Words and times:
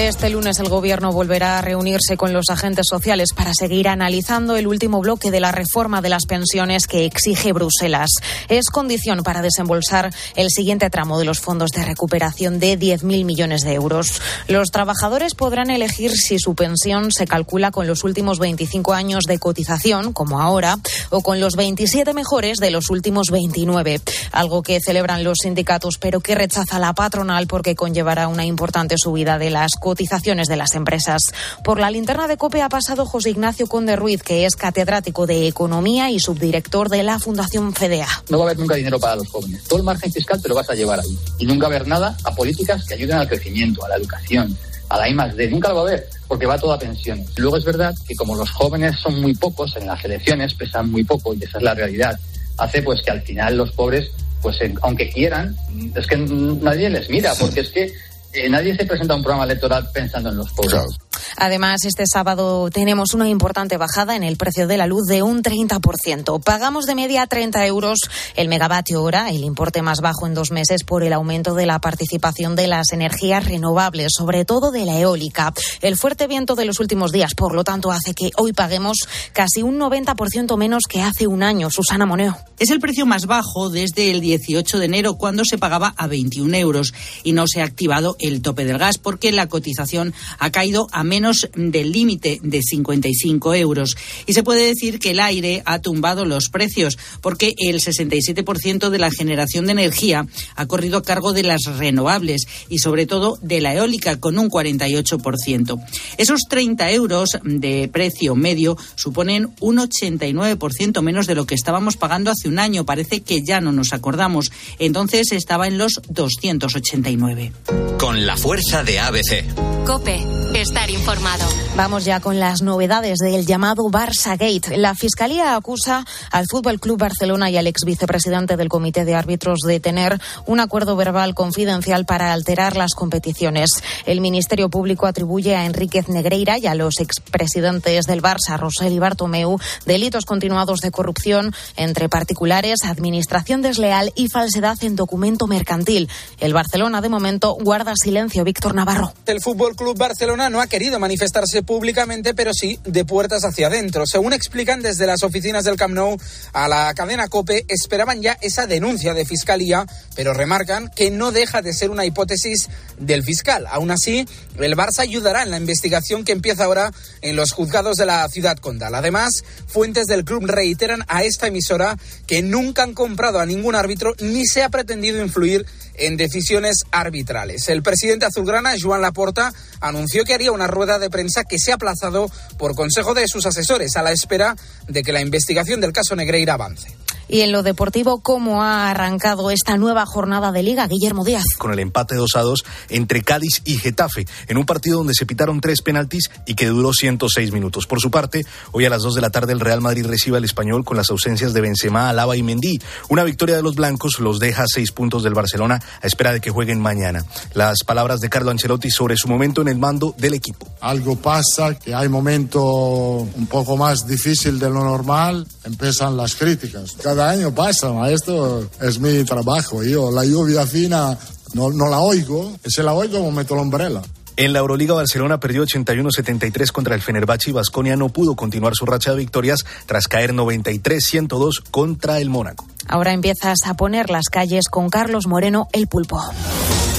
Este 0.00 0.30
lunes 0.30 0.60
el 0.60 0.68
Gobierno 0.68 1.10
volverá 1.10 1.58
a 1.58 1.60
reunirse 1.60 2.16
con 2.16 2.32
los 2.32 2.50
agentes 2.50 2.86
sociales 2.88 3.30
para 3.34 3.52
seguir 3.52 3.88
analizando 3.88 4.56
el 4.56 4.68
último 4.68 5.00
bloque 5.00 5.32
de 5.32 5.40
la 5.40 5.50
reforma 5.50 6.00
de 6.00 6.08
las 6.08 6.24
pensiones 6.24 6.86
que 6.86 7.04
exige 7.04 7.52
Bruselas. 7.52 8.10
Es 8.48 8.70
condición 8.70 9.24
para 9.24 9.42
desembolsar 9.42 10.14
el 10.36 10.50
siguiente 10.50 10.88
tramo 10.88 11.18
de 11.18 11.24
los 11.24 11.40
fondos 11.40 11.72
de 11.72 11.84
recuperación 11.84 12.60
de 12.60 12.78
10.000 12.78 13.24
millones 13.24 13.62
de 13.62 13.74
euros. 13.74 14.22
Los 14.46 14.70
trabajadores 14.70 15.34
podrán 15.34 15.68
elegir 15.68 16.12
si 16.12 16.38
su 16.38 16.54
pensión 16.54 17.10
se 17.10 17.26
calcula 17.26 17.72
con 17.72 17.88
los 17.88 18.04
últimos 18.04 18.38
25 18.38 18.92
años 18.92 19.24
de 19.24 19.40
cotización, 19.40 20.12
como 20.12 20.40
ahora, 20.40 20.78
o 21.10 21.22
con 21.22 21.40
los 21.40 21.56
27 21.56 22.14
mejores 22.14 22.58
de 22.58 22.70
los 22.70 22.88
últimos 22.90 23.32
29. 23.32 24.00
Algo 24.30 24.62
que 24.62 24.78
celebran 24.80 25.24
los 25.24 25.38
sindicatos, 25.42 25.98
pero 25.98 26.20
que 26.20 26.36
rechaza 26.36 26.78
la 26.78 26.92
patronal 26.92 27.48
porque 27.48 27.74
conllevará 27.74 28.28
una 28.28 28.44
importante 28.44 28.94
subida 28.96 29.38
de 29.38 29.50
las 29.50 29.72
cotizaciones 29.72 29.87
de 29.94 30.56
las 30.56 30.74
empresas. 30.74 31.22
Por 31.62 31.80
la 31.80 31.90
linterna 31.90 32.26
de 32.26 32.36
COPE 32.36 32.62
ha 32.62 32.68
pasado 32.68 33.06
José 33.06 33.30
Ignacio 33.30 33.66
Conde 33.66 33.96
Ruiz, 33.96 34.22
que 34.22 34.46
es 34.46 34.56
catedrático 34.56 35.26
de 35.26 35.46
Economía 35.46 36.10
y 36.10 36.20
subdirector 36.20 36.88
de 36.88 37.02
la 37.02 37.18
Fundación 37.18 37.74
FEDEA. 37.74 38.06
No 38.28 38.38
va 38.38 38.44
a 38.44 38.48
haber 38.48 38.58
nunca 38.58 38.74
dinero 38.74 38.98
para 39.00 39.16
los 39.16 39.28
jóvenes. 39.28 39.64
Todo 39.64 39.78
el 39.78 39.84
margen 39.84 40.12
fiscal 40.12 40.40
te 40.40 40.48
lo 40.48 40.54
vas 40.54 40.68
a 40.70 40.74
llevar 40.74 41.00
ahí. 41.00 41.18
Y 41.38 41.46
nunca 41.46 41.68
va 41.68 41.74
a 41.74 41.76
haber 41.76 41.88
nada 41.88 42.16
a 42.24 42.34
políticas 42.34 42.84
que 42.86 42.94
ayuden 42.94 43.18
al 43.18 43.28
crecimiento, 43.28 43.84
a 43.84 43.88
la 43.88 43.96
educación, 43.96 44.56
a 44.88 44.98
la 44.98 45.08
I. 45.08 45.14
Nunca 45.50 45.68
lo 45.68 45.76
va 45.76 45.80
a 45.80 45.84
haber, 45.84 46.08
porque 46.26 46.46
va 46.46 46.58
todo 46.58 46.72
a 46.72 46.78
pensiones. 46.78 47.28
Luego 47.36 47.56
es 47.56 47.64
verdad 47.64 47.94
que 48.06 48.14
como 48.14 48.34
los 48.34 48.50
jóvenes 48.50 48.96
son 48.98 49.20
muy 49.20 49.34
pocos, 49.34 49.76
en 49.76 49.86
las 49.86 50.04
elecciones 50.04 50.54
pesan 50.54 50.90
muy 50.90 51.04
poco, 51.04 51.34
y 51.34 51.42
esa 51.42 51.58
es 51.58 51.64
la 51.64 51.74
realidad, 51.74 52.18
hace 52.56 52.82
pues 52.82 53.00
que 53.02 53.10
al 53.10 53.22
final 53.22 53.56
los 53.56 53.72
pobres, 53.72 54.10
pues 54.40 54.58
aunque 54.82 55.10
quieran, 55.10 55.56
es 55.94 56.06
que 56.06 56.16
nadie 56.16 56.90
les 56.90 57.08
mira, 57.10 57.34
porque 57.38 57.60
es 57.60 57.70
que 57.70 57.92
eh, 58.32 58.48
nadie 58.48 58.76
se 58.76 58.84
presenta 58.84 59.14
a 59.14 59.16
un 59.16 59.22
programa 59.22 59.44
electoral 59.44 59.88
pensando 59.92 60.30
en 60.30 60.36
los 60.36 60.50
pobres. 60.52 60.98
Además, 61.36 61.84
este 61.84 62.06
sábado 62.06 62.68
tenemos 62.70 63.14
una 63.14 63.28
importante 63.28 63.76
bajada 63.76 64.16
en 64.16 64.22
el 64.22 64.36
precio 64.36 64.66
de 64.66 64.76
la 64.76 64.86
luz 64.86 65.06
de 65.06 65.22
un 65.22 65.42
30%. 65.42 66.42
Pagamos 66.42 66.86
de 66.86 66.94
media 66.94 67.26
30 67.26 67.66
euros 67.66 67.98
el 68.36 68.48
megavatio 68.48 69.02
hora, 69.02 69.30
el 69.30 69.44
importe 69.44 69.82
más 69.82 70.00
bajo 70.00 70.26
en 70.26 70.34
dos 70.34 70.50
meses 70.50 70.84
por 70.84 71.02
el 71.02 71.12
aumento 71.12 71.54
de 71.54 71.66
la 71.66 71.78
participación 71.78 72.56
de 72.56 72.66
las 72.66 72.92
energías 72.92 73.44
renovables, 73.44 74.12
sobre 74.16 74.44
todo 74.44 74.70
de 74.70 74.84
la 74.84 74.98
eólica. 74.98 75.52
El 75.80 75.96
fuerte 75.96 76.26
viento 76.26 76.54
de 76.54 76.64
los 76.64 76.80
últimos 76.80 77.12
días, 77.12 77.34
por 77.34 77.54
lo 77.54 77.64
tanto, 77.64 77.92
hace 77.92 78.14
que 78.14 78.30
hoy 78.36 78.52
paguemos 78.52 78.98
casi 79.32 79.62
un 79.62 79.78
90% 79.78 80.56
menos 80.56 80.84
que 80.88 81.02
hace 81.02 81.26
un 81.26 81.42
año. 81.42 81.70
Susana 81.70 82.06
Moneo. 82.06 82.36
Es 82.58 82.70
el 82.70 82.80
precio 82.80 83.06
más 83.06 83.26
bajo 83.26 83.70
desde 83.70 84.10
el 84.10 84.20
18 84.20 84.78
de 84.78 84.84
enero, 84.84 85.14
cuando 85.14 85.44
se 85.44 85.58
pagaba 85.58 85.94
a 85.96 86.06
21 86.06 86.56
euros. 86.56 86.92
Y 87.22 87.32
no 87.32 87.46
se 87.46 87.60
ha 87.60 87.64
activado 87.64 88.16
el 88.20 88.42
tope 88.42 88.64
del 88.64 88.78
gas 88.78 88.98
porque 88.98 89.32
la 89.32 89.48
cotización 89.48 90.14
ha 90.38 90.50
caído 90.50 90.88
a 90.92 91.04
menos 91.04 91.48
del 91.54 91.92
límite 91.92 92.38
de 92.42 92.62
55 92.62 93.54
euros. 93.54 93.96
Y 94.26 94.32
se 94.32 94.42
puede 94.42 94.66
decir 94.66 94.98
que 94.98 95.10
el 95.10 95.20
aire 95.20 95.62
ha 95.64 95.80
tumbado 95.80 96.24
los 96.24 96.48
precios 96.48 96.98
porque 97.20 97.54
el 97.58 97.80
67% 97.80 98.90
de 98.90 98.98
la 98.98 99.10
generación 99.10 99.66
de 99.66 99.72
energía 99.72 100.26
ha 100.54 100.66
corrido 100.66 100.98
a 100.98 101.02
cargo 101.02 101.32
de 101.32 101.42
las 101.42 101.64
renovables 101.64 102.46
y 102.68 102.78
sobre 102.78 103.06
todo 103.06 103.38
de 103.42 103.60
la 103.60 103.74
eólica 103.74 104.18
con 104.20 104.38
un 104.38 104.50
48%. 104.50 105.84
Esos 106.16 106.42
30 106.48 106.90
euros 106.92 107.30
de 107.42 107.88
precio 107.92 108.34
medio 108.34 108.76
suponen 108.94 109.50
un 109.60 109.78
89% 109.78 111.02
menos 111.02 111.26
de 111.26 111.34
lo 111.34 111.46
que 111.46 111.54
estábamos 111.54 111.96
pagando 111.96 112.30
hace 112.30 112.48
un 112.48 112.58
año. 112.58 112.84
Parece 112.84 113.20
que 113.20 113.42
ya 113.42 113.60
no 113.60 113.72
nos 113.72 113.92
acordamos. 113.92 114.50
Entonces 114.78 115.32
estaba 115.32 115.66
en 115.66 115.78
los 115.78 116.00
289. 116.08 117.52
Con 117.98 118.07
la 118.16 118.36
fuerza 118.36 118.82
de 118.84 119.00
ABC. 119.00 119.77
Cope, 119.88 120.22
estar 120.54 120.90
informado. 120.90 121.46
Vamos 121.74 122.04
ya 122.04 122.20
con 122.20 122.38
las 122.38 122.60
novedades 122.60 123.20
del 123.20 123.46
llamado 123.46 123.84
Barça 123.84 124.32
Gate. 124.32 124.76
La 124.76 124.94
Fiscalía 124.94 125.56
acusa 125.56 126.04
al 126.30 126.44
Fútbol 126.46 126.78
Club 126.78 126.98
Barcelona 126.98 127.48
y 127.48 127.56
al 127.56 127.66
ex 127.66 127.84
vicepresidente 127.86 128.58
del 128.58 128.68
Comité 128.68 129.06
de 129.06 129.14
Árbitros 129.14 129.60
de 129.60 129.80
tener 129.80 130.20
un 130.44 130.60
acuerdo 130.60 130.94
verbal 130.94 131.34
confidencial 131.34 132.04
para 132.04 132.34
alterar 132.34 132.76
las 132.76 132.92
competiciones. 132.92 133.70
El 134.04 134.20
Ministerio 134.20 134.68
Público 134.68 135.06
atribuye 135.06 135.56
a 135.56 135.64
Enríquez 135.64 136.10
Negreira 136.10 136.58
y 136.58 136.66
a 136.66 136.74
los 136.74 137.00
expresidentes 137.00 138.04
del 138.04 138.20
Barça, 138.20 138.58
Rosell 138.58 138.92
y 138.92 138.98
Bartomeu, 138.98 139.58
delitos 139.86 140.26
continuados 140.26 140.80
de 140.80 140.90
corrupción 140.90 141.54
entre 141.78 142.10
particulares, 142.10 142.80
administración 142.84 143.62
desleal 143.62 144.12
y 144.16 144.28
falsedad 144.28 144.76
en 144.82 144.96
documento 144.96 145.46
mercantil. 145.46 146.10
El 146.40 146.52
Barcelona, 146.52 147.00
de 147.00 147.08
momento, 147.08 147.54
guarda 147.54 147.94
silencio. 147.96 148.44
Víctor 148.44 148.74
Navarro. 148.74 149.14
El 149.24 149.40
Fútbol 149.40 149.77
Club 149.78 149.96
Barcelona 149.96 150.50
no 150.50 150.60
ha 150.60 150.66
querido 150.66 150.98
manifestarse 150.98 151.62
públicamente, 151.62 152.34
pero 152.34 152.52
sí 152.52 152.80
de 152.84 153.04
puertas 153.04 153.44
hacia 153.44 153.68
adentro. 153.68 154.06
Según 154.06 154.32
explican 154.32 154.82
desde 154.82 155.06
las 155.06 155.22
oficinas 155.22 155.62
del 155.64 155.76
Camp 155.76 155.94
Nou 155.94 156.18
a 156.52 156.66
la 156.66 156.92
cadena 156.94 157.28
COPE, 157.28 157.64
esperaban 157.68 158.20
ya 158.20 158.36
esa 158.40 158.66
denuncia 158.66 159.14
de 159.14 159.24
fiscalía, 159.24 159.86
pero 160.16 160.34
remarcan 160.34 160.90
que 160.90 161.12
no 161.12 161.30
deja 161.30 161.62
de 161.62 161.72
ser 161.72 161.90
una 161.90 162.04
hipótesis 162.04 162.68
del 162.98 163.22
fiscal. 163.22 163.66
Aún 163.70 163.92
así, 163.92 164.26
el 164.58 164.76
Barça 164.76 164.98
ayudará 164.98 165.44
en 165.44 165.52
la 165.52 165.58
investigación 165.58 166.24
que 166.24 166.32
empieza 166.32 166.64
ahora 166.64 166.92
en 167.22 167.36
los 167.36 167.52
juzgados 167.52 167.96
de 167.98 168.06
la 168.06 168.28
ciudad 168.28 168.56
condal. 168.56 168.96
Además, 168.96 169.44
fuentes 169.68 170.06
del 170.06 170.24
club 170.24 170.44
reiteran 170.46 171.04
a 171.06 171.22
esta 171.22 171.46
emisora 171.46 171.96
que 172.26 172.42
nunca 172.42 172.82
han 172.82 172.94
comprado 172.94 173.38
a 173.38 173.46
ningún 173.46 173.76
árbitro 173.76 174.14
ni 174.18 174.44
se 174.44 174.64
ha 174.64 174.70
pretendido 174.70 175.22
influir 175.22 175.66
en 175.98 176.16
decisiones 176.16 176.84
arbitrales. 176.90 177.68
El 177.68 177.82
presidente 177.82 178.26
azulgrana, 178.26 178.74
Joan 178.80 179.02
Laporta, 179.02 179.52
anunció 179.80 180.24
que 180.24 180.34
haría 180.34 180.52
una 180.52 180.66
rueda 180.66 180.98
de 180.98 181.10
prensa 181.10 181.44
que 181.44 181.58
se 181.58 181.72
ha 181.72 181.76
aplazado 181.76 182.30
por 182.56 182.74
consejo 182.74 183.14
de 183.14 183.28
sus 183.28 183.46
asesores 183.46 183.96
a 183.96 184.02
la 184.02 184.12
espera 184.12 184.56
de 184.86 185.02
que 185.02 185.12
la 185.12 185.20
investigación 185.20 185.80
del 185.80 185.92
caso 185.92 186.16
Negreira 186.16 186.54
avance. 186.54 186.96
Y 187.28 187.42
en 187.42 187.52
lo 187.52 187.62
deportivo, 187.62 188.20
¿cómo 188.20 188.62
ha 188.62 188.90
arrancado 188.90 189.50
esta 189.50 189.76
nueva 189.76 190.06
jornada 190.06 190.50
de 190.50 190.62
liga, 190.62 190.86
Guillermo 190.86 191.24
Díaz? 191.24 191.44
Con 191.58 191.72
el 191.72 191.78
empate 191.78 192.14
2 192.14 192.30
a 192.36 192.40
2 192.40 192.64
entre 192.88 193.22
Cádiz 193.22 193.60
y 193.66 193.76
Getafe, 193.76 194.26
en 194.46 194.56
un 194.56 194.64
partido 194.64 194.98
donde 194.98 195.12
se 195.12 195.26
pitaron 195.26 195.60
tres 195.60 195.82
penaltis 195.82 196.30
y 196.46 196.54
que 196.54 196.66
duró 196.68 196.94
106 196.94 197.52
minutos. 197.52 197.86
Por 197.86 198.00
su 198.00 198.10
parte, 198.10 198.46
hoy 198.72 198.86
a 198.86 198.90
las 198.90 199.02
2 199.02 199.14
de 199.14 199.20
la 199.20 199.28
tarde 199.28 199.52
el 199.52 199.60
Real 199.60 199.82
Madrid 199.82 200.06
recibe 200.06 200.38
al 200.38 200.44
español 200.44 200.86
con 200.86 200.96
las 200.96 201.10
ausencias 201.10 201.52
de 201.52 201.60
Benzema, 201.60 202.08
Alaba 202.08 202.34
y 202.34 202.42
Mendy. 202.42 202.80
Una 203.10 203.24
victoria 203.24 203.56
de 203.56 203.62
los 203.62 203.74
blancos 203.74 204.20
los 204.20 204.38
deja 204.38 204.62
a 204.62 204.66
seis 204.66 204.90
puntos 204.92 205.22
del 205.22 205.34
Barcelona 205.34 205.82
a 206.00 206.06
espera 206.06 206.32
de 206.32 206.40
que 206.40 206.50
jueguen 206.50 206.80
mañana. 206.80 207.26
Las 207.52 207.84
palabras 207.84 208.20
de 208.20 208.30
Carlo 208.30 208.50
Ancelotti 208.50 208.90
sobre 208.90 209.18
su 209.18 209.28
momento 209.28 209.60
en 209.60 209.68
el 209.68 209.78
mando 209.78 210.14
del 210.16 210.32
equipo. 210.32 210.66
Algo 210.80 211.16
pasa, 211.16 211.78
que 211.78 211.94
hay 211.94 212.08
momento 212.08 212.62
un 212.62 213.46
poco 213.48 213.76
más 213.76 214.06
difícil 214.06 214.58
de 214.58 214.70
lo 214.70 214.82
normal, 214.82 215.46
empiezan 215.64 216.16
las 216.16 216.34
críticas. 216.34 216.96
Cada 217.02 217.17
año 217.20 217.54
pasa, 217.54 218.10
esto 218.10 218.68
es 218.80 218.98
mi 218.98 219.24
trabajo. 219.24 219.82
Yo 219.82 220.10
la 220.10 220.24
lluvia 220.24 220.66
fina 220.66 221.16
no, 221.54 221.70
no 221.70 221.88
la 221.88 222.00
oigo, 222.00 222.56
si 222.66 222.82
la 222.82 222.94
oigo 222.94 223.30
meto 223.30 223.54
la 223.54 223.62
umbrella. 223.62 224.02
En 224.36 224.52
la 224.52 224.60
Euroliga, 224.60 224.94
Barcelona 224.94 225.40
perdió 225.40 225.64
81-73 225.64 226.70
contra 226.70 226.94
el 226.94 227.02
Fenerbahce 227.02 227.50
y 227.50 227.52
Vasconia 227.52 227.96
no 227.96 228.08
pudo 228.10 228.36
continuar 228.36 228.74
su 228.76 228.86
racha 228.86 229.10
de 229.10 229.16
victorias 229.16 229.66
tras 229.86 230.06
caer 230.06 230.32
93-102 230.32 231.64
contra 231.72 232.20
el 232.20 232.30
Mónaco. 232.30 232.64
Ahora 232.86 233.12
empiezas 233.12 233.58
a 233.66 233.74
poner 233.74 234.10
las 234.10 234.26
calles 234.26 234.68
con 234.70 234.90
Carlos 234.90 235.26
Moreno, 235.26 235.66
el 235.72 235.88
pulpo. 235.88 236.22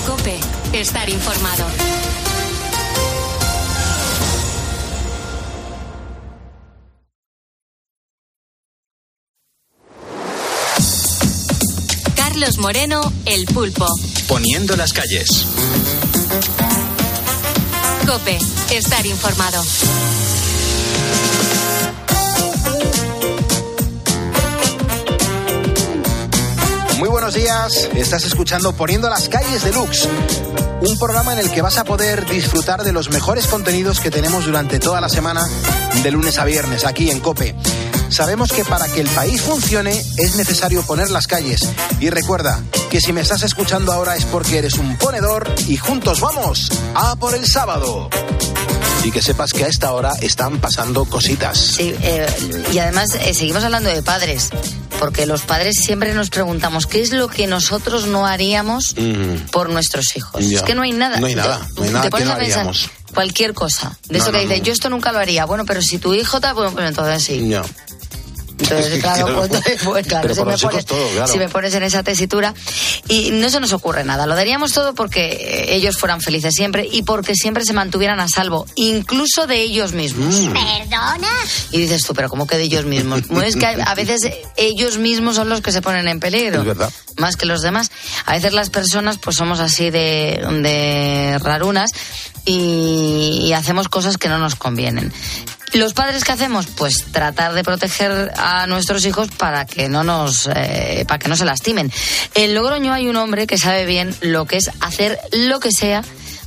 Cope, 0.06 0.38
estar 0.74 1.09
informado. 1.09 1.99
Carlos 12.29 12.59
Moreno, 12.59 13.02
el 13.26 13.46
pulpo. 13.46 13.87
Poniendo 14.28 14.76
las 14.76 14.93
calles. 14.93 15.47
Cope, 18.05 18.37
estar 18.70 19.03
informado. 19.03 19.64
Muy 26.99 27.09
buenos 27.09 27.34
días, 27.34 27.90
estás 27.96 28.23
escuchando 28.26 28.73
Poniendo 28.73 29.09
las 29.09 29.28
calles 29.28 29.64
de 29.64 29.73
Lux, 29.73 30.08
un 30.82 30.99
programa 30.99 31.34
en 31.34 31.40
el 31.40 31.49
que 31.49 31.64
vas 31.64 31.79
a 31.79 31.84
poder 31.84 32.29
disfrutar 32.29 32.84
de 32.84 32.93
los 32.93 33.09
mejores 33.09 33.47
contenidos 33.47 33.99
que 33.99 34.11
tenemos 34.11 34.46
durante 34.46 34.78
toda 34.78 35.02
la 35.02 35.09
semana, 35.09 35.41
de 36.03 36.11
lunes 36.11 36.37
a 36.37 36.46
viernes, 36.46 36.85
aquí 36.85 37.09
en 37.09 37.22
Cope. 37.22 37.55
Sabemos 38.09 38.52
que 38.52 38.66
para 38.66 38.88
que 38.88 39.02
el 39.02 39.08
país 39.09 39.41
funcione 39.41 39.91
es 40.17 40.35
necesario 40.35 40.82
poner 40.84 41.09
las 41.09 41.28
calles. 41.28 41.61
Y 42.00 42.09
recuerda 42.09 42.61
que 42.90 43.00
si 43.02 43.14
me 43.14 43.22
estás 43.22 43.44
escuchando 43.44 43.91
ahora 43.94 44.16
es 44.16 44.26
porque 44.26 44.58
eres 44.58 44.73
un 44.76 44.97
ponedor 44.97 45.47
y 45.67 45.78
juntos 45.78 46.20
vamos 46.20 46.70
a 46.96 47.16
por 47.16 47.35
el 47.35 47.46
sábado. 47.47 48.09
Y 49.03 49.11
que 49.11 49.22
sepas 49.22 49.53
que 49.53 49.64
a 49.64 49.67
esta 49.67 49.94
hora 49.94 50.11
están 50.22 50.59
pasando 50.59 51.06
cositas. 51.06 51.58
Sí, 51.58 51.96
eh, 52.02 52.28
y 52.73 52.79
además 52.79 53.16
eh, 53.16 53.34
seguimos 53.34 53.64
hablando 53.64 53.90
de 53.90 54.02
padres. 54.03 54.50
porque 55.00 55.26
los 55.26 55.44
padres 55.44 55.78
siempre 55.82 56.14
nos 56.14 56.29
preguntamos 56.29 56.85
qué 56.85 57.02
es 57.02 57.14
lo 57.14 57.29
que 57.29 57.47
nosotros 57.47 58.08
no 58.08 58.26
haríamos 58.28 58.96
Mm. 58.97 59.46
por 59.50 59.70
nuestros 59.70 60.17
hijos. 60.17 60.46
Ya. 60.50 60.58
Es 60.58 60.64
que 60.64 60.76
no 60.76 60.82
hay 60.82 60.91
nada. 60.91 61.22
No 61.22 61.28
hay 61.28 61.35
nada, 61.35 61.66
no 61.78 61.84
hay 61.84 61.90
nada 61.91 62.09
Te 62.09 62.17
que 62.17 62.26
no 62.26 62.32
a 62.34 62.35
pensar 62.35 62.58
haríamos. 62.59 62.90
cualquier 63.14 63.53
cosa. 63.53 63.97
De 64.09 64.17
No, 64.17 64.23
eso 64.26 64.32
que 64.34 64.40
no, 64.40 64.44
dices, 64.44 64.58
no. 64.59 64.64
yo 64.66 64.73
esto 64.73 64.90
nunca 64.90 65.14
lo 65.14 65.20
haría. 65.20 65.46
Bueno, 65.46 65.64
pero 65.66 65.82
si 65.82 66.00
tu 66.00 66.14
hijo 66.14 66.41
tal, 66.41 66.53
bueno, 66.56 66.72
pues 66.73 66.85
entonces 66.90 67.23
sí. 67.23 67.47
Ya. 67.47 67.61
Entonces, 68.59 69.00
claro, 69.02 69.47
pues, 69.47 69.61
pues, 69.84 70.08
claro, 70.08 70.34
si, 70.34 70.44
me 70.44 70.58
pones, 70.58 70.85
todo, 70.85 71.09
claro. 71.09 71.28
si 71.32 71.38
me 71.38 71.50
pones 71.50 71.73
en 71.76 71.84
esa 71.84 72.03
tesitura. 72.03 72.53
Y 73.08 73.32
no 73.32 73.50
se 73.50 73.59
nos 73.59 73.73
ocurre 73.73 74.03
nada. 74.03 74.26
Lo 74.28 74.35
daríamos 74.35 74.72
todo 74.72 74.94
porque 74.94 75.66
ellos 75.70 75.97
fueran 75.97 76.22
felices 76.22 76.53
siempre 76.53 76.88
y 76.90 77.03
porque 77.03 77.35
siempre 77.35 77.66
se 77.66 77.73
mantuvieran 77.73 78.20
a 78.20 78.28
salvo, 78.28 78.66
incluso 78.76 79.47
de 79.47 79.61
ellos 79.61 79.94
mismos. 79.94 80.35
Mm. 80.35 80.53
¿Perdona? 80.53 81.29
Y 81.72 81.79
dices 81.79 82.03
tú, 82.06 82.14
pero 82.14 82.29
¿cómo 82.29 82.47
que 82.47 82.58
de 82.58 82.64
ellos 82.64 82.85
mismos? 82.85 83.23
Es 83.44 83.56
que 83.56 83.66
a 83.66 83.90
a 83.90 83.96
veces 83.96 84.22
ellos 84.56 85.00
mismos 85.00 85.35
son 85.35 85.50
los 85.50 85.61
que 85.61 85.72
se 85.72 85.82
ponen 85.82 86.08
en 86.08 86.20
peligro. 86.20 86.59
Es 86.59 86.66
verdad. 86.66 86.94
Más 87.17 87.35
que 87.35 87.47
los 87.47 87.61
demás. 87.61 87.91
A 88.26 88.34
veces 88.34 88.53
las 88.53 88.70
personas 88.70 89.17
pues 89.17 89.35
somos 89.35 89.59
así 89.59 89.90
de, 89.90 90.46
de 90.61 91.40
rarunas 91.40 91.90
y, 92.46 93.41
y 93.46 93.53
hacemos 93.53 93.90
cosas 93.90 94.17
que 94.17 94.29
no 94.29 94.38
nos 94.38 94.56
convienen. 94.56 95.11
¿Los 95.74 95.94
padres 95.94 96.24
qué 96.24 96.32
hacemos? 96.32 96.66
Pues 96.68 97.06
tratar 97.12 97.54
de 97.54 97.64
proteger 97.64 98.32
a 98.38 98.66
nuestros 98.68 99.06
hijos 99.06 99.30
para 99.30 99.66
que 99.66 99.88
no 99.88 100.04
nos, 100.04 100.50
eh, 100.54 101.06
para 101.08 101.20
que 101.20 101.30
no 101.30 101.36
se 101.36 101.46
lastimen. 101.46 101.92
En 102.34 102.56
Logroño 102.56 102.92
hay 102.92 103.08
un 103.08 103.16
hombre 103.16 103.46
que 103.46 103.58
sabe 103.58 103.86
bien 103.86 104.16
lo 104.22 104.46
que 104.46 104.58
es 104.58 104.72
hacer 104.80 105.20
lo 105.32 105.60
que 105.60 105.72
sea 105.72 106.04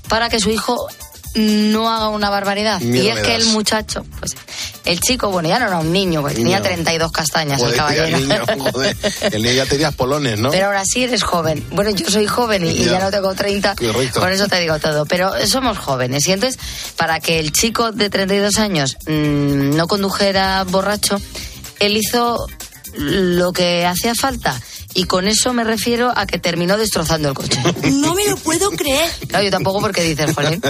para 0.09 0.29
que 0.29 0.41
su 0.41 0.51
hijo 0.51 0.89
no 1.35 1.91
haga 1.91 2.09
una 2.09 2.29
barbaridad. 2.31 2.81
Miedo 2.81 3.05
y 3.05 3.09
es 3.09 3.21
que 3.21 3.35
el 3.35 3.47
muchacho, 3.47 4.05
pues 4.19 4.33
el 4.85 5.01
chico, 5.01 5.31
bueno, 5.31 5.49
ya 5.49 5.59
no 5.59 5.67
era 5.69 5.79
un 5.79 5.93
niño, 5.93 6.21
porque 6.21 6.37
tenía 6.37 6.59
Niño. 6.59 6.69
32 6.69 7.13
castañas 7.13 7.61
el 7.63 7.75
caballero. 7.75 8.17
el 8.17 8.29
niño, 8.29 8.45
joder. 8.73 8.97
El 9.33 9.43
niño 9.43 9.55
ya 9.55 9.67
tenías 9.67 9.95
polones, 9.95 10.39
¿no? 10.39 10.51
Pero 10.51 10.67
ahora 10.67 10.83
sí 10.85 11.05
eres 11.05 11.23
joven. 11.23 11.65
Bueno, 11.71 11.91
yo 11.91 12.11
soy 12.11 12.27
joven 12.27 12.65
y, 12.67 12.71
y 12.71 12.85
Ya. 12.85 12.99
no 12.99 13.11
tengo 13.11 13.35
30, 13.35 13.77
Correcto. 13.77 14.21
con 14.21 14.31
eso 14.33 14.49
te 14.49 14.61
digo 14.61 14.79
todo. 14.79 15.07
Pero 15.07 15.33
somos 15.47 15.79
jóvenes 15.79 16.27
y 16.29 16.33
entonces, 16.33 16.61
para 16.97 17.21
que 17.21 17.39
el 17.39 17.53
chico 17.53 17.93
de 17.93 18.11
32 18.11 18.59
años 18.59 18.97
mm, 19.07 19.77
no 19.77 19.87
condujera 19.87 20.65
borracho, 20.65 21.21
él 21.79 21.97
hizo 21.97 22.47
lo 22.95 23.53
que 23.53 23.87
hacía 23.87 24.15
falta. 24.15 24.61
Y 24.95 25.05
con 25.05 25.27
eso 25.27 25.53
me 25.53 25.65
refiero 25.65 26.13
a 26.15 26.27
que 26.27 26.39
terminó 26.39 26.77
destrozando 26.77 27.29
el 27.29 27.35
coche. 27.35 27.59
No 28.03 28.15
me 28.15 28.25
lo 28.27 28.37
puedo 28.37 28.71
creer. 28.71 29.11
Claro, 29.29 29.45
yo 29.45 29.51
tampoco 29.51 29.81
porque 29.81 30.03
dices, 30.03 30.35
Jolín, 30.35 30.61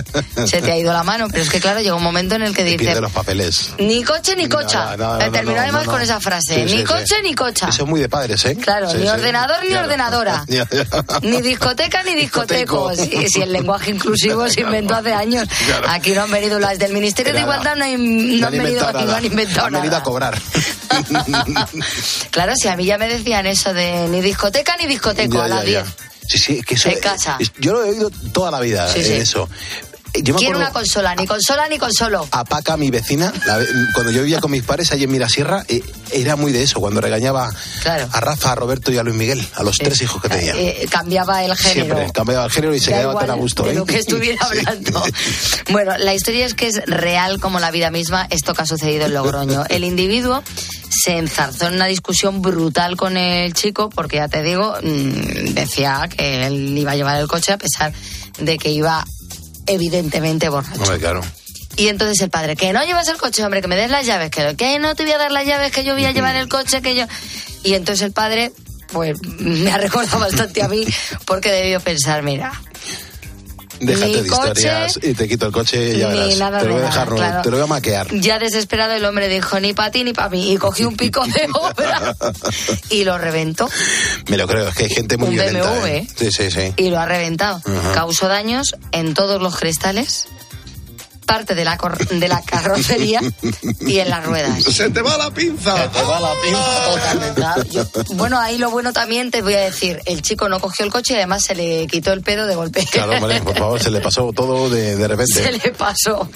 se 0.47 0.61
te 0.63 0.71
ha 0.73 0.77
ido 0.79 0.93
la 0.93 1.03
mano. 1.03 1.29
Pero 1.31 1.43
es 1.43 1.51
que, 1.51 1.61
claro, 1.61 1.81
llega 1.81 1.95
un 1.95 2.03
momento 2.03 2.35
en 2.35 2.43
el 2.43 2.55
que 2.55 2.63
dices, 2.65 3.01
los 3.01 3.11
papeles. 3.13 3.71
ni 3.79 4.03
coche 4.05 4.37
ni 4.37 4.49
cocha. 4.49 4.97
No, 4.97 5.19
terminó 5.31 5.57
no, 5.57 5.61
además 5.63 5.83
no, 5.83 5.87
no. 5.87 5.93
con 5.93 6.03
esa 6.03 6.21
frase, 6.21 6.55
Sí, 6.55 6.61
ni 6.65 6.69
sí, 6.71 6.79
sí. 6.79 6.85
coche 6.85 7.15
ni 7.23 7.35
cocha. 7.35 7.69
Eso 7.69 7.83
es 7.85 7.89
muy 7.89 8.01
de 8.01 8.09
padres, 8.09 8.45
¿eh? 8.45 8.57
Claro, 8.57 8.91
Sí, 8.91 8.99
ni 8.99 9.03
sí. 9.05 9.09
ordenador 9.09 9.57
ni 9.63 9.69
Claro. 9.69 9.85
ordenadora. 9.87 10.45
Ni 11.23 11.41
discoteca 11.43 12.03
ni 12.03 12.15
discoteco. 12.15 12.95
Si, 12.95 13.27
si 13.29 13.43
el 13.43 13.53
lenguaje 13.53 13.91
inclusivo 13.91 14.49
se 14.49 14.61
inventó 14.61 14.95
hace 14.95 15.13
años. 15.13 15.49
Claro. 15.67 15.87
Aquí 15.91 16.13
no 16.13 16.23
han 16.23 16.31
venido 16.31 16.59
las 16.59 16.79
del 16.79 16.93
Ministerio 16.93 17.33
de. 17.33 17.41
Igualdad, 17.41 17.77
no, 17.77 17.85
hay- 17.85 17.97
no 17.97 18.47
han 18.47 18.53
venido 18.53 18.69
inventado 18.69 18.89
aquí, 18.89 18.99
no 18.99 19.05
nada. 19.07 19.17
han 19.19 19.25
inventado 19.25 19.67
Han 19.67 19.73
venido 19.75 19.97
a 19.97 20.03
cobrar. 20.03 20.39
Claro, 22.31 22.53
si 22.57 22.69
a 22.69 22.77
mí 22.77 22.85
ya 22.85 22.99
me 22.99 23.09
decían 23.09 23.47
eso 23.47 23.73
de 23.73 24.09
ni 24.13 24.21
discoteca 24.21 24.77
ni 24.77 24.87
discoteco 24.87 25.35
Ya, 25.35 25.45
a 25.45 25.49
las 25.49 25.65
ya, 25.65 25.71
ya. 25.73 25.83
10. 25.83 25.95
Sí, 26.29 26.39
sí, 26.39 26.63
que 26.63 26.75
eso. 26.75 26.89
En 26.89 27.01
casa. 27.01 27.37
es- 27.41 27.51
Yo 27.59 27.73
lo 27.73 27.85
he 27.85 27.91
oído 27.91 28.11
toda 28.33 28.51
la 28.53 28.61
vida, 28.61 28.87
Sí, 28.93 29.01
eh, 29.01 29.05
sí. 29.05 29.13
eso. 29.15 29.49
Yo 30.15 30.35
me 30.35 30.41
Quiero 30.41 30.59
una 30.59 30.71
consola, 30.73 31.15
ni 31.15 31.27
consola 31.27 31.69
ni 31.69 31.79
consolo. 31.79 32.29
a 32.31 32.45
Paca, 32.45 32.77
mi 32.77 32.91
vecina, 32.91 33.33
la 33.47 33.59
cuando 33.95 34.11
yo 34.13 34.21
vivía 34.23 34.41
con 34.41 34.51
mis 34.51 34.63
padres 34.63 34.93
allí 34.93 35.05
en 35.05 35.11
Mirasierra, 35.11 35.65
eh, 35.69 35.83
era 36.13 36.37
muy 36.37 36.53
de 36.53 36.63
eso, 36.63 36.81
cuando 36.81 37.01
regañaba 37.01 37.51
Claro. 37.83 38.09
a 38.13 38.21
Rafa, 38.21 38.53
a 38.53 38.55
Roberto 38.55 38.93
y 38.93 38.99
a 38.99 39.03
Luis 39.03 39.17
Miguel, 39.17 39.47
a 39.55 39.63
los 39.63 39.79
tres 39.79 40.03
hijos 40.03 40.21
que 40.21 40.29
tenía. 40.29 40.55
Eh, 40.55 40.87
cambiaba 40.91 41.43
el 41.45 41.57
género. 41.57 41.95
Siempre 41.97 42.13
cambiaba 42.13 42.45
el 42.45 42.51
género 42.51 42.75
y 42.75 42.81
se 42.81 42.91
Da 42.91 42.99
quedaba 42.99 43.21
tan 43.21 43.31
a 43.31 43.35
gusto. 43.35 43.63
de 43.65 43.71
¿eh? 43.73 43.75
lo 43.75 43.87
que 43.87 43.99
estuviera 43.99 44.47
Sí. 44.53 44.59
hablando. 44.59 45.03
Bueno, 45.71 45.97
la 45.99 46.15
historia 46.15 46.45
es 46.45 46.53
que 46.55 46.67
es 46.69 46.83
real 46.87 47.41
como 47.41 47.59
la 47.59 47.71
vida 47.71 47.91
misma 47.91 48.27
esto 48.29 48.53
que 48.55 48.63
ha 48.63 48.67
sucedido 48.67 49.07
en 49.07 49.15
Logroño. 49.15 49.65
El 49.71 49.83
individuo 49.85 50.43
se 50.91 51.17
enzarzó 51.17 51.69
en 51.69 51.75
una 51.77 51.87
discusión 51.87 52.43
brutal 52.43 52.99
con 52.99 53.17
el 53.17 53.55
chico 53.55 53.89
porque 53.89 54.17
ya 54.17 54.29
te 54.29 54.43
digo, 54.43 54.75
mm, 54.83 55.55
decía 55.55 56.07
que 56.15 56.47
él 56.47 56.77
iba 56.77 56.93
a 56.93 56.97
llevar 56.97 57.19
el 57.19 57.29
coche 57.29 57.53
a 57.53 57.57
pesar 57.59 57.93
de 58.39 58.59
que 58.59 58.71
iba 58.71 59.05
evidentemente 59.67 60.49
borracho. 60.49 60.83
Hombre, 60.83 60.99
claro. 60.99 61.21
Y 61.77 61.89
entonces 61.89 62.21
el 62.21 62.31
padre, 62.31 62.55
que 62.55 62.73
no 62.73 62.85
llevas 62.85 63.09
el 63.09 63.17
coche, 63.17 63.45
hombre, 63.45 63.63
que 63.63 63.69
me 63.69 63.77
des 63.77 63.91
las 63.91 64.05
llaves, 64.05 64.31
que, 64.31 64.55
que 64.57 64.79
no 64.79 64.95
te 64.95 65.05
voy 65.05 65.13
a 65.13 65.19
dar 65.19 65.33
las 65.33 65.47
llaves, 65.47 65.73
que 65.73 65.85
yo 65.85 65.95
voy 65.95 66.05
a 66.05 66.13
llevar 66.13 66.37
el 66.37 66.49
coche, 66.49 66.83
que 66.83 66.95
yo... 66.95 67.07
Y 67.63 67.75
entonces 67.75 68.05
el 68.05 68.13
padre, 68.13 68.53
pues 68.89 69.17
me 69.23 69.71
ha 69.71 69.79
recordado 69.79 70.19
bastante 70.19 70.63
a 70.63 70.69
mí, 70.69 70.87
porque 71.25 71.51
debió 71.51 71.81
pensar, 71.81 72.23
mira, 72.23 72.53
Déjate 73.85 74.07
Ni 74.07 74.13
de 74.21 74.29
historias 74.29 74.99
y 75.03 75.15
te 75.15 75.29
quito 75.29 75.47
el 75.47 75.53
coche 75.53 75.95
y 75.95 75.99
ya 75.99 76.09
verás. 76.09 76.37
nada 76.39 76.61
te 76.61 76.67
lo 76.67 76.75
voy 76.75 76.83
a 76.83 76.85
nada, 76.89 76.95
dejar, 77.05 77.15
claro. 77.17 77.43
te 77.43 77.51
lo 77.51 77.57
voy 77.57 77.65
a 77.65 77.67
maquear. 77.67 78.07
ya 78.15 78.39
desesperado 78.39 78.93
el 78.93 79.05
hombre 79.05 79.29
dijo, 79.29 79.59
ni 79.59 79.73
para 79.73 79.91
ti 79.91 80.05
ni 80.05 80.13
para 80.13 80.29
mí, 80.29 80.53
y 80.53 80.57
cogió 80.57 80.89
un 80.89 80.97
pico 80.97 81.25
de 81.27 81.49
obra 81.55 82.15
y 82.91 83.05
lo 83.05 83.19
reventó. 83.19 83.69
Me 84.29 84.37
lo 84.37 84.47
creo, 84.47 84.69
es 84.69 84.75
que 84.75 84.85
hay 84.85 84.91
gente 84.91 85.17
muy 85.17 85.29
Un 85.31 85.35
violenta. 85.35 85.69
BMW, 85.71 85.87
¿eh? 85.87 85.97
¿eh? 85.99 86.07
Sí, 86.17 86.31
sí, 86.31 86.51
sí. 86.51 86.73
Y 86.77 86.91
lo 86.91 86.99
ha 87.01 87.07
reventado. 87.07 87.61
Causó 87.95 88.29
daños 88.29 88.77
en 88.93 89.15
todos 89.15 89.43
los 89.43 89.57
cristales, 89.57 90.27
parte 91.27 91.55
de 91.55 91.65
la, 91.65 91.77
cor- 91.79 91.99
de 92.09 92.29
la 92.29 92.43
carrocería 92.43 93.21
y 93.81 93.99
en 93.99 94.09
las 94.11 94.25
ruedas. 94.25 94.63
Se 94.63 94.91
te 94.91 95.01
va 95.03 95.17
la 95.17 95.31
pinza. 95.31 95.77
Se 95.83 95.89
te 95.89 96.03
va 96.03 96.21
la 96.21 96.33
Totalmente. 96.95 97.35
Claro, 97.35 97.63
yo- 97.65 97.87
bueno, 98.15 98.39
ahí 98.39 98.59
lo 98.59 98.71
bueno 98.71 98.93
también 98.93 99.31
te 99.31 99.43
voy 99.43 99.55
a 99.55 99.61
decir, 99.61 100.01
el 100.07 100.23
chico 100.23 100.49
no 100.49 100.61
cogió 100.61 100.85
el 100.85 100.91
coche 100.93 101.15
y 101.15 101.17
además 101.17 101.45
se 101.45 101.55
le 101.55 101.87
quitó 101.87 102.13
el 102.13 102.23
pedo 102.23 102.47
de 102.47 102.55
golpe. 102.55 102.85
Claro, 102.91 103.13
hombre, 103.13 103.41
por 103.43 103.57
favor, 103.57 103.81
se 103.83 103.91
le 103.91 104.01
pasó 104.01 104.33
todo 104.33 104.69
de, 104.71 104.97
de 104.97 105.09
repente. 105.09 105.33
Se 105.43 105.53
le 105.53 105.73
pasó. 105.73 106.29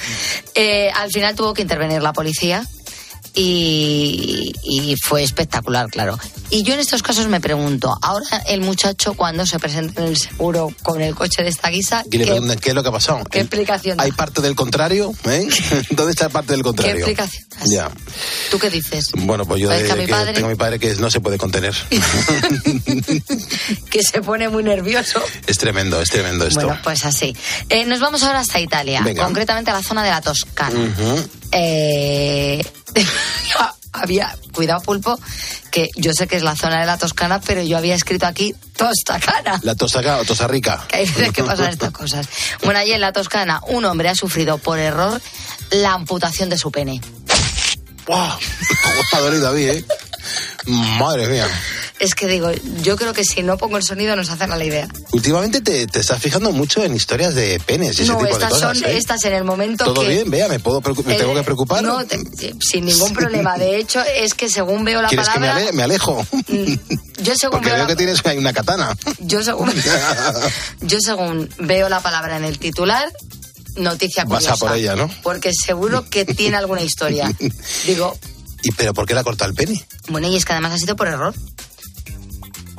Eh, 0.55 0.91
al 0.95 1.11
final 1.11 1.35
tuvo 1.35 1.53
que 1.55 1.63
intervenir 1.63 2.03
la 2.03 2.13
policía 2.13 2.65
y, 3.37 4.53
y 4.65 4.97
fue 4.97 5.23
espectacular, 5.23 5.89
claro. 5.91 6.19
Y 6.51 6.63
yo 6.63 6.75
en 6.75 6.81
estos 6.81 7.03
casos 7.03 7.27
me 7.29 7.41
pregunto, 7.41 7.95
ahora 8.03 8.43
el 8.49 8.61
muchacho 8.63 9.15
cuando 9.15 9.45
se 9.47 9.59
presenta 9.59 10.03
en 10.03 10.09
el 10.09 10.17
seguro 10.17 10.73
con 10.83 11.01
el 11.03 11.15
coche 11.15 11.43
de 11.43 11.51
esta 11.51 11.69
guisa, 11.69 12.03
¿qué, 12.11 12.19
qué 12.61 12.69
es 12.71 12.75
lo 12.75 12.83
que 12.83 12.89
ha 12.89 12.93
pasado. 12.93 13.23
qué 13.31 13.41
explicación 13.41 13.99
da? 13.99 14.05
¿Hay 14.05 14.13
parte 14.13 14.41
del 14.41 14.55
contrario? 14.55 15.13
¿eh? 15.25 15.47
¿Dónde 15.91 16.13
está 16.13 16.29
parte 16.31 16.53
del 16.55 16.63
contrario? 16.63 17.05
¿Qué 17.05 17.13
explicación? 17.13 17.47
Ya. 17.71 17.91
¿Tú 18.51 18.59
qué 18.59 18.71
dices? 18.71 19.11
Bueno, 19.15 19.45
pues 19.45 19.61
yo 19.61 19.71
Es 19.73 19.81
de- 19.83 19.87
que 19.87 19.93
a 19.93 19.97
mi 19.97 20.07
que 20.07 20.13
padre- 20.13 20.33
tengo 20.33 20.47
a 20.47 20.51
mi 20.51 20.57
padre 20.57 20.79
que 20.79 20.95
no 20.97 21.11
se 21.11 21.21
puede 21.21 21.37
contener. 21.39 21.75
Que 23.91 24.03
se 24.03 24.21
pone 24.23 24.49
muy 24.49 24.63
nervioso. 24.63 25.21
es 25.47 25.59
tremendo, 25.59 26.01
es 26.01 26.11
tremendo 26.11 26.47
esto. 26.47 26.61
Bueno, 26.67 26.81
pues 26.83 27.05
así. 27.05 27.35
Eh, 27.69 27.85
nos 27.87 28.01
vamos 28.01 28.23
ahora 28.23 28.41
hasta 28.41 28.61
Italia, 28.61 29.01
Venga. 29.03 29.25
concretamente 29.25 29.71
a 29.71 29.75
la 29.75 29.83
zona 29.83 30.05
de 30.05 30.11
la 30.11 30.21
Toscana. 30.21 30.79
Ujú. 30.79 31.29
Eh, 31.53 32.65
había, 33.93 34.37
cuidado 34.53 34.81
pulpo, 34.83 35.19
que 35.71 35.91
yo 35.97 36.13
sé 36.13 36.27
que 36.27 36.37
es 36.37 36.43
la 36.43 36.57
zona 36.57 36.81
de 36.81 36.87
la 36.87 36.99
Toscana, 36.99 37.41
pero 37.41 37.63
yo 37.63 37.77
había 37.77 37.95
escrito 37.95 38.27
aquí 38.27 38.55
Tostacana. 38.77 39.61
La 39.63 39.75
tosaca 39.75 40.19
o 40.19 40.25
tosa 40.25 40.47
rica. 40.47 40.85
Que 40.89 40.97
hay 40.97 41.07
veces 41.07 41.33
que 41.33 41.43
pasan 41.43 41.71
estas 41.71 41.91
cosas. 41.91 42.29
Bueno, 42.63 42.79
allí 42.79 42.93
en 42.93 43.01
la 43.01 43.13
Toscana, 43.13 43.61
un 43.69 43.85
hombre 43.85 44.09
ha 44.09 44.15
sufrido 44.15 44.59
por 44.59 44.79
error 44.79 45.21
la 45.71 45.93
amputación 45.93 46.49
de 46.49 46.59
su 46.59 46.71
pene. 46.71 47.01
¡Wow! 48.07 48.31
¿Cómo 48.83 49.03
ha 49.13 49.21
dolido 49.21 49.49
a 49.49 49.53
mí, 49.53 49.63
eh? 49.65 49.85
Madre 50.67 51.27
mía. 51.27 51.49
Es 51.99 52.15
que 52.15 52.27
digo, 52.27 52.51
yo 52.83 52.97
creo 52.97 53.15
que 53.15 53.25
si 53.25 53.43
no 53.43 53.57
pongo 53.57 53.79
el 53.79 53.83
sonido 53.83 54.15
nos 54.17 54.29
hacen 54.29 54.53
a 54.53 54.57
la 54.57 54.65
idea. 54.67 54.87
Últimamente 55.13 55.63
te, 55.63 55.87
te 55.87 56.01
estás 56.01 56.21
fijando 56.21 56.53
mucho 56.53 56.85
en 56.85 56.95
historias 56.95 57.35
de 57.35 57.59
penes 57.65 57.99
y 57.99 58.03
ese 58.03 58.13
no, 58.13 58.19
tipo 58.19 58.27
de 58.27 58.33
estas 58.33 58.51
cosas. 58.51 58.79
son 58.79 58.91
¿eh? 58.91 58.97
estas 58.99 59.25
en 59.25 59.33
el 59.33 59.45
momento 59.45 59.85
¿Todo 59.85 60.03
que... 60.03 60.09
bien? 60.09 60.31
Vea, 60.31 60.47
¿me, 60.49 60.59
puedo 60.61 60.83
me 60.83 61.15
tengo 61.15 61.35
que 61.35 61.43
preocupar? 61.43 61.83
No, 61.83 62.05
te- 62.05 62.19
sin 62.61 62.85
ningún 62.85 63.15
problema. 63.15 63.57
De 63.57 63.79
hecho, 63.79 64.03
es 64.03 64.35
que 64.35 64.51
según 64.51 64.85
veo 64.85 65.01
la 65.01 65.09
¿Quieres 65.09 65.29
que 65.31 65.39
me, 65.41 65.47
palabra... 65.47 65.65
ale- 65.69 65.73
me 65.73 65.83
alejo? 65.85 66.27
Yo 67.23 67.35
según 67.35 67.51
Porque 67.61 67.69
veo 67.71 67.77
veo 67.77 67.85
la- 67.85 67.87
que 67.87 67.97
tienes 67.97 68.21
una 68.37 68.53
katana. 68.53 68.95
Yo 69.21 69.43
según, 69.43 69.73
yo 70.83 71.01
según 71.01 71.49
veo 71.59 71.89
la 71.89 72.01
palabra 72.01 72.37
en 72.37 72.45
el 72.45 72.59
titular, 72.59 73.11
noticia 73.77 74.25
Vas 74.25 74.45
curiosa. 74.45 74.53
a 74.53 74.57
por 74.69 74.77
ella, 74.77 74.97
¿no? 74.97 75.11
Porque 75.23 75.53
seguro 75.55 76.09
que 76.11 76.27
tiene 76.27 76.57
alguna 76.59 76.83
historia. 76.83 77.33
Digo, 77.87 78.19
¿Y 78.63 78.73
pero 78.73 78.93
por 78.93 79.07
qué 79.07 79.15
le 79.15 79.21
ha 79.21 79.25
cortado 79.25 79.51
el 79.51 79.57
pene? 79.57 79.87
bueno, 80.09 80.29
y 80.29 80.37
es 80.37 80.45
que 80.45 80.53
además 80.53 80.73
ha 80.75 80.79
sido 80.79 80.95
por 80.97 81.09
error. 81.09 81.35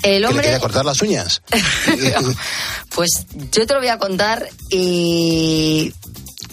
El 0.07 0.13
¿Que 0.15 0.19
le 0.19 0.27
hombre... 0.27 0.43
quería 0.43 0.59
cortar 0.59 0.85
las 0.85 1.01
uñas? 1.01 1.41
Pues 2.95 3.11
yo 3.51 3.67
te 3.67 3.73
lo 3.73 3.79
voy 3.79 3.89
a 3.89 3.97
contar 3.99 4.47
y... 4.69 5.93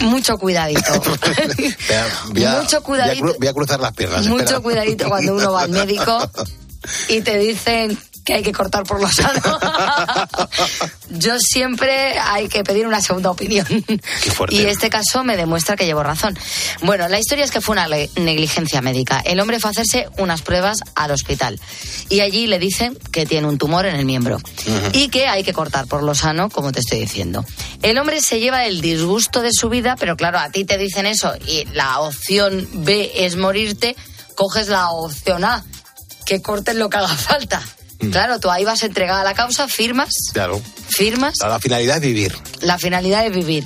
Mucho 0.01 0.37
cuidadito. 0.39 0.93
Espera, 1.59 2.07
voy 2.31 2.45
a- 2.45 2.61
Mucho 2.61 2.83
cuidadito. 2.83 3.23
Voy 3.25 3.31
a, 3.31 3.35
cru- 3.35 3.39
voy 3.39 3.49
a 3.49 3.53
cruzar 3.55 3.81
las 3.81 3.93
piernas. 3.95 4.27
Mucho 4.27 4.43
espera. 4.45 4.61
cuidadito 4.61 5.09
cuando 5.09 5.35
uno 5.37 5.53
va 5.53 5.63
al 5.63 5.71
médico 5.71 6.31
y 7.09 7.21
te 7.23 7.39
dicen 7.39 7.97
que 8.25 8.35
hay 8.35 8.43
que 8.43 8.53
cortar 8.53 8.85
por 8.85 9.01
lo 9.01 9.09
sano. 9.09 9.41
Yo 11.11 11.39
siempre 11.39 12.19
hay 12.19 12.49
que 12.49 12.65
pedir 12.65 12.87
una 12.87 13.01
segunda 13.01 13.31
opinión. 13.31 13.67
fuerte. 14.35 14.55
Y 14.55 14.65
este 14.67 14.91
caso 14.91 15.25
me 15.25 15.37
demuestra 15.37 15.77
que 15.77 15.85
llevo 15.87 16.03
razón. 16.03 16.37
Bueno, 16.83 17.07
la 17.09 17.19
historia 17.19 17.45
es 17.45 17.51
que 17.51 17.61
fue 17.61 17.75
una 17.75 17.87
negligencia 18.17 18.81
médica. 18.81 19.21
El 19.21 19.41
hombre 19.41 19.61
fue 19.61 19.69
a 19.69 19.73
hacerse 19.73 20.09
unas 20.19 20.43
pruebas 20.43 20.79
al 20.95 21.11
hospital 21.11 21.61
y 22.09 22.21
allí 22.21 22.47
le 22.47 22.59
dicen 22.59 22.99
que 23.13 23.27
tiene 23.27 23.47
un 23.47 23.59
tumor 23.59 23.87
en 23.87 23.97
el 23.97 24.05
miembro 24.05 24.39
y 24.93 25.09
que 25.09 25.27
hay 25.27 25.45
que 25.45 25.53
cortar 25.53 25.87
por 25.87 26.03
lo 26.03 26.15
sano, 26.15 26.49
como 26.49 26.73
te 26.73 26.81
estoy 26.81 27.01
diciendo. 27.01 27.45
El 27.83 27.99
hombre 27.99 28.21
se 28.21 28.41
lleva 28.41 28.65
el 28.67 28.81
disgusto 28.81 29.43
de 29.43 29.51
su 29.53 29.69
vida, 29.69 29.97
pero 29.99 30.17
claro, 30.17 30.39
a 30.39 30.51
ti 30.51 30.65
te 30.65 30.79
dicen 30.79 31.07
eso 31.07 31.35
y 31.47 31.65
la 31.73 32.01
opción 32.01 32.69
B 32.73 33.13
es 33.15 33.37
morirte, 33.37 33.97
coges 34.35 34.69
la 34.69 34.91
opción 34.91 35.45
A, 35.45 35.65
que 36.25 36.41
corten 36.41 36.79
lo 36.79 36.89
que 36.89 36.97
haga 36.97 37.09
falta. 37.09 37.63
Claro, 38.11 38.39
tú 38.41 38.51
ahí 38.51 38.65
vas 38.65 38.83
entregada 38.83 39.21
a 39.23 39.25
la 39.25 39.35
causa, 39.35 39.67
firmas, 39.69 40.11
Claro. 40.33 40.61
firmas, 40.89 41.35
La 41.41 41.59
finalidad 41.59 41.97
es 41.97 42.03
vivir. 42.03 42.37
la 42.61 42.79
finalidad 42.79 43.27
es 43.27 43.35
vivir. 43.35 43.65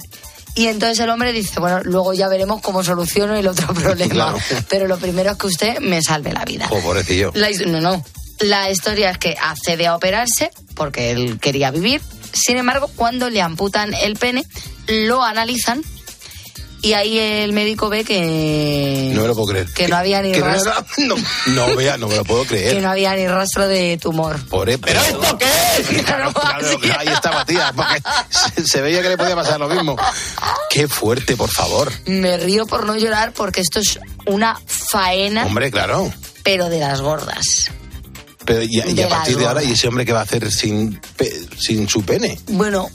Y 0.54 0.66
entonces 0.66 0.98
el 1.00 1.10
hombre 1.10 1.32
dice, 1.32 1.60
bueno, 1.60 1.80
luego 1.84 2.14
ya 2.14 2.26
veremos 2.28 2.60
cómo 2.60 2.82
soluciono 2.82 3.34
el 3.36 3.46
otro 3.46 3.72
problema. 3.74 4.12
Claro. 4.12 4.38
Pero 4.68 4.86
lo 4.88 4.98
primero 4.98 5.30
es 5.32 5.36
que 5.38 5.46
usted 5.46 5.78
me 5.80 6.02
salve 6.02 6.32
la 6.32 6.44
vida. 6.44 6.66
Oh, 6.70 6.80
pobrecillo. 6.80 7.30
La 7.34 7.48
no, 7.66 7.80
no. 7.80 8.04
La 8.40 8.70
historia 8.70 9.10
es 9.10 9.18
que 9.18 9.36
accede 9.40 9.86
a 9.86 9.94
operarse 9.96 10.50
porque 10.74 11.10
él 11.10 11.38
quería 11.40 11.70
vivir. 11.70 12.00
Sin 12.32 12.56
embargo, 12.56 12.88
cuando 12.94 13.30
le 13.30 13.40
amputan 13.42 13.94
el 13.94 14.14
pene, 14.16 14.44
lo 14.86 15.22
analizan 15.24 15.82
y 16.82 16.92
ahí 16.92 17.18
el 17.18 17.52
médico 17.52 17.88
ve 17.88 18.04
que 18.04 19.10
No 19.14 19.22
me 19.22 19.28
lo 19.28 19.34
puedo 19.34 19.48
creer. 19.48 19.72
que 19.72 19.88
no 19.88 19.96
había 19.96 20.22
ni 20.22 20.32
Que 20.32 20.40
rastro, 20.40 20.72
no, 20.98 21.14
no, 21.48 21.76
vea, 21.76 21.96
no 21.96 22.08
me 22.08 22.16
lo 22.16 22.24
puedo 22.24 22.42
que 22.42 22.48
creer. 22.48 22.82
no 22.82 22.90
había 22.90 23.14
ni 23.16 23.26
rastro 23.26 23.66
de 23.68 23.98
tumor. 24.00 24.38
Pobre, 24.46 24.78
pero 24.78 25.00
esto 25.00 25.38
qué 25.38 25.46
es? 25.46 26.04
Claro, 26.04 26.32
claro, 26.80 26.98
ahí 26.98 27.08
estaba 27.08 27.44
tía, 27.44 27.72
porque 27.74 28.00
se, 28.30 28.66
se 28.66 28.80
veía 28.80 29.02
que 29.02 29.08
le 29.10 29.16
podía 29.16 29.34
pasar 29.34 29.58
lo 29.60 29.68
mismo. 29.68 29.96
Qué 30.70 30.86
fuerte, 30.88 31.36
por 31.36 31.50
favor. 31.50 31.92
Me 32.06 32.36
río 32.36 32.66
por 32.66 32.86
no 32.86 32.96
llorar 32.96 33.32
porque 33.32 33.60
esto 33.60 33.80
es 33.80 33.98
una 34.26 34.60
faena, 34.66 35.46
Hombre, 35.46 35.70
claro. 35.70 36.12
pero 36.42 36.68
de 36.68 36.78
las 36.80 37.00
gordas. 37.00 37.70
Pero 38.44 38.62
y, 38.62 38.80
a 38.80 39.08
partir 39.10 39.36
de 39.36 39.46
ahora. 39.46 39.62
¿y 39.62 39.72
ese 39.72 39.88
hombre 39.88 40.06
qué 40.06 40.12
va 40.14 40.20
a 40.20 40.22
hacer 40.22 40.50
sin, 40.50 40.98
pe- 41.16 41.38
sin 41.58 41.86
su 41.86 42.02
pene? 42.02 42.40
Bueno, 42.48 42.88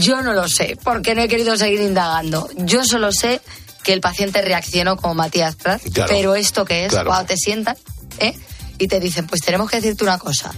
yo 0.00 0.22
no 0.22 0.32
lo 0.32 0.48
sé, 0.48 0.76
porque 0.82 1.14
no 1.14 1.22
he 1.22 1.28
querido 1.28 1.56
seguir 1.56 1.80
indagando. 1.80 2.48
Yo 2.56 2.84
solo 2.84 3.12
sé 3.12 3.40
que 3.82 3.92
el 3.92 4.00
paciente 4.00 4.40
reaccionó 4.42 4.96
como 4.96 5.14
Matías 5.14 5.56
Prat, 5.56 5.82
Claro. 5.92 6.10
pero 6.12 6.34
esto 6.34 6.64
que 6.64 6.84
es, 6.86 6.90
Claro. 6.92 7.08
cuando 7.10 7.26
te 7.26 7.36
sientan 7.36 7.76
¿eh? 8.18 8.34
y 8.78 8.88
te 8.88 8.98
dicen, 9.00 9.26
pues 9.26 9.42
tenemos 9.42 9.70
que 9.70 9.76
decirte 9.76 10.04
una 10.04 10.18
cosa. 10.18 10.50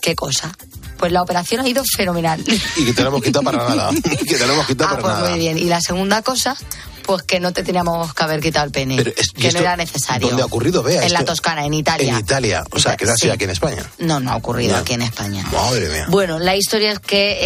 ¿Qué 0.00 0.14
cosa? 0.14 0.52
Pues 0.98 1.12
la 1.12 1.22
operación 1.22 1.60
ha 1.64 1.68
ido 1.68 1.82
fenomenal. 1.96 2.42
Y 2.76 2.84
que 2.86 2.92
te 2.92 3.02
lo 3.02 3.08
hemos 3.08 3.22
quitado 3.22 3.42
para 3.44 3.68
nada. 3.68 3.90
que 4.26 4.36
te 4.36 4.46
lo 4.46 4.52
hemos 4.54 4.66
quitado 4.66 4.90
Ah, 4.90 4.92
para 4.92 5.02
pues 5.02 5.14
nada. 5.14 5.30
muy 5.30 5.38
bien. 5.38 5.58
Y 5.58 5.64
la 5.64 5.80
segunda 5.80 6.22
cosa, 6.22 6.56
pues 7.06 7.22
que 7.22 7.40
no 7.40 7.52
te 7.52 7.62
teníamos 7.62 8.12
que 8.14 8.22
haber 8.24 8.40
quitado 8.40 8.64
el 8.66 8.72
pene. 8.72 8.96
Pero 8.96 9.10
es- 9.16 9.28
¿y 9.36 9.42
que 9.42 9.52
no 9.52 9.60
era 9.60 9.76
necesario. 9.76 10.28
¿Dónde 10.28 10.42
ha 10.42 10.46
ocurrido? 10.46 10.82
Vea, 10.82 11.04
En 11.06 11.12
la 11.12 11.24
Toscana, 11.24 11.64
en 11.64 11.74
Italia. 11.74 12.12
En 12.14 12.18
Italia. 12.18 12.64
O 12.70 12.78
sea, 12.78 12.96
que 12.96 13.04
no 13.04 13.12
ha 13.12 13.16
sido 13.16 13.32
Sí. 13.32 13.34
aquí 13.36 13.44
en 13.44 13.50
España. 13.50 13.82
No, 13.98 14.20
no 14.20 14.32
ha 14.32 14.36
ocurrido 14.36 14.72
Ya. 14.72 14.78
aquí 14.78 14.94
en 14.94 15.02
España. 15.02 15.44
Madre 15.52 15.88
mía. 15.88 16.06
Bueno, 16.08 16.38
la 16.38 16.56
historia 16.56 16.92
es 16.92 16.98
que 16.98 17.38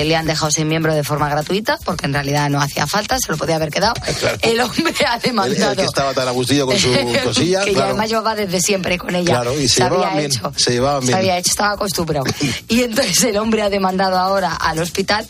eh, 0.00 0.04
le 0.04 0.16
han 0.16 0.26
dejado 0.26 0.50
sin 0.50 0.68
miembro 0.68 0.94
de 0.94 1.04
forma 1.04 1.28
gratuita, 1.28 1.78
porque 1.84 2.06
en 2.06 2.12
realidad 2.14 2.50
no 2.50 2.60
hacía 2.60 2.86
falta, 2.86 3.18
se 3.18 3.30
lo 3.30 3.38
podía 3.38 3.56
haber 3.56 3.70
quedado. 3.70 3.94
Claro. 4.20 4.36
El 4.42 4.60
hombre 4.60 4.94
ha 5.06 5.18
demandado. 5.18 5.70
el 5.70 5.76
que 5.78 5.84
estaba 5.84 6.12
tan 6.12 6.28
a 6.28 6.32
gustillo 6.32 6.66
con 6.66 6.78
su 6.78 6.88
cosilla. 7.24 7.60
que 7.64 7.70
ya 7.70 7.74
claro. 7.74 7.90
además 7.90 8.08
llevaba 8.10 8.34
desde 8.34 8.60
siempre 8.60 8.98
con 8.98 9.14
ella. 9.14 9.30
Claro, 9.32 9.58
y 9.58 9.66
se 9.68 9.82
llevaban 9.84 10.16
bien, 10.18 10.30
hecho. 10.30 10.52
se 10.56 10.70
llevaban 10.72 11.04
bien. 11.06 11.14
había 11.16 11.38
hecho, 11.38 11.50
estaba 11.50 11.72
acostumbrado. 11.72 12.24
y 12.68 12.82
entonces 12.82 13.22
el 13.24 13.36
hombre 13.38 13.62
ha 13.62 13.70
demandado 13.70 14.18
ahora 14.18 14.54
al 14.54 14.78
hospital 14.80 15.26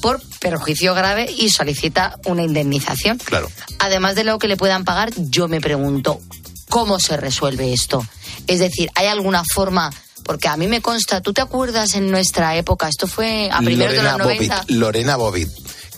por 0.00 0.20
perjuicio 0.38 0.94
grave 0.94 1.30
y 1.36 1.50
solicita 1.50 2.16
una 2.24 2.42
indemnización. 2.42 2.99
Claro. 3.24 3.50
Además 3.78 4.14
de 4.14 4.24
lo 4.24 4.38
que 4.38 4.48
le 4.48 4.56
puedan 4.56 4.84
pagar, 4.84 5.10
yo 5.16 5.48
me 5.48 5.60
pregunto, 5.60 6.20
¿cómo 6.68 6.98
se 6.98 7.16
resuelve 7.16 7.72
esto? 7.72 8.04
Es 8.46 8.58
decir, 8.58 8.90
¿hay 8.94 9.06
alguna 9.06 9.42
forma? 9.44 9.90
Porque 10.24 10.48
a 10.48 10.56
mí 10.56 10.66
me 10.68 10.80
consta, 10.80 11.20
¿tú 11.20 11.32
te 11.32 11.40
acuerdas 11.40 11.94
en 11.94 12.10
nuestra 12.10 12.56
época? 12.56 12.88
Esto 12.88 13.06
fue 13.06 13.48
a 13.50 13.58
primeros 13.58 13.92
de 13.92 14.02
Lorena 14.02 14.18
los 14.18 14.26
90. 14.26 14.56
Bobbitt, 14.56 14.70
Lorena 14.70 15.16
Bobbitt, 15.16 15.48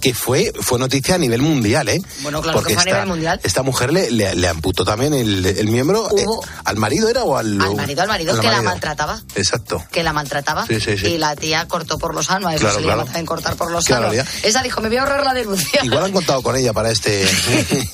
que 0.03 0.13
fue, 0.15 0.53
fue 0.61 0.79
noticia 0.79 1.15
a 1.15 1.19
nivel 1.19 1.41
mundial, 1.43 1.89
¿eh? 1.89 2.03
Bueno, 2.23 2.43
claro 2.43 2.63
que 2.63 2.75
fue 2.75 2.83
a 2.83 2.85
nivel 2.87 3.07
mundial. 3.07 3.41
Esta 3.45 3.63
mujer 3.63 3.93
le, 3.93 4.11
le, 4.11 4.35
le 4.35 4.49
amputó 4.49 4.85
también 4.85 5.15
el, 5.15 5.47
el 5.47 5.69
miembro. 5.69 6.09
eh, 6.19 6.27
¿Al 6.65 6.77
marido 6.77 7.09
era 7.09 7.23
o 7.23 7.37
al.? 7.37 7.61
Al 7.63 7.77
marido, 7.77 8.03
al 8.03 8.09
marido, 8.09 8.39
que 8.41 8.49
la 8.49 8.61
maltrataba. 8.63 9.23
Exacto. 9.37 9.83
Que 9.93 10.03
la 10.03 10.13
maltrataba. 10.13 10.67
Sí, 10.67 10.81
sí, 10.81 10.99
sí. 10.99 11.07
Y 11.07 11.19
la 11.19 11.37
tía 11.37 11.67
cortó 11.69 11.99
por 11.99 12.15
lo 12.15 12.23
sano. 12.23 12.49
A 12.49 12.55
eso 12.55 12.61
Claro, 12.63 12.75
se 12.75 12.81
le 12.81 12.87
claro. 12.87 12.99
llama 13.01 13.05
también 13.07 13.27
cortar 13.27 13.55
por 13.57 13.71
lo 13.71 13.81
Claro. 13.81 14.11
Esa 14.43 14.63
dijo, 14.63 14.81
me 14.81 14.89
voy 14.89 14.97
a 14.99 15.03
ahorrar 15.03 15.25
la 15.25 15.35
denuncia. 15.35 15.81
Igual 15.85 16.05
han 16.05 16.13
contado 16.13 16.43
con 16.43 16.57
ella 16.57 16.73
para 16.73 16.91
este. 16.91 17.25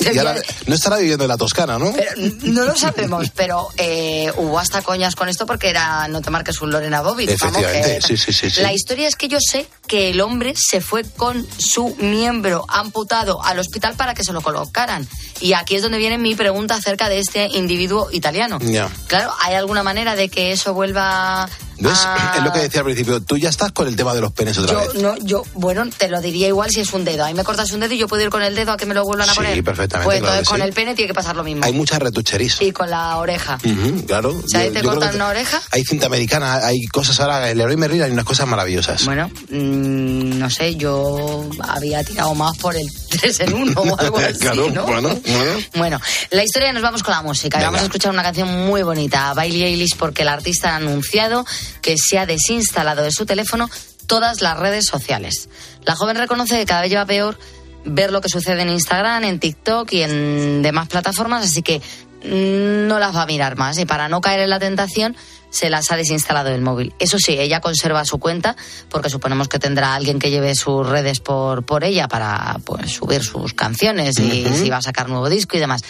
Ahora- 0.18 0.36
no 0.66 0.74
estará 0.74 0.96
viviendo 0.96 1.24
en 1.24 1.28
la 1.28 1.36
Toscana, 1.36 1.78
¿no? 1.78 1.92
Pero 1.92 2.10
no 2.42 2.64
lo 2.64 2.74
sabemos, 2.76 3.30
pero 3.36 3.68
eh, 3.76 4.32
hubo 4.36 4.58
hasta 4.58 4.80
coñas 4.82 5.14
con 5.14 5.28
esto 5.28 5.44
porque 5.46 5.68
era 5.70 6.08
no 6.08 6.22
te 6.22 6.30
marques 6.30 6.60
un 6.62 6.70
Lorena 6.70 7.02
Bobbitt. 7.02 7.38
vamos, 7.38 7.58
Efectivamente, 7.58 7.98
que- 8.00 8.06
sí, 8.06 8.16
sí, 8.16 8.32
sí, 8.32 8.50
sí. 8.50 8.60
La 8.62 8.72
historia 8.72 9.08
es 9.08 9.16
que 9.16 9.28
yo 9.28 9.38
sé 9.40 9.68
que 9.86 10.10
el 10.10 10.20
hombre 10.20 10.54
se 10.56 10.80
fue 10.80 11.04
con 11.04 11.46
su 11.58 11.94
miembro 11.98 12.64
amputado 12.68 13.42
al 13.42 13.58
hospital 13.58 13.94
para 13.94 14.14
que 14.14 14.24
se 14.24 14.32
lo 14.32 14.40
colocaran. 14.40 15.06
Y 15.40 15.52
aquí 15.52 15.76
es 15.76 15.82
donde 15.82 15.98
viene 15.98 16.18
mi 16.18 16.34
pregunta 16.34 16.74
acerca 16.74 17.08
de 17.08 17.18
este 17.18 17.46
individuo 17.46 18.08
italiano. 18.12 18.58
Claro, 19.06 19.32
¿hay 19.40 19.54
alguna 19.54 19.82
manera 19.82 20.16
de 20.16 20.28
que 20.28 20.52
eso 20.52 20.74
vuelva 20.74 21.48
¿Ves? 21.80 21.99
a... 22.04 22.35
Es 22.37 22.42
lo 22.42 22.52
que 22.52 22.61
decía 22.61 22.80
al 22.80 22.85
principio. 22.87 23.20
Tú 23.23 23.37
ya 23.37 23.49
estás 23.49 23.73
con 23.73 23.87
el 23.88 23.97
tema 23.97 24.14
de 24.14 24.20
los 24.20 24.32
penes 24.32 24.58
otra 24.58 24.73
Yo, 24.85 24.92
vez. 24.92 25.02
no, 25.02 25.16
yo, 25.18 25.42
bueno, 25.54 25.85
te 25.97 26.08
lo 26.08 26.20
diría 26.20 26.49
igual 26.49 26.70
si 26.70 26.80
es 26.80 26.92
un 26.92 27.04
dedo. 27.04 27.25
Ahí 27.25 27.35
me 27.35 27.44
cortas 27.44 27.70
un 27.73 27.80
dedo 27.80 27.94
y 27.94 27.99
yo 27.99 28.08
puedo 28.08 28.23
ir 28.23 28.30
con 28.30 28.42
el 28.42 28.54
dedo 28.54 28.73
a 28.73 28.76
que 28.76 28.87
me 28.87 28.94
lo 28.94 29.04
vuelvan 29.04 29.28
a 29.28 29.32
Sí, 29.32 29.37
poner. 29.38 29.64
perfectamente, 29.64 30.04
Pues 30.06 30.18
claro 30.20 30.35
entonces 30.35 30.49
con 30.49 30.58
sí. 30.61 30.66
el 30.66 30.73
pene 30.73 30.94
tiene 30.94 31.08
que 31.08 31.14
pasar 31.14 31.37
lo 31.37 31.44
mismo. 31.44 31.64
Hay 31.64 31.73
mucha 31.73 31.99
retuchería. 31.99 32.52
Y 32.61 32.73
con 32.73 32.90
la 32.90 33.16
oreja. 33.18 33.58
Claro. 34.06 34.35
Si 34.47 34.56
ahí 34.56 34.70
te 34.70 34.82
cortan 34.82 35.14
una 35.14 35.28
oreja. 35.28 35.61
Hay 35.70 35.85
cinta 35.85 36.06
americana, 36.06 36.66
hay 36.66 36.85
cosas 36.87 37.18
ahora. 37.20 37.50
El 37.50 37.58
Leroy 37.58 37.76
Merlin 37.76 38.02
hay 38.02 38.11
unas 38.11 38.25
cosas 38.25 38.47
maravillosas. 38.47 39.04
Bueno, 39.04 39.28
mm, 39.50 40.38
no 40.38 40.50
sé, 40.50 40.76
yo 40.76 41.49
había 41.61 42.02
tirado 42.04 42.35
más 42.35 42.56
por 42.58 42.76
el 42.76 42.88
3 43.18 43.40
en 43.40 43.54
1 43.54 43.80
o 43.80 43.98
algo 43.98 44.18
así, 44.18 44.38
claro, 44.38 44.70
¿no? 44.70 44.84
bueno, 44.84 45.08
bueno. 45.26 45.60
Bueno, 45.75 46.00
la 46.30 46.44
historia 46.44 46.72
nos 46.72 46.82
vamos 46.82 47.02
con 47.02 47.12
la 47.12 47.22
música. 47.22 47.58
Venga. 47.58 47.68
Vamos 47.68 47.82
a 47.82 47.84
escuchar 47.84 48.12
una 48.12 48.22
canción 48.22 48.66
muy 48.66 48.82
bonita, 48.82 49.32
Bailey 49.34 49.64
Eilish, 49.64 49.96
porque 49.96 50.22
el 50.22 50.28
artista 50.28 50.72
ha 50.72 50.76
anunciado 50.76 51.44
que 51.82 51.96
se 51.98 52.18
ha 52.18 52.26
desinstalado 52.26 53.02
de 53.02 53.10
su 53.12 53.26
teléfono 53.26 53.68
todas 54.06 54.40
las 54.40 54.58
redes 54.58 54.87
sociales. 54.87 55.48
La 55.84 55.94
joven 55.94 56.16
reconoce 56.16 56.58
que 56.58 56.66
cada 56.66 56.82
vez 56.82 56.90
lleva 56.90 57.06
peor 57.06 57.38
ver 57.84 58.10
lo 58.12 58.20
que 58.20 58.28
sucede 58.28 58.62
en 58.62 58.70
Instagram, 58.70 59.25
en 59.25 59.38
TikTok 59.38 59.92
y 59.92 60.02
en 60.02 60.62
demás 60.62 60.88
plataformas, 60.88 61.44
así 61.44 61.62
que 61.62 61.80
no 62.25 62.98
las 62.98 63.14
va 63.14 63.22
a 63.22 63.26
mirar 63.26 63.56
más. 63.56 63.78
Y 63.78 63.87
para 63.87 64.08
no 64.08 64.20
caer 64.20 64.40
en 64.40 64.50
la 64.50 64.58
tentación, 64.58 65.16
se 65.50 65.70
las 65.70 65.90
ha 65.90 65.96
desinstalado 65.96 66.50
del 66.50 66.60
móvil. 66.60 66.92
Eso 66.98 67.18
sí, 67.18 67.32
ella 67.38 67.60
conserva 67.60 68.04
su 68.04 68.18
cuenta, 68.18 68.56
porque 68.90 69.10
suponemos 69.10 69.48
que 69.48 69.58
tendrá 69.58 69.94
alguien 69.94 70.18
que 70.18 70.30
lleve 70.30 70.54
sus 70.54 70.86
redes 70.86 71.20
por, 71.20 71.64
por 71.64 71.84
ella 71.84 72.08
para 72.08 72.58
pues, 72.64 72.90
subir 72.92 73.22
sus 73.22 73.54
canciones 73.54 74.18
y 74.18 74.44
Ujú. 74.46 74.54
si 74.56 74.70
va 74.70 74.78
a 74.78 74.82
sacar 74.82 75.08
nuevo 75.08 75.28
disco 75.28 75.56
y 75.56 75.60
demás. 75.60 75.82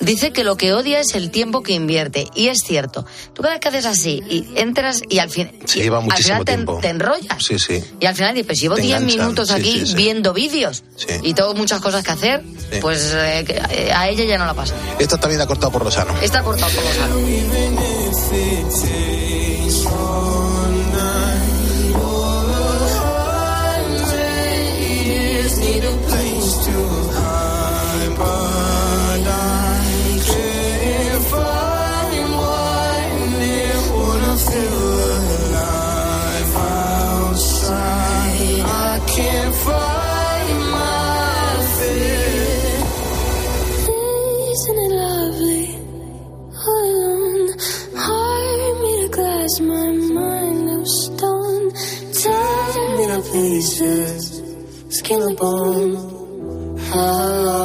Dice 0.00 0.32
que 0.32 0.44
lo 0.44 0.56
que 0.56 0.72
odia 0.72 1.00
es 1.00 1.14
el 1.14 1.30
tiempo 1.30 1.62
que 1.62 1.72
invierte. 1.72 2.26
Y 2.34 2.48
es 2.48 2.58
cierto. 2.66 3.04
Tú 3.34 3.42
cada 3.42 3.54
vez 3.54 3.60
que 3.60 3.68
haces 3.68 3.86
así 3.86 4.22
y 4.28 4.46
entras 4.56 5.02
y 5.08 5.18
al, 5.18 5.30
fin, 5.30 5.50
y 5.74 5.80
lleva 5.82 5.98
al 5.98 6.12
final 6.22 6.44
te, 6.44 6.52
tiempo. 6.52 6.78
te 6.80 6.88
enrollas. 6.88 7.42
Sí, 7.44 7.58
sí. 7.58 7.82
Y 8.00 8.06
al 8.06 8.14
final 8.14 8.34
dices, 8.34 8.46
pues 8.46 8.60
llevo 8.60 8.74
Te 8.76 8.82
10 8.82 8.96
enganchan, 8.96 9.18
minutos 9.20 9.50
aquí 9.50 9.84
viendo 9.94 10.32
vídeos 10.32 10.84
y 11.22 11.34
tengo 11.34 11.54
muchas 11.54 11.80
cosas 11.80 12.02
que 12.04 12.10
hacer, 12.12 12.42
pues 12.80 13.12
eh, 13.14 13.44
eh, 13.70 13.92
a 13.92 14.08
ella 14.08 14.24
ya 14.24 14.38
no 14.38 14.46
la 14.46 14.54
pasa. 14.54 14.74
Esta 14.98 15.18
también 15.18 15.40
ha 15.40 15.46
cortado 15.46 15.70
por 15.72 15.84
lo 15.84 15.90
sano. 15.90 16.14
Está 16.20 16.42
cortado 16.42 16.70
por 16.72 16.84
lo 16.84 16.92
sano. 16.92 17.91
city. 18.32 19.31
Pieces, 53.30 54.42
skin 54.88 55.22
and 55.22 55.36
bone. 55.36 56.78
Hello, 56.78 57.62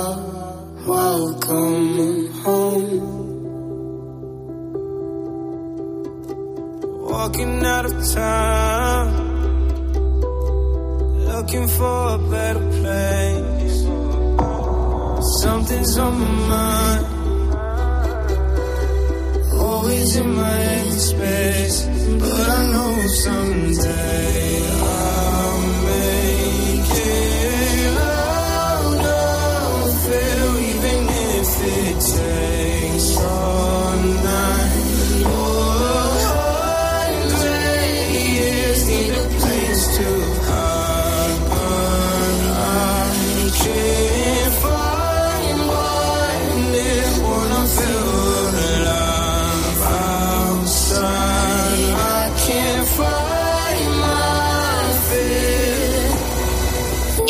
welcome 0.85 2.31
home. 2.43 3.17
walking 7.27 7.65
out 7.65 7.85
of 7.85 7.93
time, 8.13 9.09
looking 11.31 11.67
for 11.67 12.15
a 12.15 12.17
better 12.29 12.65
place. 12.79 13.79
Something's 15.41 15.97
on 15.97 16.13
my 16.19 16.31
mind, 16.53 17.05
always 19.59 20.15
in 20.15 20.35
my 20.35 20.57
head 20.69 20.93
space, 20.93 21.77
but 22.21 22.49
I 22.49 22.71
know 22.71 23.07
someday 23.25 24.46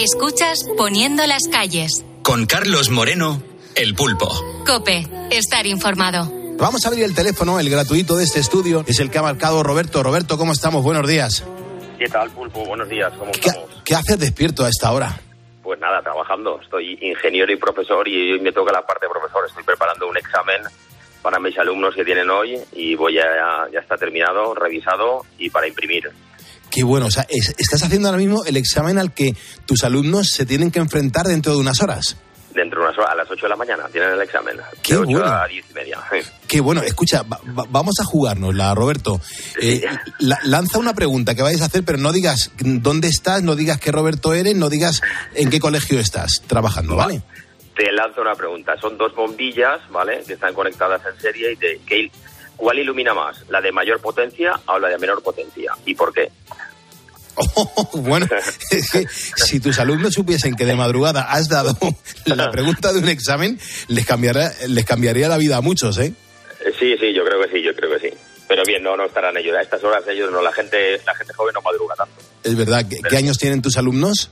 Escuchas 0.10 0.60
Poniendo 0.78 1.28
las 1.28 1.50
calles. 1.50 2.06
Con 2.24 2.46
Carlos 2.46 2.90
Moreno, 2.90 3.44
El 3.76 3.94
Pulpo. 3.94 4.30
Cope, 4.66 5.06
estar 5.32 5.68
informado. 5.68 6.32
Vamos 6.58 6.86
a 6.86 6.88
abrir 6.88 7.04
el 7.04 7.14
teléfono, 7.14 7.60
el 7.60 7.70
gratuito 7.70 8.16
de 8.16 8.24
este 8.24 8.40
estudio. 8.40 8.86
Es 8.88 9.02
el 9.02 9.12
que 9.12 9.18
ha 9.18 9.22
marcado 9.22 9.64
Roberto. 9.64 10.02
Roberto, 10.04 10.38
¿cómo 10.38 10.54
estamos? 10.54 10.82
Buenos 10.82 11.06
días. 11.06 11.44
¿Qué 12.00 12.08
tal, 12.08 12.30
Pulpo? 12.30 12.64
Buenos 12.64 12.88
días, 12.88 13.12
¿cómo 13.20 13.34
¿Qué, 13.34 13.50
estamos? 13.50 13.82
qué 13.84 13.96
haces 13.96 14.18
despierto 14.18 14.64
a 14.64 14.70
esta 14.70 14.94
hora? 14.94 15.20
Pues 15.62 15.78
nada, 15.82 16.02
trabajando. 16.02 16.62
Estoy 16.64 16.98
ingeniero 17.02 17.52
y 17.52 17.58
profesor 17.58 18.08
y 18.08 18.32
hoy 18.32 18.40
me 18.40 18.54
toca 18.54 18.72
la 18.72 18.86
parte 18.88 19.08
de 19.08 19.10
profesor. 19.10 19.44
Estoy 19.46 19.66
preparando 19.66 20.08
un 20.08 20.16
examen 20.16 20.62
para 21.22 21.38
mis 21.38 21.58
alumnos 21.58 21.94
que 21.94 22.06
tienen 22.06 22.30
hoy 22.30 22.58
y 22.72 22.96
voy 22.96 23.20
a, 23.20 23.68
ya 23.74 23.80
está 23.82 23.98
terminado, 23.98 24.56
revisado 24.56 25.26
y 25.38 25.50
para 25.50 25.68
imprimir. 25.68 26.10
Qué 26.78 26.84
bueno. 26.84 27.08
O 27.08 27.12
sea, 27.12 27.26
es- 27.28 27.56
estás 27.58 27.82
haciendo 27.82 28.08
ahora 28.08 28.20
mismo 28.20 28.46
el 28.46 28.56
examen 28.56 29.00
al 29.00 29.12
que 29.12 29.36
tus 29.66 29.84
alumnos 29.84 30.30
se 30.30 30.46
tienen 30.46 30.70
que 30.70 30.78
enfrentar 30.78 31.26
dentro 31.26 31.54
de 31.54 31.58
unas 31.58 31.82
horas. 31.82 32.18
Dentro 32.54 32.82
de 32.82 32.86
unas 32.88 32.98
horas, 33.00 33.12
a 33.14 33.16
las 33.16 33.32
8 33.32 33.46
de 33.48 33.50
la 33.50 33.56
mañana, 33.56 33.88
tienen 33.92 34.12
el 34.12 34.22
examen. 34.22 34.58
Qué 34.84 34.94
de 34.94 35.00
8 35.00 35.10
bueno. 35.12 35.26
a 35.26 35.48
10 35.48 35.66
y 35.72 35.74
media. 35.74 36.00
Qué 36.48 36.62
bueno. 36.62 36.84
Escucha, 36.84 37.24
va- 37.24 37.40
va- 37.58 37.66
vamos 37.68 37.96
a 38.00 38.04
jugárnosla, 38.04 38.76
Roberto. 38.76 39.20
Eh, 39.60 39.82
la- 40.20 40.38
lanza 40.44 40.78
una 40.78 40.94
pregunta 40.94 41.34
que 41.34 41.42
vayas 41.42 41.62
a 41.62 41.66
hacer, 41.66 41.84
pero 41.84 41.98
no 41.98 42.12
digas 42.12 42.52
dónde 42.60 43.08
estás, 43.08 43.42
no 43.42 43.56
digas 43.56 43.80
qué 43.80 43.92
Roberto 43.92 44.36
eres, 44.36 44.56
no 44.56 44.70
digas 44.70 45.02
en 45.34 45.50
qué 45.50 45.60
colegio 45.60 46.00
estás 46.00 46.44
trabajando, 46.46 46.96
¿vale? 46.96 47.24
Te 47.76 47.92
lanzo 47.92 48.22
una 48.22 48.36
pregunta. 48.36 48.76
Son 48.80 49.00
dos 49.00 49.16
bombillas, 49.16 49.80
¿vale? 49.90 50.24
Que 50.28 50.34
están 50.34 50.54
conectadas 50.54 51.02
en 51.12 51.20
serie 51.20 51.54
y 51.54 51.56
te, 51.56 51.80
¿qué- 51.88 52.12
¿cuál 52.56 52.80
ilumina 52.80 53.14
más? 53.14 53.38
¿La 53.50 53.62
de 53.62 53.72
mayor 53.72 54.00
potencia 54.00 54.60
o 54.68 54.80
la 54.80 54.90
de 54.90 54.98
menor 54.98 55.22
potencia? 55.22 55.74
¿Y 55.86 55.94
por 55.94 56.12
qué? 56.12 56.32
Bueno, 57.94 58.28
es 58.72 58.90
que 58.92 59.06
si 59.10 59.60
tus 59.60 59.80
alumnos 59.80 60.14
supiesen 60.14 60.56
que 60.56 60.66
de 60.66 60.76
madrugada 60.76 61.24
has 61.24 61.48
dado 61.50 61.78
la 62.26 62.50
pregunta 62.52 62.94
de 62.94 63.00
un 63.00 63.10
examen, 63.10 63.60
les 63.88 64.06
cambiará, 64.06 64.52
les 64.68 64.86
cambiaría 64.86 65.28
la 65.28 65.38
vida 65.38 65.58
a 65.58 65.62
muchos, 65.62 65.98
¿eh? 66.00 66.14
Eh, 66.66 66.74
Sí, 66.80 66.96
sí, 67.00 67.14
yo 67.14 67.24
creo 67.24 67.42
que 67.44 67.50
sí, 67.52 67.64
yo 67.64 67.74
creo 67.76 67.90
que 67.98 68.10
sí. 68.10 68.16
Pero 68.48 68.64
bien, 68.66 68.82
no, 68.84 68.96
no 68.98 69.06
estarán 69.06 69.36
ellos. 69.38 69.56
A 69.58 69.62
estas 69.62 69.84
horas 69.84 70.04
ellos 70.08 70.32
no, 70.32 70.42
la 70.42 70.52
gente, 70.54 71.00
la 71.06 71.14
gente 71.16 71.34
joven 71.34 71.54
no 71.54 71.62
madruga 71.62 71.96
tanto. 71.96 72.16
Es 72.44 72.56
verdad. 72.56 72.86
¿Qué, 72.90 72.98
qué 73.10 73.18
años 73.18 73.38
tienen 73.38 73.62
tus 73.62 73.78
alumnos? 73.78 74.32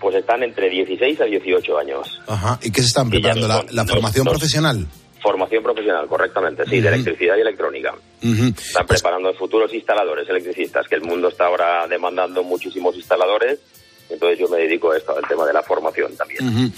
Pues 0.00 0.16
están 0.16 0.42
entre 0.42 0.68
16 0.70 1.20
a 1.20 1.24
18 1.24 1.78
años. 1.78 2.20
Ajá. 2.26 2.58
¿Y 2.62 2.70
qué 2.72 2.80
se 2.82 2.88
están 2.88 3.08
preparando? 3.10 3.46
¿La, 3.48 3.64
la 3.70 3.84
no- 3.84 3.88
formación 3.92 4.24
no- 4.24 4.32
profesional? 4.32 4.86
Formación 5.24 5.62
profesional, 5.62 6.06
correctamente, 6.06 6.64
sí, 6.66 6.82
de 6.82 6.88
electricidad 6.88 7.38
y 7.38 7.40
electrónica. 7.40 7.94
Están 8.20 8.86
preparando 8.86 9.32
futuros 9.32 9.72
instaladores 9.72 10.28
electricistas, 10.28 10.86
que 10.86 10.96
el 10.96 11.00
mundo 11.00 11.28
está 11.28 11.46
ahora 11.46 11.86
demandando 11.88 12.42
muchísimos 12.42 12.94
instaladores. 12.94 13.58
Entonces 14.10 14.38
yo 14.38 14.48
me 14.50 14.58
dedico 14.58 14.92
a 14.92 14.98
esto, 14.98 15.16
al 15.16 15.26
tema 15.26 15.46
de 15.46 15.54
la 15.54 15.62
formación 15.62 16.14
también. 16.14 16.70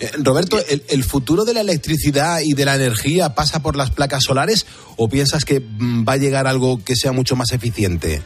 Eh, 0.00 0.10
Roberto, 0.22 0.58
¿el, 0.68 0.82
el 0.86 1.02
futuro 1.02 1.46
de 1.46 1.54
la 1.54 1.62
electricidad 1.62 2.40
y 2.44 2.52
de 2.52 2.66
la 2.66 2.74
energía 2.74 3.34
pasa 3.34 3.62
por 3.62 3.74
las 3.74 3.90
placas 3.90 4.22
solares 4.22 4.66
o 4.98 5.08
piensas 5.08 5.46
que 5.46 5.60
mm, 5.60 6.04
va 6.06 6.12
a 6.12 6.18
llegar 6.18 6.46
algo 6.46 6.84
que 6.84 6.96
sea 6.96 7.12
mucho 7.12 7.36
más 7.36 7.52
eficiente? 7.52 8.20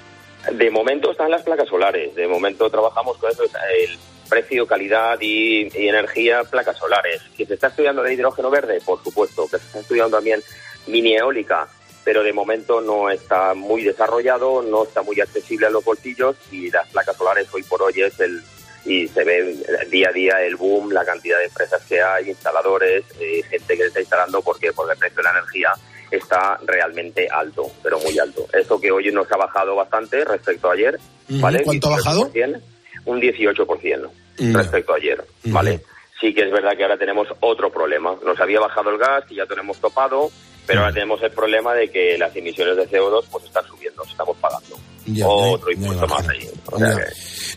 De 0.53 0.71
momento 0.73 1.13
están 1.13 1.31
las 1.31 1.43
placas 1.43 1.69
solares. 1.69 2.17
De 2.17 2.27
momento 2.27 2.69
trabajamos 2.69 3.17
con 3.19 3.31
eso, 3.31 3.45
es 3.45 3.53
el 3.81 3.97
precio, 4.29 4.67
calidad 4.67 5.19
y, 5.21 5.69
y 5.77 5.89
energía, 5.89 6.45
placas 6.45 6.79
solares. 6.79 7.23
¿Que 7.37 7.47
se 7.47 7.55
está 7.55 7.69
estudiando 7.69 8.05
el 8.05 8.13
hidrógeno 8.13 8.51
verde? 8.51 8.81
Por 8.85 9.03
supuesto. 9.03 9.45
Que 9.45 9.59
se 9.59 9.67
está 9.67 9.81
estudiando 9.81 10.17
también 10.17 10.43
mini 10.87 11.17
eólica, 11.17 11.69
pero 12.05 12.23
de 12.23 12.33
momento 12.33 12.81
no 12.81 13.11
está 13.11 13.55
muy 13.55 13.83
desarrollado, 13.83 14.63
no 14.63 14.85
está 14.85 15.03
muy 15.03 15.21
accesible 15.21 15.67
a 15.67 15.71
los 15.71 15.85
bolsillos 15.85 16.37
y 16.51 16.71
las 16.71 16.89
placas 16.89 17.17
solares 17.17 17.49
hoy 17.53 17.63
por 17.63 17.83
hoy 17.83 18.01
es 18.01 18.19
el 18.21 18.43
y 18.85 19.07
se 19.09 19.25
ve 19.25 19.57
día 19.91 20.09
a 20.09 20.13
día 20.13 20.43
el 20.43 20.57
boom, 20.57 20.93
la 20.93 21.05
cantidad 21.05 21.39
de 21.39 21.45
empresas 21.45 21.83
que 21.87 22.01
hay, 22.01 22.31
instaladores, 22.31 23.05
eh, 23.21 23.43
gente 23.51 23.77
que 23.77 23.83
se 23.83 23.89
está 23.89 24.01
instalando 24.01 24.41
porque 24.41 24.73
porque 24.73 24.93
el 24.93 24.99
precio 24.99 25.19
de 25.19 25.23
la 25.25 25.31
energía 25.33 25.73
está 26.11 26.59
realmente 26.65 27.29
alto, 27.31 27.71
pero 27.83 27.99
muy 28.01 28.19
alto. 28.19 28.47
Eso 28.53 28.81
que 28.81 28.91
hoy 28.91 29.13
nos 29.13 29.31
ha 29.31 29.37
bajado 29.37 29.77
bastante 29.77 30.25
respecto 30.25 30.71
a 30.71 30.73
ayer. 30.73 30.99
¿vale? 31.29 31.63
¿Cuánto 31.63 31.89
ha 31.89 31.97
bajado? 31.97 32.33
18%, 32.33 32.61
Un 33.05 33.21
18% 33.21 34.11
Mm. 34.41 34.55
respecto 34.55 34.93
a 34.93 34.97
ayer, 34.97 35.25
¿vale? 35.47 35.81
Sí 36.21 36.33
que 36.35 36.43
es 36.43 36.51
verdad 36.53 36.77
que 36.77 36.83
ahora 36.85 36.97
tenemos 36.97 37.27
otro 37.41 37.71
problema. 37.73 38.15
Nos 38.25 38.39
había 38.41 38.61
bajado 38.61 38.91
el 38.91 38.99
gas, 38.99 39.25
que 39.29 39.35
ya 39.35 39.47
tenemos 39.47 39.79
topado, 39.79 40.31
pero 40.67 40.81
ahora 40.81 40.93
tenemos 40.93 41.21
el 41.23 41.31
problema 41.33 41.75
de 41.75 41.89
que 41.91 42.17
las 42.19 42.35
emisiones 42.37 42.77
de 42.77 42.89
CO2 42.89 43.25
pues 43.31 43.45
están 43.45 43.65
subiendo, 43.67 44.03
estamos 44.05 44.37
pagando. 44.39 44.77
Ya, 45.07 45.27
otro 45.27 45.71
ya, 45.71 45.77
ya 45.79 45.81
impuesto 45.87 46.07
más 46.07 46.29
ahí. 46.29 46.49
O 46.67 46.79
sea 46.79 46.97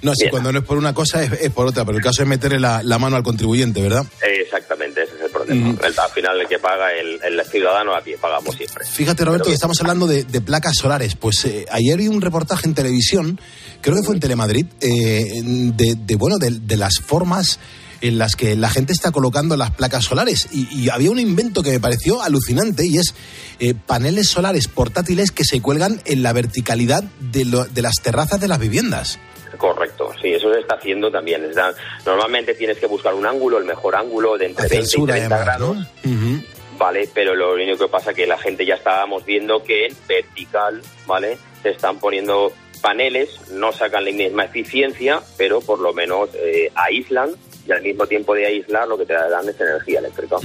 No, 0.03 0.15
si 0.15 0.29
cuando 0.29 0.51
no 0.53 0.59
es 0.59 0.65
por 0.65 0.77
una 0.77 0.93
cosa 0.93 1.21
es, 1.21 1.33
es 1.33 1.49
por 1.51 1.67
otra, 1.67 1.83
pero 1.85 1.97
el 1.97 2.03
caso 2.03 2.21
es 2.23 2.27
meterle 2.27 2.59
la, 2.59 2.81
la 2.81 2.97
mano 2.97 3.15
al 3.17 3.23
contribuyente, 3.23 3.81
¿verdad? 3.81 4.05
Exactamente, 4.21 5.03
ese 5.03 5.15
es 5.15 5.21
el 5.21 5.29
problema. 5.31 5.69
El- 5.85 5.99
al 5.99 6.09
final 6.11 6.39
el 6.39 6.47
que 6.47 6.59
paga, 6.59 6.93
el, 6.93 7.19
el 7.23 7.43
ciudadano 7.45 7.93
a 7.93 8.01
pie 8.01 8.17
pagamos 8.17 8.55
siempre. 8.55 8.85
Fíjate, 8.85 9.25
Roberto, 9.25 9.49
que 9.49 9.53
estamos 9.55 9.79
hablando 9.81 10.07
de, 10.07 10.23
de 10.23 10.41
placas 10.41 10.75
solares. 10.77 11.15
Pues 11.15 11.43
eh, 11.45 11.65
ayer 11.69 11.97
vi 11.97 12.07
un 12.07 12.21
reportaje 12.21 12.67
en 12.67 12.73
televisión, 12.73 13.39
creo 13.81 13.95
que 13.97 14.03
fue 14.03 14.15
en 14.15 14.19
Telemadrid, 14.21 14.65
eh, 14.81 15.41
de, 15.43 15.95
de, 15.95 16.15
bueno, 16.15 16.37
de, 16.37 16.51
de 16.51 16.77
las 16.77 16.99
formas 16.99 17.59
en 18.01 18.17
las 18.17 18.35
que 18.35 18.55
la 18.55 18.69
gente 18.69 18.93
está 18.93 19.11
colocando 19.11 19.55
las 19.55 19.71
placas 19.71 20.05
solares. 20.05 20.47
Y, 20.51 20.67
y 20.75 20.89
había 20.89 21.11
un 21.11 21.19
invento 21.19 21.61
que 21.61 21.69
me 21.71 21.79
pareció 21.79 22.21
alucinante 22.23 22.85
y 22.85 22.97
es 22.97 23.13
eh, 23.59 23.73
paneles 23.75 24.27
solares 24.27 24.67
portátiles 24.67 25.31
que 25.31 25.43
se 25.45 25.61
cuelgan 25.61 26.01
en 26.05 26.23
la 26.23 26.33
verticalidad 26.33 27.03
de, 27.19 27.45
lo- 27.45 27.65
de 27.65 27.81
las 27.83 27.95
terrazas 28.01 28.39
de 28.41 28.47
las 28.47 28.57
viviendas. 28.59 29.19
Correcto, 29.57 30.11
sí, 30.21 30.29
eso 30.29 30.51
se 30.51 30.61
está 30.61 30.75
haciendo 30.75 31.11
también. 31.11 31.43
Está- 31.43 31.75
normalmente 32.05 32.55
tienes 32.55 32.77
que 32.79 32.87
buscar 32.87 33.13
un 33.13 33.25
ángulo, 33.27 33.59
el 33.59 33.65
mejor 33.65 33.95
ángulo 33.95 34.35
de 34.37 34.47
entre 34.47 34.65
Hacia 34.65 34.77
el 34.79 34.81
20 34.83 34.87
y 34.87 34.99
sur, 34.99 35.09
30 35.09 35.35
además, 35.35 35.45
grados. 35.45 35.77
¿no? 36.03 36.11
Ujú. 36.11 36.43
Vale, 36.79 37.07
pero 37.13 37.35
lo 37.35 37.53
único 37.53 37.77
que 37.85 37.91
pasa 37.91 38.13
que 38.15 38.25
la 38.25 38.39
gente 38.39 38.65
ya 38.65 38.73
estábamos 38.75 39.23
viendo 39.25 39.61
que 39.61 39.85
en 39.85 39.95
vertical, 40.07 40.81
¿vale? 41.05 41.37
Se 41.61 41.69
están 41.69 41.99
poniendo 41.99 42.51
paneles, 42.81 43.29
no 43.51 43.71
sacan 43.71 44.05
la 44.05 44.11
misma 44.11 44.45
eficiencia, 44.45 45.21
pero 45.37 45.61
por 45.61 45.79
lo 45.79 45.93
menos 45.93 46.29
eh, 46.33 46.71
aíslan 46.75 47.29
y 47.67 47.71
al 47.71 47.81
mismo 47.83 48.07
tiempo 48.07 48.33
de 48.33 48.47
aislar 48.47 48.87
lo 48.87 48.97
que 48.97 49.05
te 49.05 49.13
dan 49.13 49.47
es 49.47 49.59
energía 49.61 49.99
eléctrica. 49.99 50.37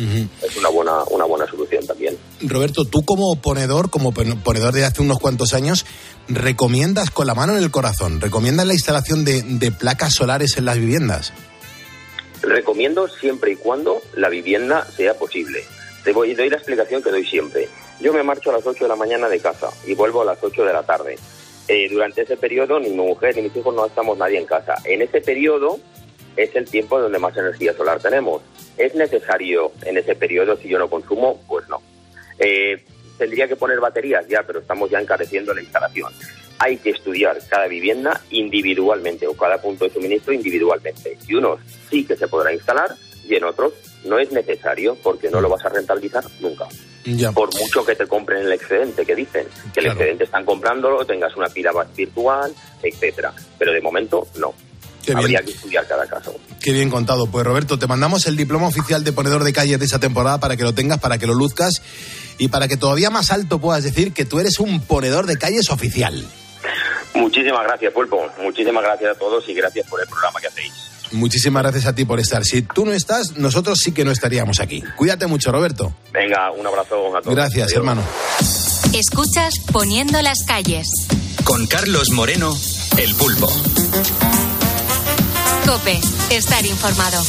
Es 0.42 0.56
una 0.58 0.68
buena, 0.68 1.02
una 1.10 1.24
buena 1.24 1.46
solución 1.46 1.86
también. 1.86 2.16
Roberto, 2.42 2.84
tú 2.84 3.04
como 3.06 3.40
ponedor, 3.40 3.88
como 3.90 4.12
pon- 4.12 4.40
ponedor 4.42 4.74
de 4.74 4.84
hace 4.84 5.00
unos 5.00 5.18
cuantos 5.18 5.54
años, 5.54 5.86
¿recomiendas 6.28 7.10
con 7.10 7.26
la 7.26 7.34
mano 7.34 7.56
en 7.56 7.62
el 7.62 7.70
corazón, 7.70 8.20
recomiendas 8.20 8.66
la 8.66 8.74
instalación 8.74 9.24
de, 9.24 9.42
de 9.42 9.72
placas 9.72 10.12
solares 10.14 10.58
en 10.58 10.66
las 10.66 10.76
viviendas? 10.78 11.32
Recomiendo 12.42 13.08
siempre 13.08 13.52
y 13.52 13.56
cuando 13.56 14.02
la 14.14 14.28
vivienda 14.28 14.84
sea 14.94 15.14
posible. 15.14 15.64
Te 16.04 16.12
voy, 16.12 16.34
doy 16.34 16.50
la 16.50 16.56
explicación 16.56 17.02
que 17.02 17.10
doy 17.10 17.24
siempre. 17.26 17.68
Yo 18.00 18.12
me 18.12 18.22
marcho 18.22 18.50
a 18.50 18.52
las 18.52 18.66
8 18.66 18.84
de 18.84 18.88
la 18.88 18.94
mañana 18.96 19.28
de 19.28 19.40
casa 19.40 19.70
y 19.86 19.94
vuelvo 19.94 20.20
a 20.22 20.26
las 20.26 20.38
8 20.42 20.64
de 20.64 20.72
la 20.72 20.82
tarde. 20.84 21.18
Eh, 21.68 21.88
durante 21.90 22.22
ese 22.22 22.36
periodo 22.36 22.78
ni 22.78 22.90
mi 22.90 22.96
mujer 22.96 23.34
ni 23.34 23.42
mis 23.42 23.56
hijos 23.56 23.74
no 23.74 23.86
estamos 23.86 24.16
nadie 24.18 24.38
en 24.38 24.46
casa. 24.46 24.74
En 24.84 25.02
ese 25.02 25.20
periodo 25.20 25.78
es 26.36 26.54
el 26.54 26.68
tiempo 26.68 27.00
donde 27.00 27.18
más 27.18 27.36
energía 27.36 27.72
solar 27.74 28.00
tenemos. 28.00 28.42
¿Es 28.76 28.94
necesario 28.94 29.72
en 29.82 29.96
ese 29.96 30.14
periodo 30.14 30.56
si 30.56 30.68
yo 30.68 30.78
no 30.78 30.88
consumo? 30.88 31.40
Pues 31.48 31.68
no. 31.68 31.82
Eh, 32.38 32.82
tendría 33.18 33.48
que 33.48 33.56
poner 33.56 33.80
baterías 33.80 34.28
ya, 34.28 34.42
pero 34.46 34.60
estamos 34.60 34.90
ya 34.90 35.00
encareciendo 35.00 35.54
la 35.54 35.62
instalación. 35.62 36.12
Hay 36.58 36.76
que 36.78 36.90
estudiar 36.90 37.38
cada 37.48 37.66
vivienda 37.66 38.20
individualmente 38.30 39.26
o 39.26 39.34
cada 39.34 39.60
punto 39.60 39.84
de 39.84 39.90
suministro 39.90 40.32
individualmente. 40.32 41.18
Y 41.26 41.34
unos 41.34 41.60
sí 41.90 42.04
que 42.04 42.16
se 42.16 42.28
podrá 42.28 42.52
instalar 42.52 42.94
y 43.28 43.34
en 43.34 43.44
otros 43.44 43.72
no 44.04 44.18
es 44.18 44.30
necesario 44.30 44.96
porque 45.02 45.30
no 45.30 45.40
lo 45.40 45.48
vas 45.48 45.64
a 45.64 45.70
rentabilizar 45.70 46.24
nunca. 46.40 46.66
Ya. 47.06 47.32
Por 47.32 47.54
mucho 47.58 47.84
que 47.84 47.94
te 47.94 48.06
compren 48.06 48.44
el 48.44 48.52
excedente, 48.52 49.06
que 49.06 49.14
dicen 49.14 49.46
que 49.72 49.80
el 49.80 49.86
excedente 49.86 50.24
están 50.24 50.44
comprándolo, 50.44 51.04
tengas 51.04 51.36
una 51.36 51.48
pila 51.48 51.70
virtual, 51.96 52.52
etcétera. 52.82 53.32
Pero 53.58 53.72
de 53.72 53.80
momento 53.80 54.26
no. 54.38 54.52
Habría 55.14 55.40
que 55.40 55.52
estudiar 55.52 55.86
cada 55.86 56.04
caso. 56.06 56.34
Qué 56.60 56.72
bien 56.72 56.90
contado. 56.90 57.28
Pues 57.28 57.46
Roberto, 57.46 57.78
te 57.78 57.86
mandamos 57.86 58.26
el 58.26 58.36
diploma 58.36 58.66
oficial 58.66 59.04
de 59.04 59.12
ponedor 59.12 59.44
de 59.44 59.52
calles 59.52 59.78
de 59.78 59.84
esa 59.84 60.00
temporada 60.00 60.40
para 60.40 60.56
que 60.56 60.64
lo 60.64 60.74
tengas, 60.74 60.98
para 60.98 61.18
que 61.18 61.28
lo 61.28 61.34
luzcas 61.34 61.80
y 62.38 62.48
para 62.48 62.66
que 62.66 62.76
todavía 62.76 63.08
más 63.10 63.30
alto 63.30 63.60
puedas 63.60 63.84
decir 63.84 64.12
que 64.12 64.24
tú 64.24 64.40
eres 64.40 64.58
un 64.58 64.80
ponedor 64.80 65.26
de 65.26 65.38
calles 65.38 65.70
oficial. 65.70 66.26
Muchísimas 67.14 67.62
gracias, 67.62 67.92
Pulpo. 67.92 68.28
Muchísimas 68.42 68.82
gracias 68.82 69.16
a 69.16 69.18
todos 69.18 69.48
y 69.48 69.54
gracias 69.54 69.86
por 69.86 70.00
el 70.00 70.08
programa 70.08 70.40
que 70.40 70.48
hacéis. 70.48 70.95
Muchísimas 71.12 71.62
gracias 71.62 71.86
a 71.86 71.94
ti 71.94 72.04
por 72.04 72.20
estar. 72.20 72.44
Si 72.44 72.62
tú 72.62 72.84
no 72.84 72.92
estás, 72.92 73.36
nosotros 73.36 73.78
sí 73.82 73.92
que 73.92 74.04
no 74.04 74.10
estaríamos 74.10 74.60
aquí. 74.60 74.82
Cuídate 74.96 75.26
mucho, 75.26 75.52
Roberto. 75.52 75.94
Venga, 76.12 76.50
un 76.52 76.66
abrazo 76.66 77.16
a 77.16 77.22
todos. 77.22 77.34
Gracias, 77.34 77.72
hermano. 77.72 78.02
Escuchas 78.92 79.54
Poniendo 79.72 80.20
las 80.22 80.42
calles. 80.46 80.88
Con 81.44 81.66
Carlos 81.66 82.10
Moreno, 82.10 82.56
el 82.98 83.14
pulpo. 83.14 83.48
Cope, 85.66 85.98
estar 86.30 86.64
informado. 86.64 87.22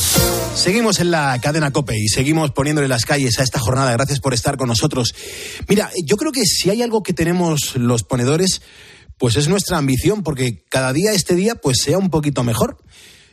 Seguimos 0.56 1.00
en 1.00 1.12
la 1.12 1.40
cadena 1.42 1.72
Cope 1.72 1.98
y 1.98 2.08
seguimos 2.08 2.52
poniéndole 2.52 2.88
las 2.88 3.06
calles 3.06 3.40
a 3.40 3.44
esta 3.44 3.60
jornada. 3.60 3.92
Gracias 3.94 4.20
por 4.20 4.34
estar 4.34 4.58
con 4.58 4.68
nosotros. 4.68 5.14
Mira, 5.68 5.90
yo 6.06 6.18
creo 6.18 6.32
que 6.32 6.46
si 6.46 6.70
hay 6.70 6.84
algo 6.84 7.02
que 7.02 7.14
tenemos 7.14 7.76
los 7.76 8.04
ponedores, 8.04 8.62
pues 9.18 9.36
es 9.38 9.48
nuestra 9.48 9.78
ambición, 9.78 10.24
porque 10.24 10.64
cada 10.70 10.94
día 10.94 11.14
este 11.14 11.36
día 11.36 11.56
pues 11.56 11.80
sea 11.82 11.98
un 11.98 12.10
poquito 12.10 12.44
mejor. 12.44 12.78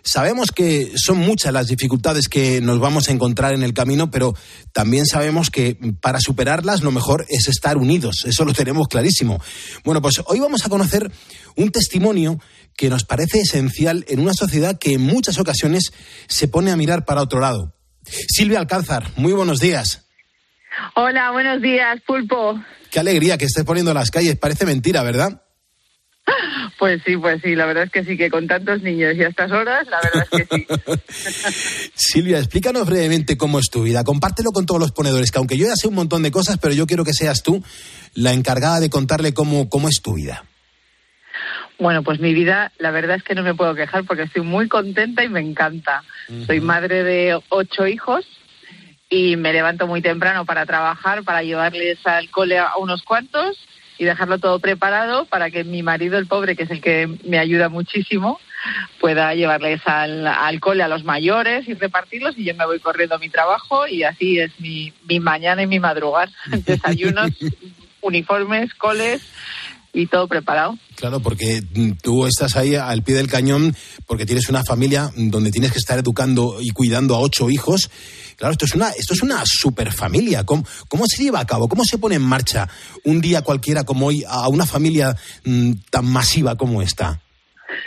Sabemos 0.05 0.53
que 0.53 0.93
son 0.97 1.17
muchas 1.19 1.53
las 1.53 1.67
dificultades 1.67 2.29
que 2.29 2.61
nos 2.61 2.79
vamos 2.79 3.09
a 3.09 3.13
encontrar 3.13 3.55
en 3.55 3.63
el 3.63 3.73
camino, 3.73 4.11
pero 4.11 4.35
también 4.73 5.07
sabemos 5.07 5.49
que 5.49 5.79
para 6.03 6.21
superarlas 6.21 6.83
lo 6.83 6.91
mejor 6.91 7.25
es 7.31 7.49
estar 7.49 7.79
unidos. 7.79 8.25
Eso 8.27 8.45
lo 8.45 8.53
tenemos 8.53 8.87
clarísimo. 8.89 9.43
Bueno, 9.83 10.03
pues 10.03 10.21
hoy 10.27 10.41
vamos 10.41 10.67
a 10.67 10.69
conocer 10.69 11.11
un 11.57 11.71
testimonio 11.71 12.39
que 12.77 12.91
nos 12.91 13.05
parece 13.05 13.41
esencial 13.41 14.05
en 14.09 14.21
una 14.21 14.35
sociedad 14.35 14.79
que 14.79 14.93
en 14.93 15.01
muchas 15.01 15.39
ocasiones 15.39 15.93
se 16.29 16.49
pone 16.49 16.71
a 16.71 16.77
mirar 16.77 17.07
para 17.07 17.23
otro 17.23 17.41
lado. 17.41 17.75
Silvia 18.05 18.59
Alcázar, 18.59 19.11
muy 19.17 19.33
buenos 19.33 19.59
días. 19.59 20.07
Hola, 20.97 21.31
buenos 21.31 21.63
días, 21.63 22.01
Pulpo. 22.07 22.61
Qué 22.91 23.01
alegría 23.01 23.39
que 23.39 23.47
estés 23.47 23.65
poniendo 23.65 23.95
las 23.95 24.11
calles. 24.11 24.37
Parece 24.37 24.67
mentira, 24.67 25.03
¿verdad? 25.03 25.44
Pues 26.79 27.03
sí, 27.05 27.17
pues 27.17 27.41
sí, 27.43 27.55
la 27.55 27.67
verdad 27.67 27.85
es 27.85 27.91
que 27.91 28.05
sí, 28.05 28.17
que 28.17 28.31
con 28.31 28.47
tantos 28.47 28.83
niños 28.83 29.15
y 29.17 29.23
a 29.23 29.29
estas 29.29 29.51
horas, 29.53 29.87
la 29.89 30.01
verdad 30.03 30.27
es 30.31 30.49
que 30.49 30.57
sí. 30.57 31.91
Silvia, 31.95 32.39
explícanos 32.39 32.87
brevemente 32.87 33.37
cómo 33.37 33.59
es 33.59 33.71
tu 33.71 33.83
vida. 33.83 34.05
Compártelo 34.05 34.51
con 34.51 34.67
todos 34.67 34.81
los 34.81 34.93
ponedores, 34.93 35.31
que 35.31 35.39
aunque 35.39 35.57
yo 35.57 35.67
ya 35.67 35.77
sé 35.77 35.89
un 35.89 35.95
montón 35.95 36.23
de 36.23 36.31
cosas, 36.31 36.59
pero 36.59 36.75
yo 36.75 36.87
quiero 36.87 37.05
que 37.05 37.13
seas 37.13 37.43
tú 37.43 37.63
la 38.15 38.33
encargada 38.33 38.81
de 38.81 38.91
contarle 38.91 39.35
cómo, 39.35 39.69
cómo 39.69 39.89
es 39.89 40.01
tu 40.03 40.15
vida. 40.15 40.45
Bueno, 41.79 42.03
pues 42.03 42.21
mi 42.21 42.33
vida, 42.33 42.73
la 42.79 42.91
verdad 42.91 43.17
es 43.17 43.23
que 43.23 43.35
no 43.35 43.43
me 43.43 43.55
puedo 43.55 43.75
quejar 43.75 44.05
porque 44.05 44.23
estoy 44.23 44.43
muy 44.43 44.69
contenta 44.69 45.25
y 45.25 45.29
me 45.29 45.41
encanta. 45.41 46.05
Soy 46.47 46.61
madre 46.61 47.03
de 47.03 47.39
ocho 47.49 47.87
hijos 47.87 48.25
y 49.11 49.37
me 49.37 49.53
levanto 49.53 49.87
muy 49.87 50.01
temprano 50.01 50.45
para 50.45 50.67
trabajar, 50.67 51.25
para 51.25 51.43
llevarles 51.43 51.99
al 52.05 52.31
cole 52.31 52.59
a 52.59 52.77
unos 52.79 53.03
cuantos 53.03 53.59
y 53.99 54.05
dejarlo 54.05 54.39
todo 54.39 54.59
preparado 54.59 55.27
para 55.27 55.51
que 55.51 55.65
mi 55.65 55.83
marido, 55.83 56.19
el 56.19 56.27
pobre, 56.27 56.57
que 56.57 56.65
es 56.65 56.71
el 56.71 56.81
que 56.81 57.09
me 57.25 57.39
ayuda 57.39 57.69
muchísimo, 57.69 58.41
pueda 59.01 59.35
llevarles 59.35 59.81
al, 59.87 60.27
al 60.27 60.61
cole 60.61 60.83
a 60.83 60.89
los 60.89 61.05
mayores 61.05 61.69
y 61.69 61.75
repartirlos 61.75 62.37
y 62.39 62.45
yo 62.45 62.55
me 62.55 62.67
voy 62.67 62.81
corriendo 62.81 63.17
a 63.17 63.19
mi 63.19 63.29
trabajo 63.29 63.87
y 63.87 64.03
así 64.03 64.39
es 64.39 64.59
mi, 64.59 64.93
mi 65.09 65.21
mañana 65.21 65.63
y 65.63 65.67
mi 65.67 65.79
madrugar. 65.79 66.31
Desayunos, 66.65 67.31
uniformes, 68.01 68.75
coles 68.75 69.23
y 69.93 70.07
todo 70.07 70.27
preparado. 70.27 70.77
Claro, 70.97 71.21
porque 71.21 71.63
tú 72.03 72.27
estás 72.27 72.57
ahí 72.57 72.75
al 72.75 73.03
pie 73.03 73.15
del 73.15 73.29
cañón 73.29 73.75
porque 74.07 74.27
tienes 74.27 74.49
una 74.49 74.63
familia 74.65 75.11
donde 75.17 75.51
tienes 75.51 75.73
que 75.73 75.79
estar 75.79 75.99
educando 75.99 76.59
y 76.61 76.71
cuidando 76.71 77.15
a 77.15 77.21
ocho 77.21 77.49
hijos. 77.51 77.91
Claro, 78.37 78.53
esto 78.53 78.65
es 78.65 78.75
una, 78.75 78.91
esto 78.91 79.15
es 79.15 79.23
una 79.23 79.43
super 79.45 79.93
familia. 79.93 80.45
¿Cómo, 80.45 80.65
¿Cómo, 80.89 81.07
se 81.07 81.23
lleva 81.23 81.41
a 81.41 81.47
cabo? 81.47 81.69
¿Cómo 81.69 81.85
se 81.85 81.99
pone 81.99 82.17
en 82.17 82.23
marcha 82.23 82.69
un 83.05 83.21
día 83.21 83.43
cualquiera 83.43 83.85
como 83.85 84.07
hoy 84.07 84.25
a 84.27 84.49
una 84.49 84.67
familia 84.67 85.17
mm, 85.45 85.73
tan 85.91 86.07
masiva 86.07 86.57
como 86.57 86.83
esta? 86.83 87.21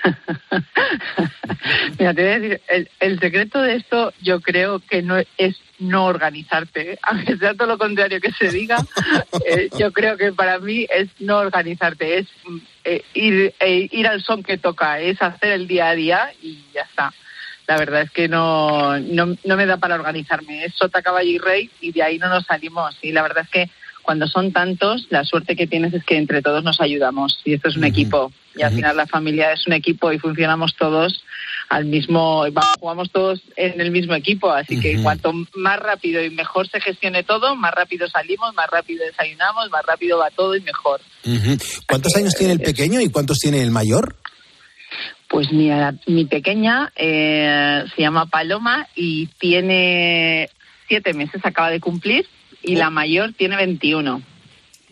Mira, 1.99 2.13
te 2.13 2.21
voy 2.21 2.31
a 2.31 2.39
decir, 2.39 2.61
el, 2.99 3.19
secreto 3.19 3.61
de 3.61 3.75
esto 3.75 4.13
yo 4.21 4.39
creo 4.41 4.79
que 4.79 5.01
no 5.01 5.17
es 5.37 5.55
no 5.79 6.05
organizarte, 6.05 6.93
¿eh? 6.93 6.99
aunque 7.03 7.37
sea 7.37 7.53
todo 7.53 7.67
lo 7.67 7.77
contrario 7.77 8.19
que 8.19 8.31
se 8.31 8.49
diga, 8.49 8.77
eh, 9.45 9.69
yo 9.77 9.91
creo 9.91 10.17
que 10.17 10.33
para 10.33 10.59
mí 10.59 10.87
es 10.93 11.09
no 11.19 11.37
organizarte, 11.37 12.19
es 12.19 12.27
eh, 12.83 13.03
ir, 13.13 13.53
ir 13.61 14.07
al 14.07 14.23
son 14.23 14.43
que 14.43 14.57
toca, 14.57 14.99
es 14.99 15.21
hacer 15.21 15.51
el 15.51 15.67
día 15.67 15.89
a 15.89 15.95
día 15.95 16.31
y 16.41 16.63
ya 16.73 16.81
está. 16.81 17.13
La 17.67 17.77
verdad 17.77 18.01
es 18.03 18.11
que 18.11 18.27
no, 18.29 18.97
no, 18.99 19.35
no 19.43 19.57
me 19.57 19.65
da 19.65 19.77
para 19.77 19.95
organizarme, 19.95 20.63
es 20.63 20.73
sota, 20.73 21.01
caballo 21.01 21.29
y 21.29 21.37
rey 21.37 21.69
y 21.81 21.91
de 21.91 22.01
ahí 22.01 22.17
no 22.17 22.29
nos 22.29 22.45
salimos. 22.45 22.97
Y 23.01 23.11
la 23.11 23.21
verdad 23.21 23.43
es 23.43 23.49
que 23.49 23.71
cuando 24.07 24.25
son 24.25 24.53
tantos, 24.53 25.05
la 25.09 25.25
suerte 25.25 25.57
que 25.57 25.67
tienes 25.67 25.93
es 25.93 26.01
que 26.05 26.15
entre 26.15 26.41
todos 26.41 26.63
nos 26.63 26.79
ayudamos 26.79 27.41
y 27.43 27.55
esto 27.55 27.67
es 27.67 27.75
un 27.75 27.83
equipo. 27.83 28.31
Y 28.55 28.61
al 28.61 28.73
final 28.73 28.95
la 28.95 29.05
familia 29.05 29.51
es 29.51 29.67
un 29.67 29.73
equipo 29.73 30.13
y 30.13 30.17
funcionamos 30.17 30.75
todos 30.77 31.25
al 31.67 31.83
mismo, 31.83 32.45
jugamos 32.79 33.11
todos 33.11 33.41
en 33.57 33.81
el 33.81 33.91
mismo 33.91 34.15
equipo. 34.15 34.49
Así 34.49 34.79
que 34.79 35.01
cuanto 35.03 35.33
más 35.55 35.79
rápido 35.79 36.23
y 36.23 36.29
mejor 36.29 36.69
se 36.69 36.79
gestione 36.79 37.23
todo, 37.23 37.57
más 37.57 37.73
rápido 37.73 38.07
salimos, 38.07 38.53
más 38.55 38.67
rápido 38.71 39.05
desayunamos, 39.05 39.69
más 39.71 39.85
rápido 39.85 40.17
va 40.19 40.31
todo 40.31 40.55
y 40.55 40.61
mejor. 40.61 41.01
¿Cuántos 41.85 42.15
años 42.15 42.33
tiene 42.33 42.53
el 42.53 42.61
pequeño 42.61 43.01
y 43.01 43.09
cuántos 43.09 43.39
tiene 43.39 43.61
el 43.61 43.71
mayor? 43.71 44.15
Pues 45.27 45.51
mi, 45.51 45.69
mi 46.07 46.25
pequeña 46.25 46.91
eh, 46.95 47.83
se 47.95 48.01
llama 48.01 48.27
Paloma 48.27 48.87
y 48.95 49.27
tiene 49.39 50.49
siete 50.87 51.13
meses, 51.13 51.45
acaba 51.45 51.69
de 51.69 51.79
cumplir 51.81 52.25
y 52.61 52.75
la 52.75 52.89
mayor 52.89 53.33
tiene 53.33 53.55
21. 53.55 54.21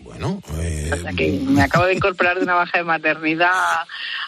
Bueno, 0.05 0.39
eh... 0.59 0.91
me 1.47 1.63
acabo 1.63 1.87
de 1.87 1.95
incorporar 1.95 2.37
de 2.37 2.43
una 2.43 2.53
baja 2.53 2.77
de 2.77 2.83
maternidad 2.83 3.49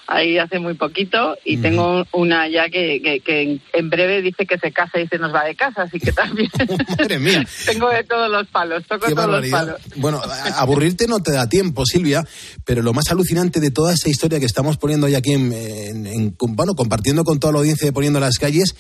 ahí 0.08 0.40
hace 0.40 0.58
muy 0.58 0.74
poquito 0.74 1.38
y 1.46 1.58
tengo 1.58 2.04
una 2.14 2.48
ya 2.48 2.70
que, 2.70 3.22
que, 3.24 3.60
en 3.74 3.90
breve 3.90 4.24
dice 4.24 4.48
que 4.48 4.58
se 4.58 4.72
casa 4.72 5.00
y 5.00 5.08
se 5.08 5.20
nos 5.20 5.34
va 5.36 5.44
de 5.44 5.56
casa, 5.56 5.84
así 5.84 6.00
que 6.00 6.12
también. 6.12 6.50
Madre 6.98 7.20
mía. 7.20 7.46
tengo 7.66 7.90
de 7.90 8.04
todos 8.06 8.32
los 8.32 8.48
palos, 8.48 8.84
toco 8.88 9.08
todos 9.14 9.30
los 9.30 9.48
palos. 9.50 9.80
Bueno, 9.98 10.20
aburrirte 10.56 11.08
no 11.08 11.20
te 11.20 11.34
da 11.34 11.48
tiempo, 11.48 11.86
Silvia, 11.86 12.24
pero 12.66 12.82
lo 12.82 12.94
más 12.94 13.12
alucinante 13.12 13.60
de 13.60 13.70
toda 13.70 13.94
esta 13.94 14.10
historia 14.10 14.40
que 14.40 14.46
estamos 14.46 14.78
poniendo 14.78 15.06
hoy 15.06 15.14
aquí 15.14 15.34
en, 15.34 15.54
en, 15.54 16.36
bueno, 16.40 16.74
compartiendo 16.74 17.24
con 17.24 17.40
toda 17.40 17.54
la 17.54 17.60
audiencia 17.60 17.86
de 17.86 17.94
Poniendo 17.94 18.20
las 18.20 18.40
Calles 18.40 18.76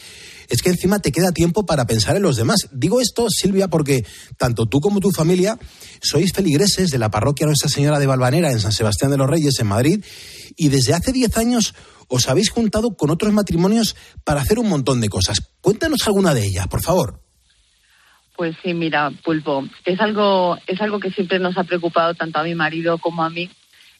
es 0.48 0.62
que 0.62 0.70
encima 0.70 1.00
te 1.00 1.12
queda 1.12 1.32
tiempo 1.32 1.66
para 1.66 1.86
pensar 1.86 2.16
en 2.16 2.24
los 2.24 2.36
demás. 2.38 2.68
Digo 2.72 3.02
esto, 3.02 3.28
Silvia, 3.30 3.68
porque 3.68 4.06
tanto 4.38 4.66
tú 4.66 4.80
como 4.80 5.00
tu 5.00 5.12
familia 5.12 5.58
sois 6.02 6.32
feligreses 6.34 6.90
de 6.90 6.98
la 6.98 7.12
parroquia 7.12 7.48
Nuestra 7.48 7.70
Señora 7.70 8.00
de 8.00 8.08
Valvanera 8.08 8.52
en 8.52 8.60
San 8.60 8.72
Sebastián 8.72 9.12
de 9.12 9.18
los 9.18 9.30
Reyes, 9.30 9.60
en 9.60 9.68
Madrid, 9.68 10.04
y 10.56 10.70
desde 10.70 10.94
hace 10.94 11.12
10 11.12 11.38
años 11.38 11.74
os 12.08 12.30
habéis 12.30 12.50
juntado 12.50 12.96
con 12.96 13.10
otros 13.10 13.34
matrimonios 13.34 13.96
para 14.24 14.42
hacer 14.42 14.60
un 14.60 14.70
montón 14.70 15.02
de 15.02 15.10
cosas. 15.10 15.42
Cuéntanos 15.62 16.08
alguna 16.08 16.34
de 16.34 16.46
ellas, 16.46 16.68
por 16.68 16.82
favor. 16.82 17.22
Pues 18.36 18.56
sí, 18.64 18.74
mira, 18.74 19.12
Pulpo, 19.24 19.68
es 19.84 20.00
algo, 20.00 20.58
es 20.68 20.80
algo 20.80 21.00
que 21.00 21.12
siempre 21.12 21.40
nos 21.40 21.58
ha 21.58 21.64
preocupado 21.64 22.14
tanto 22.14 22.40
a 22.40 22.44
mi 22.44 22.54
marido 22.54 23.00
como 23.00 23.24
a 23.24 23.30
mí, 23.30 23.50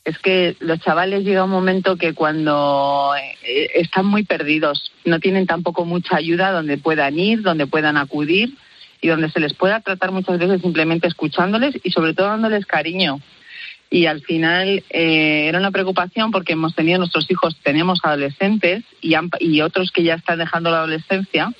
es 0.08 0.18
que 0.20 0.56
los 0.62 0.80
chavales 0.80 1.26
llega 1.26 1.44
un 1.44 1.50
momento 1.50 1.98
que 1.98 2.14
cuando 2.14 3.12
eh, 3.44 3.72
están 3.76 4.06
muy 4.06 4.24
perdidos, 4.24 4.94
no 5.04 5.20
tienen 5.20 5.46
tampoco 5.46 5.84
mucha 5.84 6.16
ayuda 6.16 6.54
donde 6.54 6.78
puedan 6.78 7.20
ir, 7.20 7.42
donde 7.42 7.68
puedan 7.68 7.98
acudir 7.98 8.54
y 9.02 9.10
donde 9.10 9.30
se 9.30 9.42
les 9.42 9.54
pueda 9.54 9.82
tratar 9.82 10.14
muchas 10.14 10.40
veces 10.40 10.62
simplemente 10.62 11.10
escuchándoles 11.10 11.76
y 11.84 11.92
sobre 11.92 12.14
todo 12.14 12.28
dándoles 12.28 12.66
cariño. 12.66 13.20
Y 13.90 14.06
al 14.06 14.22
final 14.22 14.82
eh, 14.90 15.48
era 15.50 15.60
una 15.60 15.72
preocupación 15.72 16.32
porque 16.32 16.54
hemos 16.54 16.74
tenido 16.74 17.00
nuestros 17.00 17.30
hijos, 17.30 17.58
tenemos 17.62 18.00
adolescentes 18.02 18.86
y, 19.02 19.14
y 19.42 19.60
otros 19.60 19.92
que 19.92 20.04
ya 20.04 20.14
están 20.14 20.40
dejando 20.40 20.72
la 20.72 20.78
adolescencia 20.78 21.52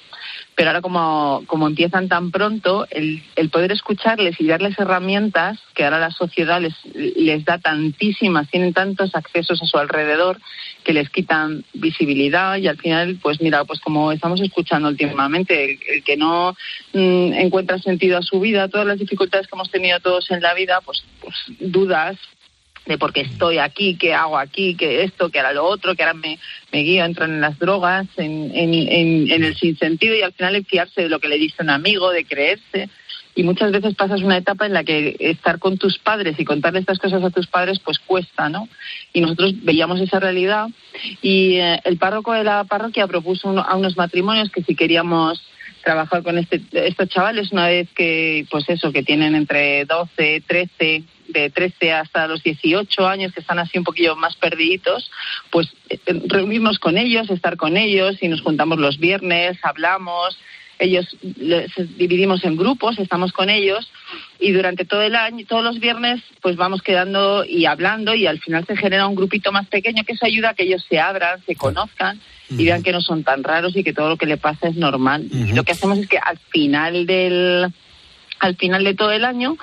pero 0.58 0.72
ahora 0.72 0.82
como, 0.82 1.44
como 1.46 1.68
empiezan 1.68 2.10
tan 2.10 2.32
pronto, 2.32 2.88
el, 2.90 3.22
el, 3.36 3.52
poder 3.52 3.72
escucharles 3.72 4.42
y 4.42 4.48
darles 4.48 4.78
herramientas 4.80 5.60
que 5.76 5.84
ahora 5.84 6.00
la 6.00 6.10
sociedad 6.10 6.60
les, 6.60 6.74
les 6.96 7.46
da 7.46 7.60
tantísimas, 7.60 8.50
tienen 8.50 8.74
tantos 8.74 9.14
accesos 9.14 9.62
a 9.62 9.68
su 9.68 9.78
alrededor 9.78 10.40
que 10.84 10.94
les 10.94 11.12
quitan 11.12 11.64
visibilidad 11.76 12.58
y 12.58 12.68
al 12.68 12.78
final, 12.78 13.20
pues 13.22 13.40
mira, 13.40 13.66
pues 13.66 13.80
como 13.82 14.12
estamos 14.12 14.42
escuchando 14.42 14.88
últimamente, 14.90 15.78
el, 15.88 16.04
que 16.04 16.18
no 16.18 16.58
mm, 16.94 17.34
encuentra 17.34 17.78
sentido 17.78 18.18
a 18.18 18.24
su 18.24 18.40
vida, 18.40 18.68
todas 18.68 18.88
las 18.88 18.98
dificultades 18.98 19.46
que 19.46 19.56
hemos 19.56 19.70
tenido 19.70 20.00
todos 20.00 20.32
en 20.32 20.42
la 20.42 20.56
vida, 20.56 20.82
pues, 20.84 21.04
pues 21.22 21.36
dudas, 21.60 22.18
de 22.88 22.98
por 22.98 23.14
qué 23.14 23.22
estoy 23.22 23.58
aquí, 23.58 23.96
qué 23.96 24.14
hago 24.14 24.38
aquí, 24.38 24.76
qué 24.76 25.04
esto, 25.04 25.30
qué 25.30 25.40
era 25.40 25.52
lo 25.52 25.66
otro, 25.66 25.96
que 25.96 26.04
ahora 26.04 26.14
me, 26.14 26.40
me 26.72 26.80
guío, 26.80 27.04
entran 27.04 27.32
en 27.32 27.42
las 27.42 27.60
drogas, 27.60 28.08
en, 28.18 28.52
en, 28.56 28.74
en, 28.74 29.44
el 29.44 29.56
sinsentido 29.56 30.16
y 30.16 30.22
al 30.22 30.34
final 30.34 30.66
fiarse 30.66 31.04
de 31.04 31.10
lo 31.10 31.20
que 31.20 31.28
le 31.28 31.38
dice 31.38 31.64
un 31.64 31.70
amigo, 31.70 32.12
de 32.12 32.26
creerse. 32.26 32.90
y 33.36 33.44
muchas 33.44 33.72
veces 33.72 33.94
pasas 33.96 34.22
una 34.22 34.38
etapa 34.38 34.66
en 34.66 34.74
la 34.74 34.84
que 34.84 35.16
estar 35.20 35.60
con 35.60 35.78
tus 35.78 36.00
padres 36.00 36.40
y 36.40 36.46
contarle 36.46 36.80
estas 36.80 36.98
cosas 36.98 37.24
a 37.24 37.30
tus 37.30 37.48
padres 37.48 37.80
pues 37.80 38.00
cuesta, 38.00 38.50
¿no? 38.50 38.68
Y 39.14 39.22
nosotros 39.22 39.54
veíamos 39.64 40.00
esa 40.00 40.20
realidad 40.20 40.68
y 41.22 41.58
eh, 41.58 41.80
el 41.84 41.98
párroco 41.98 42.34
de 42.34 42.44
la 42.44 42.64
parroquia 42.64 43.06
propuso 43.06 43.50
a 43.60 43.76
unos 43.76 43.98
matrimonios 43.98 44.50
que 44.50 44.64
si 44.64 44.76
queríamos 44.76 45.42
trabajar 45.84 46.24
con 46.24 46.38
este, 46.38 46.62
estos 46.74 47.08
chavales 47.10 47.52
una 47.52 47.68
vez 47.68 47.88
que, 47.96 48.46
pues 48.50 48.68
eso, 48.70 48.92
que 48.92 49.04
tienen 49.04 49.36
entre 49.36 49.86
12, 49.86 50.44
13, 50.46 51.04
de 51.28 51.50
13 51.50 51.94
hasta 51.94 52.28
los 52.28 52.44
18 52.44 53.08
años, 53.08 53.34
que 53.34 53.42
están 53.42 53.60
así 53.60 53.78
un 53.78 53.84
poquillo 53.84 54.16
más 54.16 54.36
perdiditos, 54.36 55.12
pues 55.52 55.68
eh, 55.90 56.00
reunirnos 56.28 56.80
con 56.80 56.98
ellos, 56.98 57.30
estar 57.30 57.58
con 57.58 57.78
ellos 57.78 58.18
y 58.22 58.28
nos 58.28 58.42
juntamos 58.42 58.78
los 58.80 58.98
viernes, 58.98 59.58
hablamos, 59.64 60.38
ellos 60.80 61.06
les 61.38 61.72
dividimos 61.98 62.44
en 62.44 62.56
grupos, 62.56 63.00
estamos 63.00 63.32
con 63.32 63.50
ellos 63.50 63.92
y 64.40 64.52
durante 64.52 64.86
todo 64.86 65.02
el 65.02 65.16
año, 65.16 65.46
todos 65.48 65.64
los 65.64 65.80
viernes, 65.80 66.22
pues 66.42 66.56
vamos 66.56 66.82
quedando 66.82 67.44
y 67.46 67.66
hablando 67.66 68.14
y 68.14 68.28
al 68.28 68.40
final 68.40 68.66
se 68.66 68.78
genera 68.78 69.08
un 69.08 69.16
grupito 69.16 69.52
más 69.52 69.68
pequeño 69.68 70.04
que 70.04 70.14
eso 70.14 70.26
ayuda 70.26 70.50
a 70.50 70.54
que 70.54 70.64
ellos 70.64 70.86
se 70.88 71.00
abran, 71.00 71.44
se 71.46 71.56
conozcan 71.56 72.20
y 72.50 72.66
vean 72.66 72.84
que 72.84 72.92
no 72.92 73.02
son 73.02 73.24
tan 73.24 73.44
raros 73.44 73.76
y 73.76 73.84
que 73.84 73.94
todo 73.94 74.10
lo 74.10 74.18
que 74.18 74.26
le 74.26 74.38
pasa 74.38 74.68
es 74.70 74.76
normal. 74.76 75.28
Lo 75.54 75.64
que 75.64 75.74
hacemos 75.74 75.98
es 75.98 76.08
que 76.08 76.18
al 76.18 76.38
final 76.38 77.06
del 77.06 77.74
al 78.40 78.56
final 78.56 78.84
de 78.84 78.94
todo 78.94 79.12
el 79.12 79.26
año, 79.26 79.58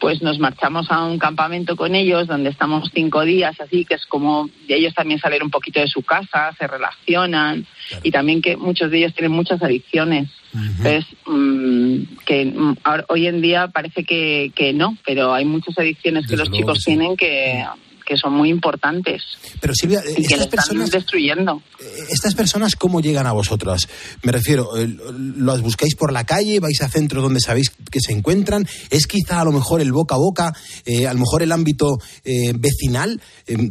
pues 0.00 0.22
nos 0.22 0.38
marchamos 0.38 0.90
a 0.90 1.04
un 1.04 1.18
campamento 1.18 1.76
con 1.76 1.94
ellos 1.94 2.26
donde 2.26 2.50
estamos 2.50 2.90
cinco 2.94 3.24
días, 3.24 3.60
así 3.60 3.84
que 3.84 3.94
es 3.94 4.06
como 4.06 4.48
ellos 4.68 4.94
también 4.94 5.20
salen 5.20 5.42
un 5.42 5.50
poquito 5.50 5.80
de 5.80 5.88
su 5.88 6.02
casa, 6.02 6.54
se 6.58 6.66
relacionan 6.66 7.66
y 8.02 8.10
también 8.10 8.42
que 8.42 8.56
muchos 8.56 8.90
de 8.90 8.98
ellos 8.98 9.14
tienen 9.14 9.32
muchas 9.32 9.62
adicciones. 9.62 10.28
Entonces, 10.52 11.04
mm, 11.26 12.02
que 12.24 12.46
mm, 12.46 12.76
hoy 13.08 13.26
en 13.26 13.40
día 13.42 13.68
parece 13.68 14.04
que, 14.04 14.50
que 14.54 14.72
no, 14.72 14.96
pero 15.04 15.34
hay 15.34 15.44
muchas 15.44 15.78
adicciones 15.78 16.26
que 16.26 16.36
los 16.36 16.50
chicos 16.50 16.84
tienen 16.84 17.16
que 17.16 17.64
que 18.08 18.16
son 18.16 18.32
muy 18.32 18.48
importantes. 18.48 19.22
Pero 19.60 19.74
Silvia, 19.74 20.02
y 20.16 20.26
que 20.26 20.34
estas 20.34 20.46
personas 20.46 20.84
están 20.86 21.00
destruyendo. 21.00 21.62
¿Estas 22.10 22.34
personas 22.34 22.74
cómo 22.74 23.02
llegan 23.02 23.26
a 23.26 23.32
vosotras? 23.32 23.86
Me 24.22 24.32
refiero, 24.32 24.78
eh, 24.78 24.88
¿las 25.36 25.60
buscáis 25.60 25.94
por 25.94 26.10
la 26.10 26.24
calle? 26.24 26.58
¿Vais 26.58 26.80
a 26.80 26.88
centros 26.88 27.22
donde 27.22 27.40
sabéis 27.40 27.70
que 27.90 28.00
se 28.00 28.12
encuentran? 28.12 28.66
¿Es 28.88 29.06
quizá 29.06 29.42
a 29.42 29.44
lo 29.44 29.52
mejor 29.52 29.82
el 29.82 29.92
boca 29.92 30.14
a 30.14 30.18
boca, 30.18 30.54
eh, 30.86 31.06
a 31.06 31.12
lo 31.12 31.20
mejor 31.20 31.42
el 31.42 31.52
ámbito 31.52 31.98
eh, 32.24 32.54
vecinal? 32.58 33.20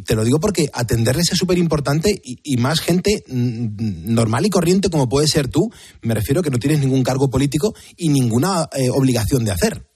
te 0.06 0.16
lo 0.16 0.24
digo 0.24 0.40
porque 0.40 0.70
atenderles 0.74 1.32
es 1.32 1.38
súper 1.38 1.58
importante 1.58 2.20
y, 2.24 2.40
y, 2.44 2.58
más 2.58 2.80
gente 2.80 3.24
mm, 3.28 4.14
normal 4.14 4.46
y 4.46 4.50
corriente 4.50 4.90
como 4.90 5.08
puede 5.08 5.28
ser 5.28 5.48
tú, 5.48 5.72
me 6.02 6.14
refiero 6.14 6.42
que 6.42 6.50
no 6.50 6.60
tienes 6.60 6.80
ningún 6.80 7.04
cargo 7.04 7.30
político 7.30 7.74
y 7.96 8.10
ninguna 8.10 8.68
obligación 8.94 9.46
de 9.46 9.52
hacer. 9.52 9.87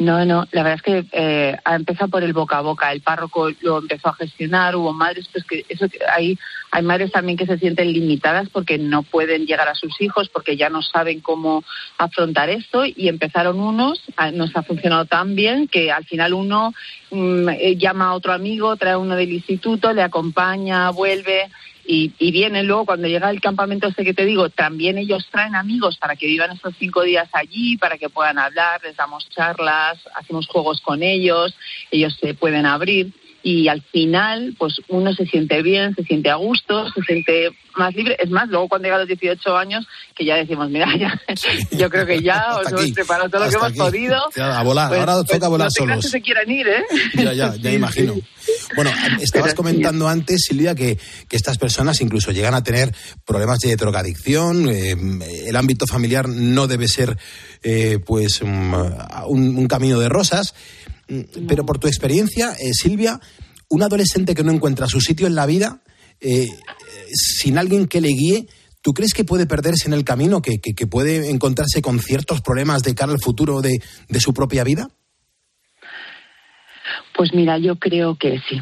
No, 0.00 0.24
no, 0.24 0.48
la 0.52 0.62
verdad 0.62 0.78
es 0.78 0.82
que 0.82 1.04
eh, 1.12 1.58
ha 1.62 2.06
por 2.08 2.22
el 2.22 2.32
boca 2.32 2.56
a 2.56 2.62
boca. 2.62 2.90
El 2.90 3.02
párroco 3.02 3.50
lo 3.60 3.78
empezó 3.78 4.08
a 4.08 4.14
gestionar, 4.14 4.74
hubo 4.74 4.94
madres, 4.94 5.28
pues 5.30 5.44
que 5.44 5.66
eso 5.68 5.86
hay, 6.10 6.38
hay 6.70 6.82
madres 6.82 7.12
también 7.12 7.36
que 7.36 7.44
se 7.44 7.58
sienten 7.58 7.92
limitadas 7.92 8.48
porque 8.48 8.78
no 8.78 9.02
pueden 9.02 9.44
llegar 9.44 9.68
a 9.68 9.74
sus 9.74 10.00
hijos, 10.00 10.30
porque 10.30 10.56
ya 10.56 10.70
no 10.70 10.80
saben 10.80 11.20
cómo 11.20 11.64
afrontar 11.98 12.48
esto 12.48 12.86
y 12.86 13.08
empezaron 13.08 13.60
unos, 13.60 14.02
nos 14.32 14.56
ha 14.56 14.62
funcionado 14.62 15.04
tan 15.04 15.36
bien 15.36 15.68
que 15.68 15.92
al 15.92 16.06
final 16.06 16.32
uno 16.32 16.72
mm, 17.10 17.50
eh, 17.50 17.76
llama 17.76 18.06
a 18.06 18.14
otro 18.14 18.32
amigo, 18.32 18.76
trae 18.76 18.96
uno 18.96 19.16
del 19.16 19.32
instituto, 19.32 19.92
le 19.92 20.02
acompaña, 20.02 20.88
vuelve 20.92 21.50
y, 21.92 22.30
vienen 22.30 22.68
luego 22.68 22.86
cuando 22.86 23.08
llega 23.08 23.28
el 23.30 23.40
campamento 23.40 23.88
este 23.88 24.04
que 24.04 24.14
te 24.14 24.24
digo, 24.24 24.48
también 24.48 24.96
ellos 24.96 25.26
traen 25.28 25.56
amigos 25.56 25.98
para 25.98 26.14
que 26.14 26.26
vivan 26.26 26.52
estos 26.52 26.74
cinco 26.78 27.02
días 27.02 27.28
allí, 27.32 27.76
para 27.78 27.98
que 27.98 28.08
puedan 28.08 28.38
hablar, 28.38 28.80
les 28.84 28.94
damos 28.96 29.28
charlas, 29.30 29.98
hacemos 30.14 30.46
juegos 30.46 30.80
con 30.82 31.02
ellos, 31.02 31.52
ellos 31.90 32.16
se 32.20 32.34
pueden 32.34 32.64
abrir 32.64 33.12
y 33.42 33.68
al 33.68 33.82
final 33.82 34.54
pues 34.58 34.74
uno 34.88 35.12
se 35.14 35.26
siente 35.26 35.62
bien, 35.62 35.94
se 35.94 36.02
siente 36.04 36.30
a 36.30 36.36
gusto, 36.36 36.90
se 36.92 37.00
siente 37.02 37.50
más 37.76 37.94
libre. 37.94 38.16
Es 38.18 38.30
más, 38.30 38.48
luego 38.48 38.68
cuando 38.68 38.86
llega 38.86 38.96
a 38.96 39.00
los 39.00 39.08
18 39.08 39.56
años 39.56 39.86
que 40.14 40.24
ya 40.24 40.36
decimos, 40.36 40.70
mira, 40.70 40.86
ya, 40.98 41.20
yo 41.70 41.88
creo 41.88 42.06
que 42.06 42.22
ya 42.22 42.58
os 42.58 42.70
hemos 42.70 42.90
preparado 42.92 43.28
todo 43.30 43.44
lo 43.44 43.50
que 43.50 43.56
hemos 43.56 43.72
podido. 43.72 44.16
a 44.36 44.62
volar, 44.62 44.88
pues, 44.88 45.00
ahora 45.00 45.14
pues, 45.14 45.28
toca 45.28 45.48
volar 45.48 45.66
no 45.66 45.70
solos. 45.70 46.04
se 46.04 46.20
quieran 46.20 46.50
ir, 46.50 46.68
¿eh? 46.68 46.84
Ya, 47.14 47.32
ya, 47.32 47.54
ya 47.56 47.72
imagino. 47.72 48.14
Bueno, 48.74 48.90
estabas 49.20 49.54
comentando 49.54 50.08
antes, 50.08 50.44
Silvia, 50.48 50.74
que, 50.74 50.98
que, 51.28 51.36
estas 51.36 51.58
personas 51.58 52.00
incluso 52.00 52.32
llegan 52.32 52.54
a 52.54 52.62
tener 52.62 52.94
problemas 53.24 53.58
de 53.60 53.76
drogadicción. 53.76 54.68
Eh, 54.68 54.96
el 55.46 55.56
ámbito 55.56 55.86
familiar 55.86 56.28
no 56.28 56.66
debe 56.66 56.88
ser, 56.88 57.16
eh, 57.62 57.98
pues, 58.04 58.42
un, 58.42 58.74
un, 59.26 59.68
camino 59.68 59.98
de 59.98 60.08
rosas. 60.08 60.54
Pero 61.48 61.66
por 61.66 61.78
tu 61.78 61.86
experiencia, 61.88 62.52
eh, 62.52 62.72
Silvia, 62.72 63.20
un 63.68 63.82
adolescente 63.82 64.34
que 64.34 64.44
no 64.44 64.52
encuentra 64.52 64.86
su 64.86 65.00
sitio 65.00 65.26
en 65.26 65.34
la 65.34 65.46
vida, 65.46 65.82
eh, 66.20 66.48
sin 67.12 67.58
alguien 67.58 67.86
que 67.86 68.00
le 68.00 68.08
guíe, 68.08 68.46
¿tú 68.82 68.92
crees 68.92 69.14
que 69.14 69.24
puede 69.24 69.46
perderse 69.46 69.88
en 69.88 69.94
el 69.94 70.04
camino, 70.04 70.42
que, 70.42 70.60
que, 70.60 70.74
que 70.74 70.86
puede 70.86 71.30
encontrarse 71.30 71.82
con 71.82 71.98
ciertos 72.00 72.40
problemas 72.40 72.82
de 72.82 72.94
cara 72.94 73.12
al 73.12 73.20
futuro 73.20 73.60
de, 73.60 73.80
de 74.08 74.20
su 74.20 74.32
propia 74.32 74.64
vida? 74.64 74.88
Pues 77.16 77.34
mira, 77.34 77.58
yo 77.58 77.76
creo 77.76 78.16
que 78.16 78.40
sí. 78.48 78.60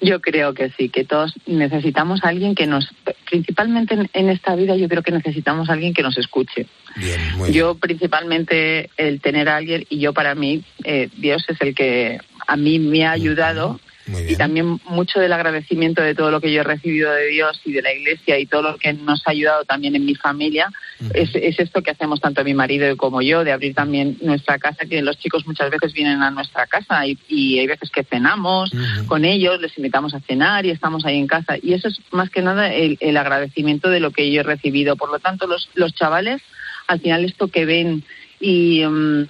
Yo 0.00 0.20
creo 0.20 0.54
que 0.54 0.70
sí, 0.70 0.88
que 0.88 1.04
todos 1.04 1.34
necesitamos 1.46 2.24
a 2.24 2.28
alguien 2.28 2.54
que 2.54 2.66
nos, 2.66 2.92
principalmente 3.28 3.94
en, 3.94 4.10
en, 4.12 4.28
esta 4.28 4.54
vida, 4.54 4.76
yo 4.76 4.88
creo 4.88 5.02
que 5.02 5.12
necesitamos 5.12 5.68
a 5.68 5.72
alguien 5.72 5.94
que 5.94 6.02
nos 6.02 6.16
escuche. 6.18 6.66
Bien, 6.96 7.52
yo 7.52 7.74
principalmente 7.76 8.90
el 8.96 9.20
tener 9.20 9.48
a 9.48 9.56
alguien, 9.56 9.84
y 9.88 9.98
yo 9.98 10.12
para 10.12 10.34
mí, 10.34 10.62
eh, 10.84 11.08
Dios 11.16 11.44
es 11.48 11.60
el 11.60 11.74
que 11.74 12.18
a 12.46 12.56
mí 12.56 12.78
me 12.78 13.06
ha 13.06 13.12
ayudado 13.12 13.80
y 14.28 14.36
también 14.36 14.80
mucho 14.84 15.20
del 15.20 15.32
agradecimiento 15.32 16.02
de 16.02 16.14
todo 16.14 16.30
lo 16.30 16.40
que 16.40 16.52
yo 16.52 16.60
he 16.60 16.64
recibido 16.64 17.12
de 17.12 17.26
Dios 17.26 17.60
y 17.64 17.72
de 17.72 17.82
la 17.82 17.92
Iglesia 17.92 18.38
y 18.38 18.46
todo 18.46 18.62
lo 18.62 18.78
que 18.78 18.92
nos 18.92 19.26
ha 19.26 19.30
ayudado 19.30 19.64
también 19.64 19.96
en 19.96 20.04
mi 20.04 20.14
familia 20.14 20.70
es, 21.14 21.30
es, 21.34 21.60
esto 21.60 21.82
que 21.82 21.92
hacemos 21.92 22.20
tanto 22.20 22.42
mi 22.42 22.54
marido 22.54 22.96
como 22.96 23.22
yo, 23.22 23.44
de 23.44 23.52
abrir 23.52 23.74
también 23.74 24.18
nuestra 24.20 24.58
casa, 24.58 24.86
que 24.86 25.00
los 25.00 25.18
chicos 25.18 25.46
muchas 25.46 25.70
veces 25.70 25.92
vienen 25.92 26.22
a 26.22 26.30
nuestra 26.30 26.66
casa 26.66 27.06
y, 27.06 27.16
y 27.28 27.58
hay 27.58 27.66
veces 27.68 27.90
que 27.90 28.02
cenamos 28.02 28.70
con 29.06 29.24
ellos, 29.24 29.60
les 29.60 29.76
invitamos 29.78 30.14
a 30.14 30.20
cenar 30.20 30.66
y 30.66 30.70
estamos 30.70 31.04
ahí 31.04 31.18
en 31.18 31.28
casa. 31.28 31.56
Y 31.62 31.74
eso 31.74 31.88
es 31.88 32.00
más 32.10 32.30
que 32.30 32.42
nada 32.42 32.72
el, 32.74 32.96
el 33.00 33.16
agradecimiento 33.16 33.88
de 33.90 34.00
lo 34.00 34.10
que 34.10 34.30
yo 34.32 34.40
he 34.40 34.44
recibido. 34.44 34.96
Por 34.96 35.10
lo 35.10 35.20
tanto, 35.20 35.46
los, 35.46 35.68
los 35.74 35.94
chavales, 35.94 36.42
al 36.88 37.00
final 37.00 37.24
esto 37.24 37.48
que 37.48 37.64
ven 37.64 38.04
y... 38.40 38.84
Um, 38.84 39.26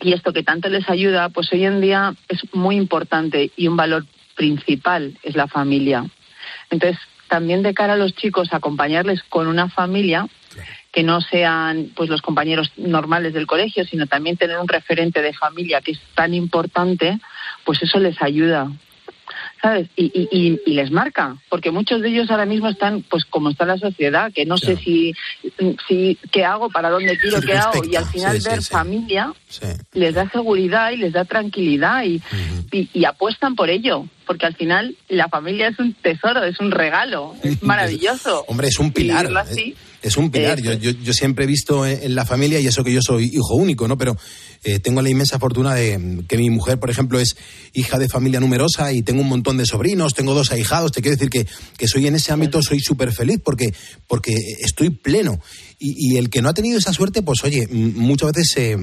y 0.00 0.12
esto 0.12 0.32
que 0.32 0.42
tanto 0.42 0.68
les 0.68 0.90
ayuda, 0.90 1.28
pues 1.30 1.50
hoy 1.52 1.64
en 1.64 1.80
día 1.80 2.14
es 2.28 2.42
muy 2.52 2.76
importante 2.76 3.52
y 3.56 3.68
un 3.68 3.76
valor 3.76 4.04
principal 4.34 5.18
es 5.22 5.36
la 5.36 5.48
familia. 5.48 6.04
Entonces, 6.70 6.98
también 7.28 7.62
de 7.62 7.74
cara 7.74 7.94
a 7.94 7.96
los 7.96 8.14
chicos, 8.14 8.48
acompañarles 8.52 9.22
con 9.24 9.46
una 9.46 9.68
familia 9.68 10.26
que 10.92 11.02
no 11.02 11.20
sean 11.20 11.90
pues 11.96 12.08
los 12.08 12.22
compañeros 12.22 12.70
normales 12.76 13.34
del 13.34 13.46
colegio, 13.46 13.84
sino 13.84 14.06
también 14.06 14.36
tener 14.36 14.58
un 14.58 14.68
referente 14.68 15.22
de 15.22 15.32
familia 15.32 15.80
que 15.80 15.92
es 15.92 16.00
tan 16.14 16.34
importante, 16.34 17.18
pues 17.64 17.82
eso 17.82 17.98
les 17.98 18.20
ayuda. 18.22 18.70
¿Sabes? 19.64 19.88
Y, 19.96 20.12
y, 20.14 20.60
y, 20.66 20.74
les 20.74 20.90
marca, 20.90 21.38
porque 21.48 21.70
muchos 21.70 22.02
de 22.02 22.10
ellos 22.10 22.30
ahora 22.30 22.44
mismo 22.44 22.68
están, 22.68 23.02
pues 23.08 23.24
como 23.24 23.48
está 23.48 23.64
la 23.64 23.78
sociedad, 23.78 24.30
que 24.30 24.44
no 24.44 24.56
claro. 24.56 24.76
sé 24.76 24.84
si, 24.84 25.14
si 25.88 26.18
qué 26.30 26.44
hago, 26.44 26.68
para 26.68 26.90
dónde 26.90 27.16
tiro, 27.16 27.40
qué 27.40 27.54
hago, 27.54 27.82
y 27.82 27.96
al 27.96 28.04
final 28.04 28.38
sí, 28.38 28.46
ver 28.46 28.62
sí, 28.62 28.68
familia 28.70 29.32
les 29.94 30.14
da 30.14 30.28
seguridad 30.28 30.90
y 30.90 30.98
les 30.98 31.14
da 31.14 31.24
tranquilidad 31.24 32.04
y, 32.04 32.16
uh 32.16 32.20
-huh. 32.20 32.88
y, 32.92 33.04
apuestan 33.06 33.54
por 33.54 33.70
ello, 33.70 34.06
porque 34.26 34.44
al 34.44 34.54
final 34.54 34.98
la 35.08 35.28
familia 35.28 35.68
es 35.68 35.78
un 35.78 35.94
tesoro, 35.94 36.44
es 36.44 36.60
un 36.60 36.70
regalo, 36.70 37.34
es 37.42 37.62
maravilloso. 37.62 38.44
Hombre, 38.48 38.68
es 38.68 38.78
un 38.78 38.92
pilar. 38.92 39.34
Así, 39.34 39.74
es 40.02 40.18
un 40.18 40.30
pilar. 40.30 40.60
Yo, 40.60 40.74
yo, 40.74 40.90
yo, 40.90 41.12
siempre 41.14 41.44
he 41.44 41.48
visto 41.48 41.86
en 41.86 42.14
la 42.14 42.26
familia, 42.26 42.60
y 42.60 42.66
eso 42.66 42.84
que 42.84 42.92
yo 42.92 43.00
soy 43.00 43.30
hijo 43.32 43.54
único, 43.54 43.88
¿no? 43.88 43.96
Pero 43.96 44.14
eh, 44.64 44.80
tengo 44.80 45.02
la 45.02 45.10
inmensa 45.10 45.38
fortuna 45.38 45.74
de 45.74 46.24
que 46.26 46.38
mi 46.38 46.50
mujer, 46.50 46.80
por 46.80 46.90
ejemplo, 46.90 47.20
es 47.20 47.36
hija 47.74 47.98
de 47.98 48.08
familia 48.08 48.40
numerosa 48.40 48.92
y 48.92 49.02
tengo 49.02 49.20
un 49.20 49.28
montón 49.28 49.56
de 49.58 49.66
sobrinos, 49.66 50.14
tengo 50.14 50.34
dos 50.34 50.52
ahijados. 50.52 50.92
Te 50.92 51.02
quiero 51.02 51.16
decir 51.16 51.30
que, 51.30 51.46
que 51.76 51.86
soy 51.86 52.06
en 52.06 52.14
ese 52.14 52.32
ámbito, 52.32 52.62
soy 52.62 52.80
súper 52.80 53.12
feliz 53.12 53.40
porque, 53.44 53.74
porque 54.06 54.34
estoy 54.60 54.90
pleno. 54.90 55.38
Y, 55.78 56.14
y, 56.14 56.16
el 56.16 56.30
que 56.30 56.40
no 56.40 56.48
ha 56.48 56.54
tenido 56.54 56.78
esa 56.78 56.92
suerte, 56.92 57.20
pues 57.22 57.44
oye, 57.44 57.66
muchas 57.68 58.32
veces 58.32 58.56
eh, 58.56 58.78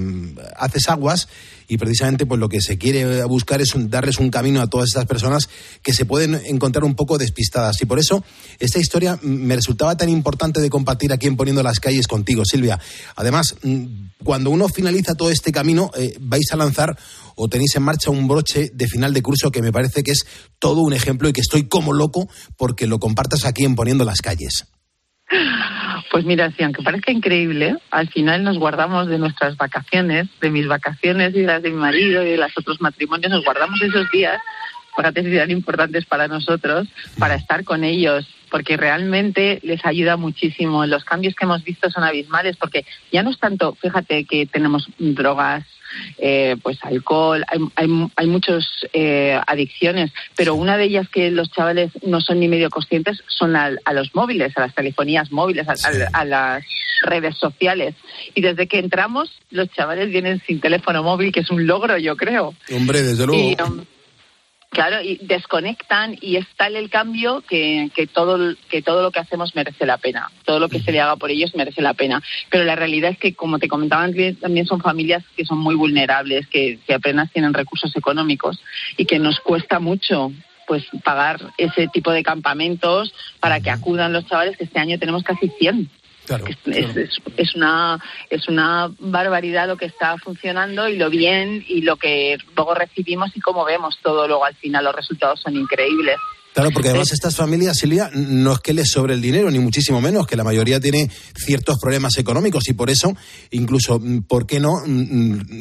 haces 0.56 0.88
aguas 0.88 1.26
y 1.72 1.78
precisamente 1.78 2.26
pues 2.26 2.38
lo 2.38 2.50
que 2.50 2.60
se 2.60 2.76
quiere 2.76 3.24
buscar 3.24 3.62
es 3.62 3.74
un, 3.74 3.88
darles 3.88 4.18
un 4.18 4.30
camino 4.30 4.60
a 4.60 4.66
todas 4.66 4.88
estas 4.88 5.06
personas 5.06 5.48
que 5.82 5.94
se 5.94 6.04
pueden 6.04 6.38
encontrar 6.44 6.84
un 6.84 6.94
poco 6.94 7.16
despistadas. 7.16 7.80
Y 7.80 7.86
por 7.86 7.98
eso 7.98 8.22
esta 8.58 8.78
historia 8.78 9.18
me 9.22 9.56
resultaba 9.56 9.96
tan 9.96 10.10
importante 10.10 10.60
de 10.60 10.68
compartir 10.68 11.14
aquí 11.14 11.28
en 11.28 11.36
Poniendo 11.36 11.62
las 11.62 11.80
Calles 11.80 12.06
contigo, 12.06 12.44
Silvia. 12.44 12.78
Además, 13.16 13.54
cuando 14.22 14.50
uno 14.50 14.68
finaliza 14.68 15.14
todo 15.14 15.30
este 15.30 15.50
camino, 15.50 15.71
eh, 15.96 16.16
vais 16.20 16.52
a 16.52 16.56
lanzar 16.56 16.96
o 17.36 17.48
tenéis 17.48 17.74
en 17.76 17.82
marcha 17.82 18.10
un 18.10 18.28
broche 18.28 18.70
de 18.72 18.86
final 18.86 19.12
de 19.12 19.22
curso 19.22 19.50
que 19.50 19.62
me 19.62 19.72
parece 19.72 20.02
que 20.02 20.12
es 20.12 20.26
todo 20.58 20.80
un 20.80 20.92
ejemplo 20.92 21.28
y 21.28 21.32
que 21.32 21.40
estoy 21.40 21.68
como 21.68 21.92
loco 21.92 22.28
porque 22.56 22.86
lo 22.86 22.98
compartas 22.98 23.44
aquí 23.44 23.64
en 23.64 23.74
Poniendo 23.74 24.04
las 24.04 24.20
Calles. 24.20 24.66
Pues 26.10 26.26
mira, 26.26 26.52
si 26.52 26.62
aunque 26.62 26.82
parezca 26.82 27.10
increíble, 27.10 27.74
al 27.90 28.08
final 28.10 28.44
nos 28.44 28.58
guardamos 28.58 29.08
de 29.08 29.16
nuestras 29.16 29.56
vacaciones, 29.56 30.28
de 30.42 30.50
mis 30.50 30.68
vacaciones 30.68 31.34
y 31.34 31.42
las 31.42 31.62
de 31.62 31.70
mi 31.70 31.76
marido 31.76 32.22
y 32.22 32.32
de 32.32 32.36
los 32.36 32.52
otros 32.54 32.82
matrimonios, 32.82 33.32
nos 33.32 33.44
guardamos 33.44 33.80
esos 33.80 34.10
días, 34.10 34.38
fíjate 34.94 35.22
si 35.22 35.34
eran 35.34 35.50
importantes 35.50 36.04
para 36.04 36.28
nosotros, 36.28 36.86
para 37.18 37.36
estar 37.36 37.64
con 37.64 37.82
ellos, 37.82 38.28
porque 38.52 38.76
realmente 38.76 39.60
les 39.62 39.84
ayuda 39.86 40.18
muchísimo. 40.18 40.84
Los 40.84 41.04
cambios 41.04 41.34
que 41.34 41.46
hemos 41.46 41.64
visto 41.64 41.90
son 41.90 42.04
abismales, 42.04 42.58
porque 42.58 42.84
ya 43.10 43.22
no 43.22 43.30
es 43.30 43.38
tanto, 43.38 43.74
fíjate 43.80 44.26
que 44.26 44.44
tenemos 44.44 44.86
drogas, 44.98 45.64
eh, 46.18 46.56
pues 46.62 46.76
alcohol, 46.82 47.44
hay, 47.48 47.58
hay, 47.76 47.88
hay 48.14 48.26
muchas 48.26 48.68
eh, 48.92 49.40
adicciones, 49.46 50.12
pero 50.36 50.54
una 50.54 50.76
de 50.76 50.84
ellas 50.84 51.08
que 51.08 51.30
los 51.30 51.50
chavales 51.50 51.92
no 52.06 52.20
son 52.20 52.40
ni 52.40 52.48
medio 52.48 52.68
conscientes 52.68 53.22
son 53.26 53.56
a, 53.56 53.70
a 53.86 53.92
los 53.94 54.14
móviles, 54.14 54.52
a 54.56 54.60
las 54.60 54.74
telefonías 54.74 55.32
móviles, 55.32 55.66
a, 55.66 55.72
a, 55.72 56.20
a, 56.20 56.24
las 56.26 56.62
redes 57.04 57.34
sociales. 57.38 57.94
Y 58.34 58.42
desde 58.42 58.68
que 58.68 58.78
entramos, 58.78 59.30
los 59.50 59.70
chavales 59.70 60.10
vienen 60.10 60.42
sin 60.46 60.60
teléfono 60.60 61.02
móvil, 61.02 61.32
que 61.32 61.40
es 61.40 61.50
un 61.50 61.66
logro, 61.66 61.96
yo 61.96 62.18
creo. 62.18 62.54
Hombre, 62.70 63.02
desde 63.02 63.24
luego. 63.26 63.42
Y, 63.42 63.56
um, 63.62 63.84
Claro, 64.72 65.02
y 65.02 65.18
desconectan 65.20 66.16
y 66.22 66.36
es 66.36 66.46
tal 66.56 66.76
el 66.76 66.88
cambio 66.88 67.42
que, 67.42 67.90
que, 67.94 68.06
todo, 68.06 68.54
que 68.70 68.80
todo 68.80 69.02
lo 69.02 69.10
que 69.10 69.20
hacemos 69.20 69.54
merece 69.54 69.84
la 69.84 69.98
pena. 69.98 70.30
Todo 70.46 70.60
lo 70.60 70.70
que 70.70 70.80
se 70.80 70.92
le 70.92 71.00
haga 71.00 71.16
por 71.16 71.30
ellos 71.30 71.54
merece 71.54 71.82
la 71.82 71.92
pena. 71.92 72.22
Pero 72.48 72.64
la 72.64 72.74
realidad 72.74 73.10
es 73.10 73.18
que, 73.18 73.34
como 73.34 73.58
te 73.58 73.68
comentaban, 73.68 74.14
también 74.40 74.64
son 74.64 74.80
familias 74.80 75.22
que 75.36 75.44
son 75.44 75.58
muy 75.58 75.74
vulnerables, 75.74 76.46
que, 76.46 76.78
que 76.86 76.94
apenas 76.94 77.30
tienen 77.30 77.52
recursos 77.52 77.94
económicos 77.96 78.62
y 78.96 79.04
que 79.04 79.18
nos 79.18 79.40
cuesta 79.40 79.78
mucho 79.78 80.32
pues 80.66 80.84
pagar 81.04 81.38
ese 81.58 81.88
tipo 81.88 82.10
de 82.10 82.22
campamentos 82.22 83.12
para 83.40 83.60
que 83.60 83.68
acudan 83.68 84.14
los 84.14 84.26
chavales, 84.26 84.56
que 84.56 84.64
este 84.64 84.78
año 84.78 84.98
tenemos 84.98 85.22
casi 85.22 85.48
100. 85.58 85.90
Claro, 86.26 86.46
es, 86.46 86.56
claro. 86.58 87.00
es, 87.00 87.18
es, 87.36 87.54
una 87.54 87.98
es 88.30 88.48
una 88.48 88.90
barbaridad 88.98 89.66
lo 89.66 89.76
que 89.76 89.86
está 89.86 90.16
funcionando 90.18 90.88
y 90.88 90.96
lo 90.96 91.10
bien 91.10 91.64
y 91.66 91.82
lo 91.82 91.96
que 91.96 92.38
luego 92.56 92.74
recibimos 92.74 93.36
y 93.36 93.40
cómo 93.40 93.64
vemos 93.64 93.98
todo 94.02 94.28
luego 94.28 94.44
al 94.44 94.54
final 94.54 94.84
los 94.84 94.94
resultados 94.94 95.40
son 95.40 95.56
increíbles 95.56 96.16
Claro, 96.54 96.70
porque 96.70 96.90
además 96.90 97.12
estas 97.12 97.34
familias, 97.34 97.78
Silvia, 97.78 98.10
no 98.12 98.52
es 98.52 98.58
que 98.58 98.74
les 98.74 98.90
sobre 98.90 99.14
el 99.14 99.22
dinero, 99.22 99.50
ni 99.50 99.58
muchísimo 99.58 100.02
menos, 100.02 100.26
que 100.26 100.36
la 100.36 100.44
mayoría 100.44 100.80
tiene 100.80 101.10
ciertos 101.34 101.78
problemas 101.78 102.18
económicos 102.18 102.68
y 102.68 102.74
por 102.74 102.90
eso, 102.90 103.16
incluso, 103.50 104.02
¿por 104.28 104.46
qué 104.46 104.60
no 104.60 104.82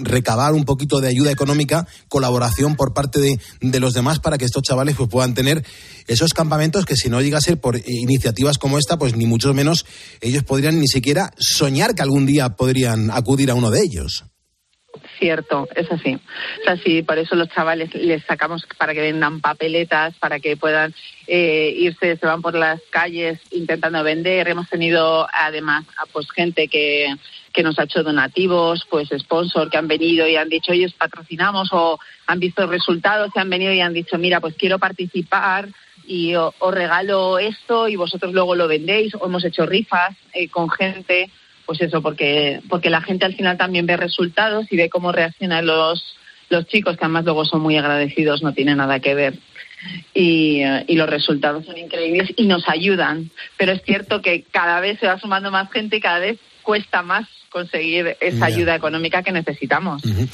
recabar 0.03 0.53
un 0.53 0.65
poquito 0.65 0.99
de 0.99 1.07
ayuda 1.07 1.31
económica, 1.31 1.87
colaboración 2.09 2.75
por 2.75 2.93
parte 2.93 3.21
de, 3.21 3.39
de 3.61 3.79
los 3.79 3.93
demás 3.93 4.19
para 4.19 4.37
que 4.37 4.43
estos 4.43 4.63
chavales 4.63 4.97
pues, 4.97 5.09
puedan 5.09 5.33
tener 5.33 5.63
esos 6.07 6.33
campamentos 6.33 6.85
que 6.85 6.97
si 6.97 7.09
no 7.09 7.21
llega 7.21 7.37
a 7.37 7.41
ser 7.41 7.57
por 7.59 7.81
iniciativas 7.87 8.57
como 8.57 8.77
esta, 8.77 8.97
pues 8.97 9.15
ni 9.15 9.25
mucho 9.25 9.53
menos 9.53 9.85
ellos 10.19 10.43
podrían 10.43 10.77
ni 10.77 10.87
siquiera 10.87 11.31
soñar 11.37 11.95
que 11.95 12.01
algún 12.01 12.25
día 12.25 12.49
podrían 12.57 13.11
acudir 13.11 13.49
a 13.49 13.55
uno 13.55 13.71
de 13.71 13.81
ellos 13.81 14.25
cierto, 15.19 15.67
es 15.75 15.91
así. 15.91 16.15
O 16.15 16.63
sea, 16.63 16.77
sí, 16.77 17.01
por 17.03 17.17
eso 17.17 17.35
los 17.35 17.49
chavales 17.49 17.93
les 17.93 18.23
sacamos 18.23 18.65
para 18.77 18.93
que 18.93 19.01
vendan 19.01 19.41
papeletas, 19.41 20.15
para 20.15 20.39
que 20.39 20.57
puedan 20.57 20.93
eh, 21.27 21.73
irse, 21.77 22.17
se 22.17 22.25
van 22.25 22.41
por 22.41 22.55
las 22.55 22.81
calles 22.89 23.39
intentando 23.51 24.03
vender. 24.03 24.47
Hemos 24.47 24.69
tenido 24.69 25.27
además 25.31 25.85
pues 26.11 26.29
gente 26.31 26.67
que, 26.67 27.07
que 27.53 27.63
nos 27.63 27.77
ha 27.79 27.83
hecho 27.83 28.03
donativos, 28.03 28.85
pues 28.89 29.09
sponsor 29.17 29.69
que 29.69 29.77
han 29.77 29.87
venido 29.87 30.27
y 30.27 30.35
han 30.35 30.49
dicho, 30.49 30.71
oye, 30.71 30.91
patrocinamos 30.97 31.69
o 31.71 31.99
han 32.27 32.39
visto 32.39 32.65
resultados 32.67 33.31
y 33.35 33.39
han 33.39 33.49
venido 33.49 33.73
y 33.73 33.81
han 33.81 33.93
dicho, 33.93 34.17
mira, 34.17 34.39
pues 34.39 34.55
quiero 34.55 34.79
participar 34.79 35.69
y 36.05 36.35
os 36.35 36.53
regalo 36.71 37.39
esto 37.39 37.87
y 37.87 37.95
vosotros 37.95 38.33
luego 38.33 38.55
lo 38.55 38.67
vendéis. 38.67 39.15
O 39.15 39.25
hemos 39.25 39.45
hecho 39.45 39.65
rifas 39.65 40.15
eh, 40.33 40.49
con 40.49 40.69
gente 40.69 41.29
pues 41.65 41.81
eso, 41.81 42.01
porque, 42.01 42.61
porque 42.69 42.89
la 42.89 43.01
gente 43.01 43.25
al 43.25 43.35
final 43.35 43.57
también 43.57 43.85
ve 43.85 43.97
resultados 43.97 44.67
y 44.71 44.77
ve 44.77 44.89
cómo 44.89 45.11
reaccionan 45.11 45.65
los, 45.65 46.15
los 46.49 46.67
chicos, 46.67 46.97
que 46.97 47.05
además 47.05 47.25
luego 47.25 47.45
son 47.45 47.61
muy 47.61 47.77
agradecidos, 47.77 48.43
no 48.43 48.53
tiene 48.53 48.75
nada 48.75 48.99
que 48.99 49.15
ver. 49.15 49.35
Y, 50.13 50.61
y, 50.87 50.95
los 50.95 51.09
resultados 51.09 51.65
son 51.65 51.77
increíbles 51.77 52.31
y 52.35 52.45
nos 52.45 52.67
ayudan. 52.67 53.31
Pero 53.57 53.71
es 53.71 53.81
cierto 53.83 54.21
que 54.21 54.43
cada 54.43 54.79
vez 54.79 54.99
se 54.99 55.07
va 55.07 55.19
sumando 55.19 55.49
más 55.51 55.71
gente 55.71 55.97
y 55.97 56.01
cada 56.01 56.19
vez 56.19 56.39
cuesta 56.61 57.01
más 57.01 57.27
conseguir 57.51 58.15
esa 58.21 58.37
yeah. 58.37 58.45
ayuda 58.45 58.75
económica 58.75 59.21
que 59.21 59.31
necesitamos. 59.31 60.03
Uh 60.05 60.09
-huh. 60.09 60.29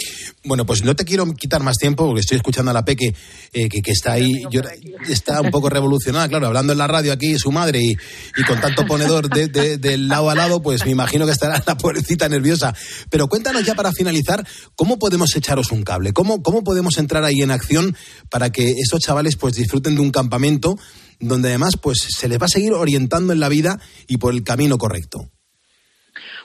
Bueno, 0.46 0.66
pues 0.66 0.84
no 0.84 0.96
te 0.96 1.04
quiero 1.04 1.26
quitar 1.34 1.64
más 1.64 1.78
tiempo 1.78 2.06
porque 2.06 2.22
estoy 2.22 2.38
escuchando 2.38 2.72
a 2.72 2.74
la 2.74 2.86
Peque 2.86 3.14
eh, 3.54 3.70
que, 3.70 3.82
que, 3.82 3.92
está 3.92 4.14
ahí, 4.14 4.32
yo, 4.52 4.62
está 5.10 5.42
un 5.42 5.50
poco 5.50 5.70
revolucionada, 5.70 6.30
claro, 6.30 6.48
hablando 6.48 6.74
en 6.74 6.80
la 6.80 6.88
radio 6.88 7.12
aquí 7.12 7.38
su 7.40 7.52
madre 7.52 7.80
y, 7.82 7.98
y 8.38 8.44
con 8.44 8.62
tanto 8.62 8.86
ponedor 8.86 9.30
de, 9.30 9.48
de, 9.48 9.78
de, 9.78 9.98
lado 9.98 10.30
a 10.30 10.36
lado, 10.36 10.62
pues 10.62 10.86
me 10.86 10.92
imagino 10.92 11.26
que 11.26 11.32
estará 11.32 11.62
la 11.66 11.76
pobrecita 11.78 12.30
nerviosa. 12.30 12.76
Pero 13.10 13.28
cuéntanos 13.28 13.66
ya 13.66 13.74
para 13.74 13.92
finalizar, 13.92 14.46
¿cómo 14.76 15.00
podemos 15.00 15.36
echaros 15.36 15.72
un 15.72 15.84
cable? 15.84 16.14
¿Cómo, 16.14 16.44
cómo 16.44 16.64
podemos 16.64 16.98
entrar 17.00 17.24
ahí 17.24 17.42
en 17.42 17.52
acción 17.52 17.98
para 18.30 18.52
que 18.52 18.70
estos 18.70 19.02
chavales 19.02 19.37
pues 19.38 19.56
disfruten 19.56 19.96
de 19.96 20.02
un 20.02 20.12
campamento 20.12 20.76
donde 21.20 21.50
además 21.50 21.78
pues 21.82 22.00
se 22.10 22.28
les 22.28 22.40
va 22.40 22.46
a 22.46 22.50
seguir 22.50 22.74
orientando 22.74 23.34
en 23.34 23.40
la 23.40 23.50
vida 23.50 23.80
y 24.08 24.18
por 24.18 24.34
el 24.34 24.44
camino 24.44 24.78
correcto? 24.78 25.30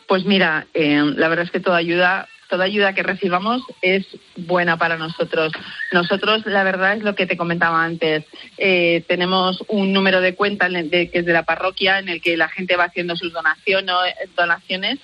Pues 0.09 0.24
mira, 0.24 0.66
eh, 0.74 1.02
la 1.16 1.28
verdad 1.28 1.46
es 1.46 1.50
que 1.50 1.61
toda 1.61 1.76
ayuda, 1.76 2.28
toda 2.48 2.64
ayuda 2.64 2.94
que 2.94 3.02
recibamos 3.02 3.62
es 3.81 4.07
buena 4.37 4.76
para 4.76 4.96
nosotros. 4.96 5.52
Nosotros, 5.92 6.44
la 6.46 6.64
verdad 6.64 6.96
es 6.96 7.02
lo 7.02 7.14
que 7.14 7.26
te 7.26 7.37
comentaba 7.37 7.85
antes, 7.85 8.24
eh, 8.59 9.05
tenemos 9.09 9.62
un 9.68 9.92
número 9.92 10.20
de 10.20 10.35
cuenta 10.35 10.68
de, 10.68 11.11
que 11.11 11.18
es 11.18 11.24
de 11.24 11.33
la 11.33 11.44
parroquia 11.44 11.98
en 11.98 12.09
el 12.09 12.20
que 12.20 12.37
la 12.37 12.48
gente 12.48 12.76
va 12.76 12.85
haciendo 12.85 13.16
sus 13.16 13.33
donaciones 13.33 14.98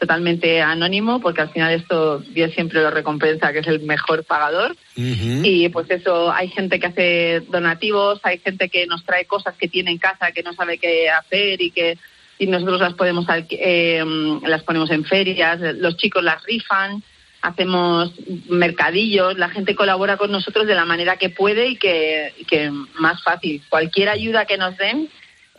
totalmente 0.00 0.62
anónimo, 0.62 1.20
porque 1.20 1.42
al 1.42 1.50
final 1.50 1.74
esto 1.74 2.20
Dios 2.20 2.52
siempre 2.52 2.80
lo 2.80 2.90
recompensa, 2.90 3.52
que 3.52 3.58
es 3.58 3.66
el 3.66 3.80
mejor 3.80 4.24
pagador. 4.24 4.72
Uh 4.96 5.00
-huh. 5.00 5.40
Y 5.44 5.68
pues 5.68 5.90
eso, 5.90 6.32
hay 6.32 6.48
gente 6.48 6.80
que 6.80 6.86
hace 6.86 7.40
donativos, 7.50 8.18
hay 8.22 8.38
gente 8.38 8.70
que 8.70 8.86
nos 8.86 9.04
trae 9.04 9.26
cosas 9.26 9.54
que 9.56 9.68
tiene 9.68 9.90
en 9.90 9.98
casa 9.98 10.32
que 10.32 10.42
no 10.42 10.54
sabe 10.54 10.78
qué 10.78 11.10
hacer 11.10 11.60
y 11.60 11.70
que 11.70 11.98
y 12.38 12.46
nosotros 12.46 12.80
las 12.80 12.94
podemos 12.94 13.26
eh, 13.50 14.02
las 14.46 14.62
ponemos 14.62 14.90
en 14.90 15.04
ferias, 15.04 15.60
los 15.76 15.98
chicos 15.98 16.24
las 16.24 16.42
rifan, 16.44 17.02
hacemos 17.42 18.14
mercadillos, 18.48 19.36
la 19.36 19.50
gente 19.50 19.74
colabora 19.74 20.16
con 20.16 20.32
nosotros 20.32 20.66
de 20.66 20.74
la 20.74 20.86
manera 20.86 21.16
que 21.16 21.28
puede 21.28 21.68
y 21.68 21.76
que, 21.76 22.32
y 22.38 22.46
que 22.46 22.70
más 22.98 23.22
fácil. 23.22 23.62
Cualquier 23.68 24.08
ayuda 24.08 24.46
que 24.46 24.56
nos 24.56 24.78
den 24.78 25.10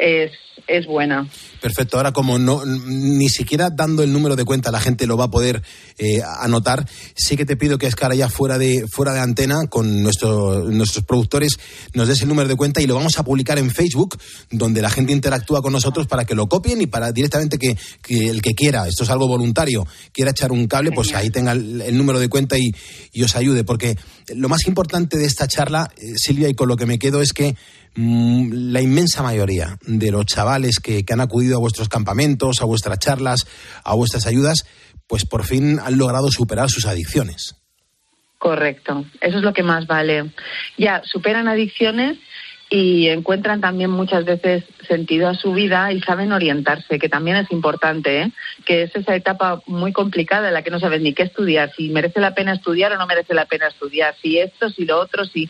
es, 0.02 0.32
es 0.68 0.88
buena. 0.88 1.30
Perfecto. 1.62 1.98
Ahora, 1.98 2.12
como 2.12 2.40
no 2.40 2.66
ni 2.66 3.30
siquiera 3.30 3.70
dando 3.70 4.02
el 4.02 4.12
número 4.12 4.36
de 4.36 4.44
cuenta 4.44 4.72
la 4.72 4.80
gente 4.80 5.06
lo 5.06 5.16
va 5.16 5.26
a 5.26 5.32
poder 5.32 5.62
eh, 6.00 6.22
anotar, 6.40 6.88
sí 7.16 7.38
que 7.38 7.46
te 7.46 7.56
pido 7.56 7.78
que 7.78 7.86
es 7.86 7.96
cara 7.96 8.16
ya 8.16 8.28
fuera 8.28 8.58
de 8.58 8.86
fuera 8.92 9.14
de 9.14 9.20
antena 9.20 9.68
con 9.70 10.02
nuestro, 10.02 10.64
nuestros 10.64 11.06
productores 11.06 11.60
nos 11.94 12.08
des 12.08 12.22
el 12.24 12.30
número 12.30 12.48
de 12.48 12.56
cuenta 12.56 12.82
y 12.82 12.88
lo 12.88 12.96
vamos 12.96 13.20
a 13.20 13.24
publicar 13.24 13.60
en 13.60 13.70
Facebook, 13.70 14.18
donde 14.50 14.82
la 14.82 14.90
gente 14.90 15.14
interactúa 15.14 15.62
con 15.62 15.72
nosotros 15.72 16.08
para 16.08 16.26
que 16.26 16.34
lo 16.34 16.48
copien 16.48 16.82
y 16.82 16.88
para 16.88 17.12
directamente 17.12 17.60
que, 17.60 17.78
que 18.02 18.30
el 18.30 18.42
que 18.42 18.56
quiera, 18.56 18.88
esto 18.88 19.04
es 19.04 19.10
algo 19.12 19.28
voluntario, 19.28 19.86
quiera 20.12 20.32
echar 20.32 20.52
un 20.52 20.68
cable, 20.68 20.92
pues 20.92 21.14
ahí 21.14 21.30
tenga 21.30 21.52
el, 21.52 21.82
el 21.82 21.96
número 21.96 22.20
de 22.20 22.28
cuenta 22.28 22.58
y, 22.58 22.72
y, 23.14 23.22
os 23.22 23.36
ayude. 23.36 23.64
Porque 23.64 23.98
lo 24.34 24.50
más 24.50 24.66
importante 24.66 25.18
de 25.18 25.26
esta 25.26 25.48
charla, 25.48 25.92
eh, 25.98 26.14
Silvia, 26.16 26.50
y 26.50 26.56
con 26.56 26.68
lo 26.68 26.76
que 26.76 26.88
me 26.88 26.98
quedo 26.98 27.22
es 27.22 27.34
que 27.34 27.56
la 27.96 28.82
inmensa 28.82 29.22
mayoría 29.22 29.78
de 29.82 30.12
los 30.12 30.26
chavales 30.26 30.80
que, 30.80 31.04
que 31.04 31.14
han 31.14 31.22
acudido 31.22 31.58
a 31.58 31.60
vuestros 31.60 31.90
campamentos, 31.90 32.62
a 32.62 32.66
vuestras 32.66 33.00
charlas, 33.00 33.46
a 33.84 33.96
vuestras 33.96 34.28
ayudas, 34.28 34.66
pues 35.08 35.26
por 35.26 35.46
fin 35.46 35.80
han 35.84 35.98
logrado 35.98 36.32
superar 36.32 36.70
sus 36.70 36.86
adicciones. 36.86 37.56
Correcto, 38.38 39.06
eso 39.20 39.38
es 39.38 39.44
lo 39.44 39.54
que 39.54 39.62
más 39.62 39.86
vale. 39.86 40.32
Ya, 40.78 41.04
superan 41.06 41.48
adicciones 41.48 42.18
y 42.72 43.10
encuentran 43.10 43.60
también 43.60 43.90
muchas 43.90 44.24
veces 44.24 44.64
sentido 44.88 45.28
a 45.28 45.36
su 45.36 45.52
vida 45.52 45.92
y 45.92 46.00
saben 46.02 46.32
orientarse, 46.32 46.98
que 46.98 47.10
también 47.10 47.36
es 47.36 47.52
importante, 47.52 48.22
¿eh? 48.22 48.32
que 48.66 48.84
es 48.84 48.96
esa 48.96 49.14
etapa 49.14 49.62
muy 49.68 49.92
complicada 49.92 50.48
en 50.48 50.54
la 50.54 50.64
que 50.64 50.72
no 50.72 50.80
sabes 50.80 51.02
ni 51.02 51.14
qué 51.14 51.24
estudiar, 51.24 51.72
si 51.76 51.90
merece 51.90 52.22
la 52.22 52.34
pena 52.34 52.54
estudiar 52.54 52.94
o 52.94 52.98
no 52.98 53.06
merece 53.06 53.34
la 53.34 53.46
pena 53.46 53.68
estudiar, 53.68 54.16
si 54.22 54.40
esto, 54.40 54.70
si 54.70 54.86
lo 54.86 55.00
otro, 55.00 55.26
si... 55.26 55.50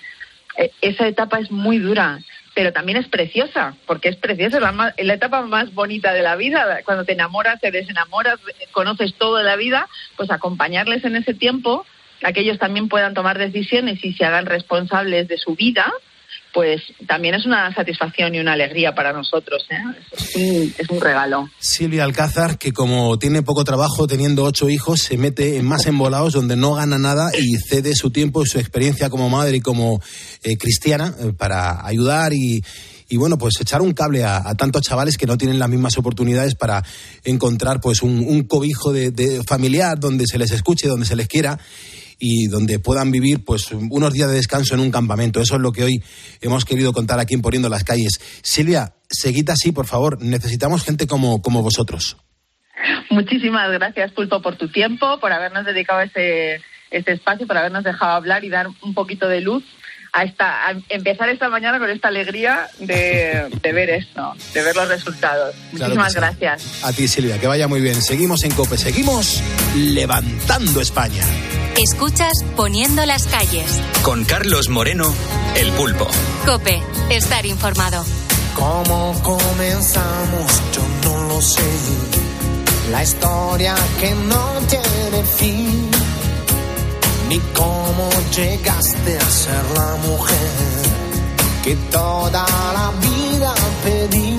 Eh, 0.58 0.72
esa 0.82 1.08
etapa 1.08 1.40
es 1.40 1.52
muy 1.52 1.80
dura 1.80 2.20
pero 2.54 2.74
también 2.74 2.98
es 2.98 3.08
preciosa, 3.08 3.76
porque 3.86 4.10
es 4.10 4.18
preciosa, 4.18 4.58
es 4.98 5.06
la, 5.06 5.14
etapa 5.14 5.42
más 5.44 5.74
bonita 5.74 6.14
de 6.14 6.22
la 6.22 6.36
vida, 6.36 6.82
cuando 6.84 7.06
te 7.06 7.14
enamoras, 7.14 7.62
te 7.62 7.72
desenamoras, 7.72 8.40
conoces 8.72 9.14
todo 9.16 9.38
de 9.38 9.46
la 9.46 9.56
vida, 9.56 9.88
pues 10.18 10.30
acompañarles 10.32 11.06
en 11.06 11.16
ese 11.16 11.34
tiempo, 11.34 11.86
a 12.24 12.34
que 12.34 12.42
ellos 12.42 12.60
también 12.60 12.90
puedan 12.90 13.14
tomar 13.14 13.38
decisiones 13.38 14.04
y 14.04 14.14
se 14.14 14.26
hagan 14.26 14.46
responsables 14.46 15.28
de 15.28 15.38
su 15.38 15.56
vida, 15.56 15.92
pues 16.54 16.82
también 17.08 17.36
es 17.36 17.46
una 17.46 17.74
satisfacción 17.74 18.36
y 18.36 18.40
una 18.40 18.54
alegría 18.54 18.94
para 18.94 19.14
nosotros. 19.14 19.66
¿eh? 19.70 20.74
Es, 20.78 20.90
un, 20.90 21.00
regalo. 21.00 21.50
Silvia 21.60 22.04
Alcázar, 22.04 22.58
que 22.58 22.74
como 22.74 23.18
tiene 23.18 23.42
poco 23.42 23.64
trabajo, 23.64 24.08
teniendo 24.08 24.44
ocho 24.44 24.70
hijos, 24.70 25.02
se 25.02 25.18
mete 25.18 25.58
en 25.58 25.66
más 25.66 25.86
embolados 25.86 26.34
donde 26.34 26.56
no 26.56 26.74
gana 26.74 26.98
nada 26.98 27.32
y 27.38 27.56
cede 27.58 27.96
su 27.96 28.12
tiempo 28.12 28.44
y 28.44 28.48
su 28.48 28.60
experiencia 28.60 29.10
como 29.10 29.30
madre 29.30 29.58
y 29.58 29.62
como 29.62 30.02
eh, 30.44 30.58
cristiana 30.58 31.14
eh, 31.20 31.34
para 31.38 31.86
ayudar 31.86 32.34
y, 32.34 32.64
y 33.10 33.18
bueno, 33.18 33.38
pues 33.38 33.60
echar 33.60 33.82
un 33.82 33.94
cable 33.94 34.24
a, 34.24 34.38
a 34.38 34.56
tantos 34.56 34.82
chavales 34.82 35.18
que 35.18 35.28
no 35.28 35.38
tienen 35.38 35.60
las 35.60 35.70
mismas 35.70 35.98
oportunidades 35.98 36.56
para 36.56 36.84
encontrar 37.24 37.80
pues 37.80 38.02
un, 38.02 38.20
un 38.28 38.44
cobijo 38.44 38.92
de, 38.94 39.12
de 39.12 39.44
familiar 39.44 40.00
donde 40.00 40.26
se 40.28 40.38
les 40.38 40.52
escuche, 40.52 40.88
donde 40.88 41.06
se 41.06 41.16
les 41.16 41.28
quiera 41.28 41.60
y 42.22 42.48
donde 42.48 42.78
puedan 42.80 43.12
vivir 43.12 43.44
pues 43.44 43.72
unos 43.72 44.14
días 44.14 44.30
de 44.30 44.36
descanso 44.36 44.76
en 44.76 44.80
un 44.80 44.92
campamento. 44.92 45.42
Eso 45.42 45.56
es 45.56 45.62
lo 45.62 45.72
que 45.72 45.84
hoy 45.84 46.04
hemos 46.40 46.64
querido 46.64 46.94
contar 46.94 47.20
aquí 47.20 47.34
en 47.34 47.42
Poniendo 47.42 47.68
las 47.68 47.84
Calles. 47.84 48.22
Silvia, 48.44 48.94
seguid 49.10 49.50
así, 49.50 49.72
por 49.72 49.88
favor. 49.88 50.22
Necesitamos 50.22 50.86
gente 50.86 51.08
como, 51.08 51.42
como 51.42 51.64
vosotros. 51.64 52.18
Muchísimas 53.10 53.72
gracias, 53.72 54.12
Pulpo, 54.12 54.42
por 54.42 54.56
tu 54.56 54.70
tiempo, 54.70 55.20
por 55.20 55.34
habernos 55.34 55.66
dedicado 55.66 56.02
ese, 56.02 56.62
este 56.92 57.14
espacio, 57.14 57.48
por 57.48 57.58
habernos 57.58 57.84
dejado 57.84 58.14
hablar 58.14 58.44
y 58.46 58.50
dar 58.50 58.68
un 58.84 58.94
poquito 58.94 59.28
de 59.28 59.42
luz 59.42 59.64
a, 60.14 60.24
esta, 60.24 60.68
a 60.68 60.76
empezar 60.90 61.30
esta 61.30 61.50
mañana 61.50 61.80
con 61.80 61.90
esta 61.90 62.10
alegría 62.10 62.70
de, 62.80 63.48
de 63.62 63.72
ver 63.72 63.90
esto, 63.90 64.34
de 64.54 64.64
ver 64.64 64.76
los 64.76 64.88
resultados. 64.88 65.56
Claro 65.72 65.96
Muchísimas 65.96 66.16
gracias. 66.16 66.84
A 66.84 66.92
ti, 66.94 67.08
Silvia, 67.08 67.40
que 67.40 67.48
vaya 67.48 67.68
muy 67.68 67.82
bien. 67.82 68.02
Seguimos 68.02 68.44
en 68.44 68.52
COPE, 68.52 68.78
seguimos 68.78 69.42
levantando 69.76 70.82
España. 70.82 71.24
Escuchas 71.78 72.34
Poniendo 72.56 73.06
las 73.06 73.28
calles. 73.28 73.82
Con 74.04 74.26
Carlos 74.26 74.70
Moreno, 74.70 75.14
El 75.56 75.72
Pulpo. 75.72 76.08
Cope, 76.46 76.82
estar 77.10 77.46
informado. 77.46 78.04
¿Cómo 78.56 79.14
comenzamos? 79.24 80.62
Yo 80.74 80.82
no 81.06 81.24
lo 81.30 81.42
sé. 81.42 81.64
La 82.92 83.04
historia 83.04 83.76
que 84.00 84.12
no 84.12 84.60
tiene 84.68 85.24
fin. 85.38 86.01
Ni 87.32 87.40
cómo 87.56 88.10
llegaste 88.36 89.18
a 89.18 89.30
ser 89.30 89.64
la 89.78 89.96
mujer 90.06 90.52
que 91.64 91.76
toda 91.90 92.46
la 92.78 92.92
vida 93.08 93.54
pedí. 93.86 94.38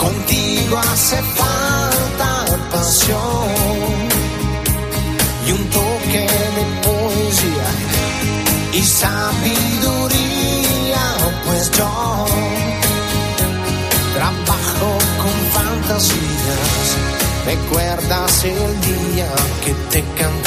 Contigo 0.00 0.76
hace 0.78 1.22
falta 1.38 2.30
pasión 2.72 3.46
y 5.46 5.52
un 5.52 5.64
toque 5.70 6.26
de 6.56 6.64
poesía 6.82 7.70
y 8.72 8.82
sabiduría, 8.82 10.24
pues 11.46 11.70
yo 11.78 12.26
trabajo 14.16 14.88
con 15.22 15.36
fantasías. 15.54 16.88
¿Recuerdas 17.46 18.44
el 18.44 18.80
día 18.80 19.30
que 19.64 19.72
te 19.92 20.00
canté? 20.18 20.39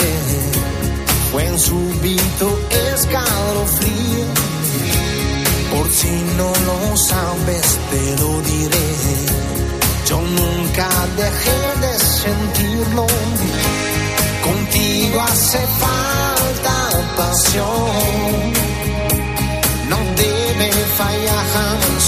Súbito 1.65 2.59
escalofrío. 2.93 4.25
Por 5.71 5.89
si 5.89 6.11
no 6.37 6.51
lo 6.67 6.97
sabes, 6.97 7.79
te 7.89 8.21
lo 8.21 8.41
diré. 8.41 8.89
Yo 10.09 10.19
nunca 10.19 10.89
dejé 11.15 11.61
de 11.83 11.99
sentirlo. 11.99 13.07
Contigo 14.43 15.21
hace 15.21 15.59
falta 15.83 16.75
pasión. 17.15 18.53
No 19.89 19.97
debe 20.17 20.69
fallar 20.97 21.45
jamás. 21.53 22.05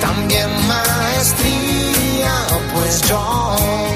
También 0.00 0.48
maestría, 0.66 2.34
pues 2.72 3.02
yo 3.10 3.87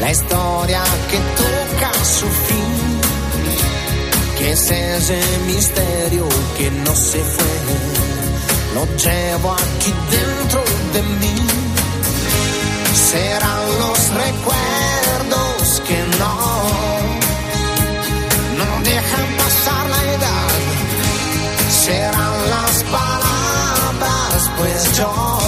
La 0.00 0.10
historia 0.10 0.82
que 1.10 1.18
toca 1.42 2.04
su 2.04 2.26
fin. 2.26 3.00
Que 4.36 4.52
es 4.52 4.70
ese 4.70 5.20
misterio 5.46 6.28
que 6.58 6.70
no 6.70 6.94
se 6.94 7.20
fue. 7.34 7.54
Lo 8.74 8.84
llevo 8.96 9.52
aquí 9.52 9.94
dentro 10.10 10.62
de 10.92 11.02
mí. 11.20 11.36
Serán 12.94 13.64
los 13.80 13.98
recuerdos 14.24 15.82
que 15.88 15.98
no, 16.18 16.34
no 18.58 18.82
dejan 18.84 19.28
pasar 19.38 19.84
la 19.94 20.02
edad. 20.12 20.52
Serán 21.84 22.50
las 22.50 22.84
palabras, 22.84 24.50
pues 24.58 24.96
yo 24.98 25.41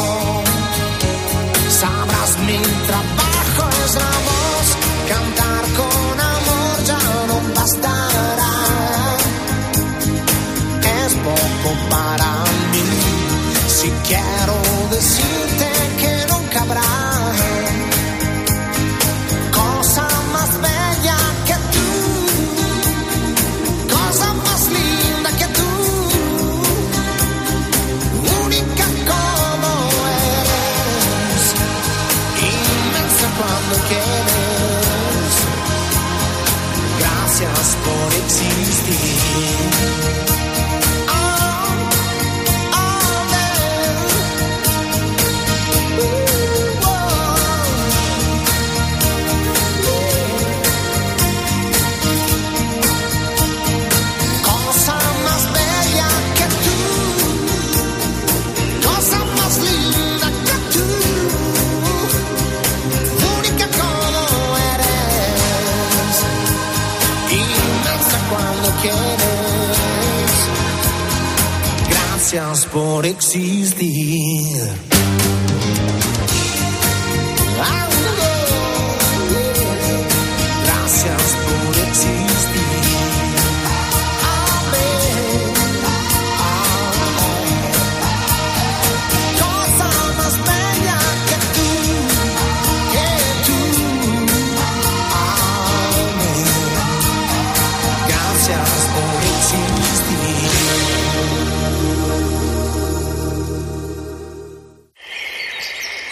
por 72.74 73.06
existir. 73.06 74.83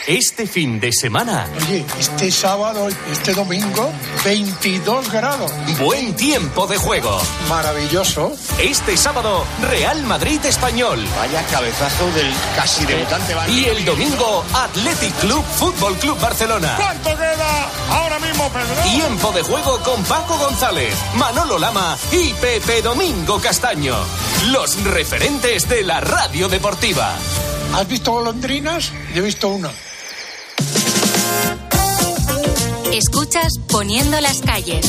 Este 0.06 0.48
fin 0.48 0.80
de 0.80 0.92
semana. 0.92 1.46
Oye, 1.64 1.84
este 1.96 2.32
sábado, 2.32 2.88
este 3.12 3.34
domingo, 3.34 3.88
22 4.24 5.12
grados. 5.12 5.52
Buen 5.78 6.16
tiempo 6.16 6.66
de 6.66 6.76
juego. 6.76 7.20
Maravilloso. 7.48 8.32
Este 8.58 8.96
sábado, 8.96 9.44
Real 9.70 10.02
Madrid 10.02 10.44
Español. 10.44 10.98
Vaya 11.16 11.44
cabezazo 11.46 12.10
del 12.10 12.32
casi 12.56 12.84
debutante. 12.84 13.32
Y 13.48 13.66
el 13.66 13.84
domingo, 13.84 14.44
Athletic 14.52 15.14
Club 15.20 15.44
Fútbol 15.44 15.94
Club 15.98 16.18
Barcelona. 16.18 16.74
¿Cuánto 16.76 17.10
queda? 17.16 17.70
Ahora 17.88 18.18
mismo, 18.18 18.48
Pedro. 18.48 18.82
Tiempo 18.82 19.30
de 19.30 19.42
juego 19.42 19.78
con 19.84 20.02
Paco 20.02 20.36
González, 20.36 20.96
Manolo 21.14 21.60
Lama 21.60 21.96
y 22.10 22.32
Pepe 22.34 22.82
Domingo 22.82 23.40
Castaño. 23.40 23.94
Los 24.50 24.82
referentes 24.82 25.68
de 25.68 25.84
la 25.84 26.00
radio 26.00 26.48
deportiva. 26.48 27.14
¿Has 27.72 27.86
visto 27.86 28.10
golondrinas? 28.10 28.90
Yo 29.14 29.22
he 29.22 29.26
visto 29.26 29.48
una. 29.48 29.70
Escuchas 32.92 33.54
Poniendo 33.70 34.20
las 34.20 34.42
calles. 34.42 34.86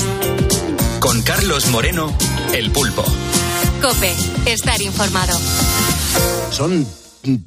Con 1.00 1.22
Carlos 1.22 1.70
Moreno, 1.70 2.14
El 2.54 2.70
Pulpo. 2.70 3.02
Cope, 3.82 4.14
estar 4.46 4.82
informado. 4.82 5.40
Son 6.52 6.86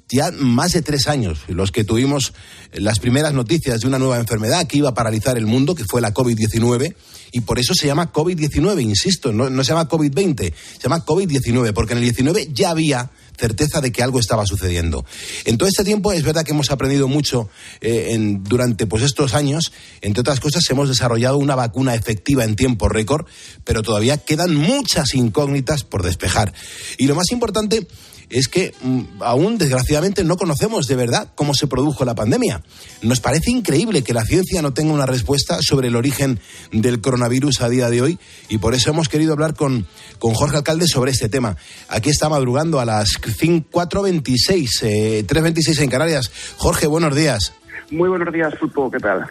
ya 0.09 0.30
más 0.30 0.72
de 0.72 0.80
tres 0.80 1.09
años 1.09 1.40
los 1.48 1.72
que 1.72 1.84
tuvimos 1.84 2.32
las 2.72 3.00
primeras 3.00 3.34
noticias 3.34 3.80
de 3.80 3.86
una 3.86 3.98
nueva 3.98 4.16
enfermedad 4.16 4.66
que 4.66 4.78
iba 4.78 4.88
a 4.88 4.94
paralizar 4.94 5.36
el 5.36 5.44
mundo, 5.44 5.74
que 5.74 5.84
fue 5.84 6.00
la 6.00 6.14
COVID-19, 6.14 6.94
y 7.32 7.40
por 7.42 7.59
eso 7.59 7.74
se 7.74 7.86
llama 7.86 8.11
COVID-19, 8.11 8.82
insisto, 8.82 9.34
no, 9.34 9.50
no 9.50 9.62
se 9.62 9.72
llama 9.72 9.90
COVID-20, 9.90 10.54
se 10.54 10.82
llama 10.82 11.04
COVID-19, 11.04 11.74
porque 11.74 11.92
en 11.92 11.98
el 11.98 12.04
19 12.04 12.48
ya 12.54 12.70
había 12.70 13.11
certeza 13.39 13.80
de 13.80 13.93
que 13.93 14.03
algo 14.03 14.20
estaba 14.20 14.47
sucediendo. 14.47 15.05
En 15.45 15.59
todo 15.59 15.68
este 15.68 15.84
tiempo 15.84 16.12
es 16.12 16.22
verdad 16.22 16.45
que 16.45 16.53
hemos 16.53 16.70
aprendido 16.70 17.09
mucho 17.09 17.49
eh, 17.80 18.09
en, 18.11 18.45
durante 18.45 18.87
pues, 18.87 19.03
estos 19.03 19.34
años. 19.34 19.72
Entre 20.01 20.20
otras 20.20 20.41
cosas, 20.41 20.68
hemos 20.70 20.89
desarrollado 20.89 21.39
una 21.39 21.55
vacuna 21.55 21.95
efectiva 21.95 22.45
en 22.45 22.57
tiempo 22.57 22.89
récord, 22.89 23.26
pero 23.64 23.82
todavía 23.82 24.18
quedan 24.18 24.55
muchas 24.55 25.14
incógnitas 25.14 25.84
por 25.84 26.03
despejar. 26.03 26.53
Y 26.99 27.07
lo 27.07 27.14
más 27.14 27.30
importante 27.30 27.87
es 28.30 28.48
que 28.48 28.74
mm, 28.82 29.22
aún 29.22 29.58
desgraciadamente 29.58 30.24
no 30.24 30.36
conocemos 30.36 30.86
de 30.86 30.96
verdad 30.96 31.28
cómo 31.34 31.54
se 31.54 31.66
produjo 31.66 32.04
la 32.04 32.14
pandemia. 32.14 32.62
Nos 33.02 33.20
parece 33.20 33.50
increíble 33.50 34.02
que 34.02 34.14
la 34.14 34.24
ciencia 34.24 34.62
no 34.62 34.72
tenga 34.72 34.92
una 34.92 35.06
respuesta 35.06 35.58
sobre 35.60 35.88
el 35.88 35.96
origen 35.96 36.40
del 36.72 37.00
coronavirus 37.00 37.60
a 37.60 37.68
día 37.68 37.90
de 37.90 38.02
hoy 38.02 38.18
y 38.48 38.58
por 38.58 38.74
eso 38.74 38.90
hemos 38.90 39.08
querido 39.08 39.32
hablar 39.32 39.54
con, 39.54 39.86
con 40.18 40.34
Jorge 40.34 40.56
Alcalde 40.56 40.86
sobre 40.86 41.12
este 41.12 41.28
tema. 41.28 41.56
Aquí 41.88 42.10
está 42.10 42.28
madrugando 42.28 42.80
a 42.80 42.84
las 42.84 43.08
4.26, 43.20 44.68
eh, 44.82 45.24
3.26 45.26 45.80
en 45.82 45.90
Canarias. 45.90 46.30
Jorge, 46.56 46.86
buenos 46.86 47.14
días. 47.14 47.52
Muy 47.91 48.09
buenos 48.09 48.32
días, 48.32 48.55
Pulpo, 48.57 48.91
¿qué 48.91 48.99
tal? 48.99 49.26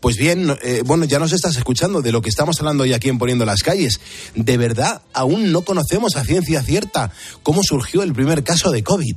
Pues 0.00 0.16
bien, 0.16 0.50
eh, 0.62 0.82
bueno, 0.84 1.04
ya 1.04 1.18
nos 1.18 1.32
estás 1.32 1.56
escuchando 1.56 2.02
de 2.02 2.12
lo 2.12 2.22
que 2.22 2.28
estamos 2.28 2.60
hablando 2.60 2.84
hoy 2.84 2.92
aquí 2.92 3.08
en 3.08 3.18
Poniendo 3.18 3.44
las 3.44 3.62
Calles. 3.62 4.00
De 4.34 4.56
verdad, 4.56 5.02
aún 5.12 5.50
no 5.50 5.62
conocemos 5.62 6.16
a 6.16 6.24
ciencia 6.24 6.62
cierta 6.62 7.10
cómo 7.42 7.62
surgió 7.62 8.02
el 8.02 8.12
primer 8.12 8.44
caso 8.44 8.70
de 8.70 8.84
COVID. 8.84 9.16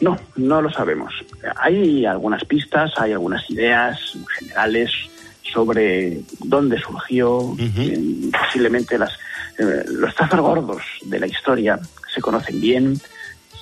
No, 0.00 0.18
no 0.36 0.60
lo 0.60 0.70
sabemos. 0.70 1.14
Hay 1.56 2.04
algunas 2.04 2.44
pistas, 2.44 2.90
hay 2.96 3.12
algunas 3.12 3.48
ideas 3.48 3.98
generales 4.38 4.90
sobre 5.52 6.20
dónde 6.40 6.80
surgió, 6.80 7.54
eh, 7.58 8.30
posiblemente 8.32 8.98
las, 8.98 9.12
eh, 9.58 9.84
los 9.86 10.12
trazos 10.16 10.40
gordos 10.40 10.82
de 11.04 11.20
la 11.20 11.28
historia 11.28 11.78
se 12.12 12.20
conocen 12.20 12.60
bien. 12.60 13.00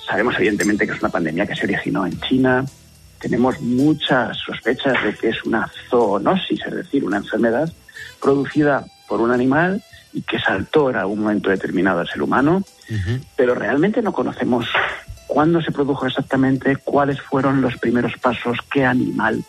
Sabemos 0.07 0.35
evidentemente 0.37 0.87
que 0.87 0.93
es 0.93 0.99
una 0.99 1.09
pandemia 1.09 1.45
que 1.45 1.55
se 1.55 1.65
originó 1.65 2.05
en 2.05 2.19
China, 2.21 2.65
tenemos 3.23 3.61
muchas 3.61 4.37
sospechas 4.37 5.01
de 5.01 5.15
que 5.15 5.29
es 5.29 5.41
una 5.45 5.71
zoonosis, 5.89 6.59
es 6.67 6.75
decir, 6.75 7.05
una 7.05 7.17
enfermedad 7.17 7.71
producida 8.21 8.85
por 9.07 9.21
un 9.21 9.31
animal 9.31 9.81
y 10.11 10.21
que 10.23 10.37
saltó 10.39 10.89
en 10.89 10.97
algún 10.97 11.19
momento 11.21 11.49
determinado 11.49 12.01
al 12.01 12.07
ser 12.09 12.21
humano, 12.21 12.61
pero 13.37 13.55
realmente 13.55 14.01
no 14.01 14.11
conocemos 14.11 14.65
cuándo 15.25 15.61
se 15.61 15.71
produjo 15.71 16.05
exactamente, 16.05 16.75
cuáles 16.75 17.21
fueron 17.21 17.61
los 17.61 17.77
primeros 17.77 18.11
pasos, 18.17 18.57
qué 18.69 18.83
animal 18.83 19.41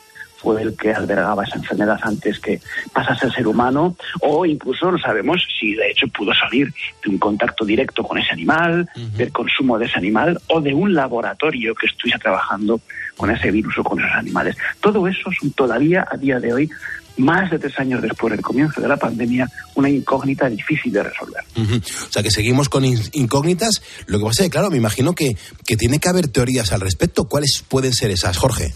fue 0.45 0.61
el 0.63 0.77
que 0.77 0.93
albergaba 0.93 1.43
esa 1.43 1.57
enfermedad 1.57 1.99
antes 2.03 2.39
que 2.39 2.61
pasase 2.93 3.25
al 3.27 3.35
ser 3.35 3.47
humano, 3.47 3.97
o 4.21 4.45
incluso 4.45 4.93
no 4.93 4.99
sabemos 4.99 5.43
si 5.59 5.75
de 5.75 5.91
hecho 5.91 6.07
pudo 6.09 6.33
salir 6.35 6.73
de 7.03 7.11
un 7.11 7.19
contacto 7.19 7.65
directo 7.65 8.03
con 8.05 8.19
ese 8.19 8.33
animal, 8.33 8.87
del 9.17 9.33
consumo 9.33 9.79
de 9.79 9.87
ese 9.87 9.97
animal, 9.99 10.39
o 10.49 10.61
de 10.61 10.75
un 10.75 10.95
laboratorio 10.95 11.75
que 11.75 11.87
estuviese 11.87 12.19
trabajando 12.19 12.81
con 13.17 13.31
ese 13.31 13.51
virus 13.51 13.79
o 13.79 13.83
con 13.85 13.99
esos 13.99 14.13
animales. 14.15 14.55
Todo 14.81 15.09
eso 15.09 15.31
son 15.41 15.51
todavía 15.53 16.07
a 16.11 16.17
día 16.19 16.39
de 16.39 16.53
hoy 16.53 16.71
más 17.17 17.49
de 17.49 17.61
tres 17.61 17.79
años 17.79 18.03
después 18.03 18.33
del 18.33 18.43
comienzo 18.43 18.81
de 18.81 18.89
la 18.89 18.97
pandemia, 18.97 19.49
una 19.77 19.89
incógnita 19.89 20.49
difícil 20.51 20.93
de 20.93 21.05
resolver. 21.05 21.45
O 21.57 22.13
sea, 22.13 22.25
que 22.25 22.31
seguimos 22.33 22.69
con 22.69 22.85
in- 22.85 22.99
incógnitas. 23.13 23.83
Lo 24.07 24.19
que 24.19 24.25
pasa 24.25 24.43
es 24.43 24.49
que, 24.49 24.51
claro, 24.51 24.69
me 24.69 24.79
imagino 24.79 25.15
que, 25.15 25.37
que 25.65 25.77
tiene 25.77 26.01
que 26.01 26.09
haber 26.09 26.27
teorías 26.27 26.73
al 26.73 26.81
respecto. 26.81 27.29
¿Cuáles 27.29 27.63
pueden 27.69 27.93
ser 27.93 28.11
esas, 28.11 28.37
Jorge? 28.37 28.75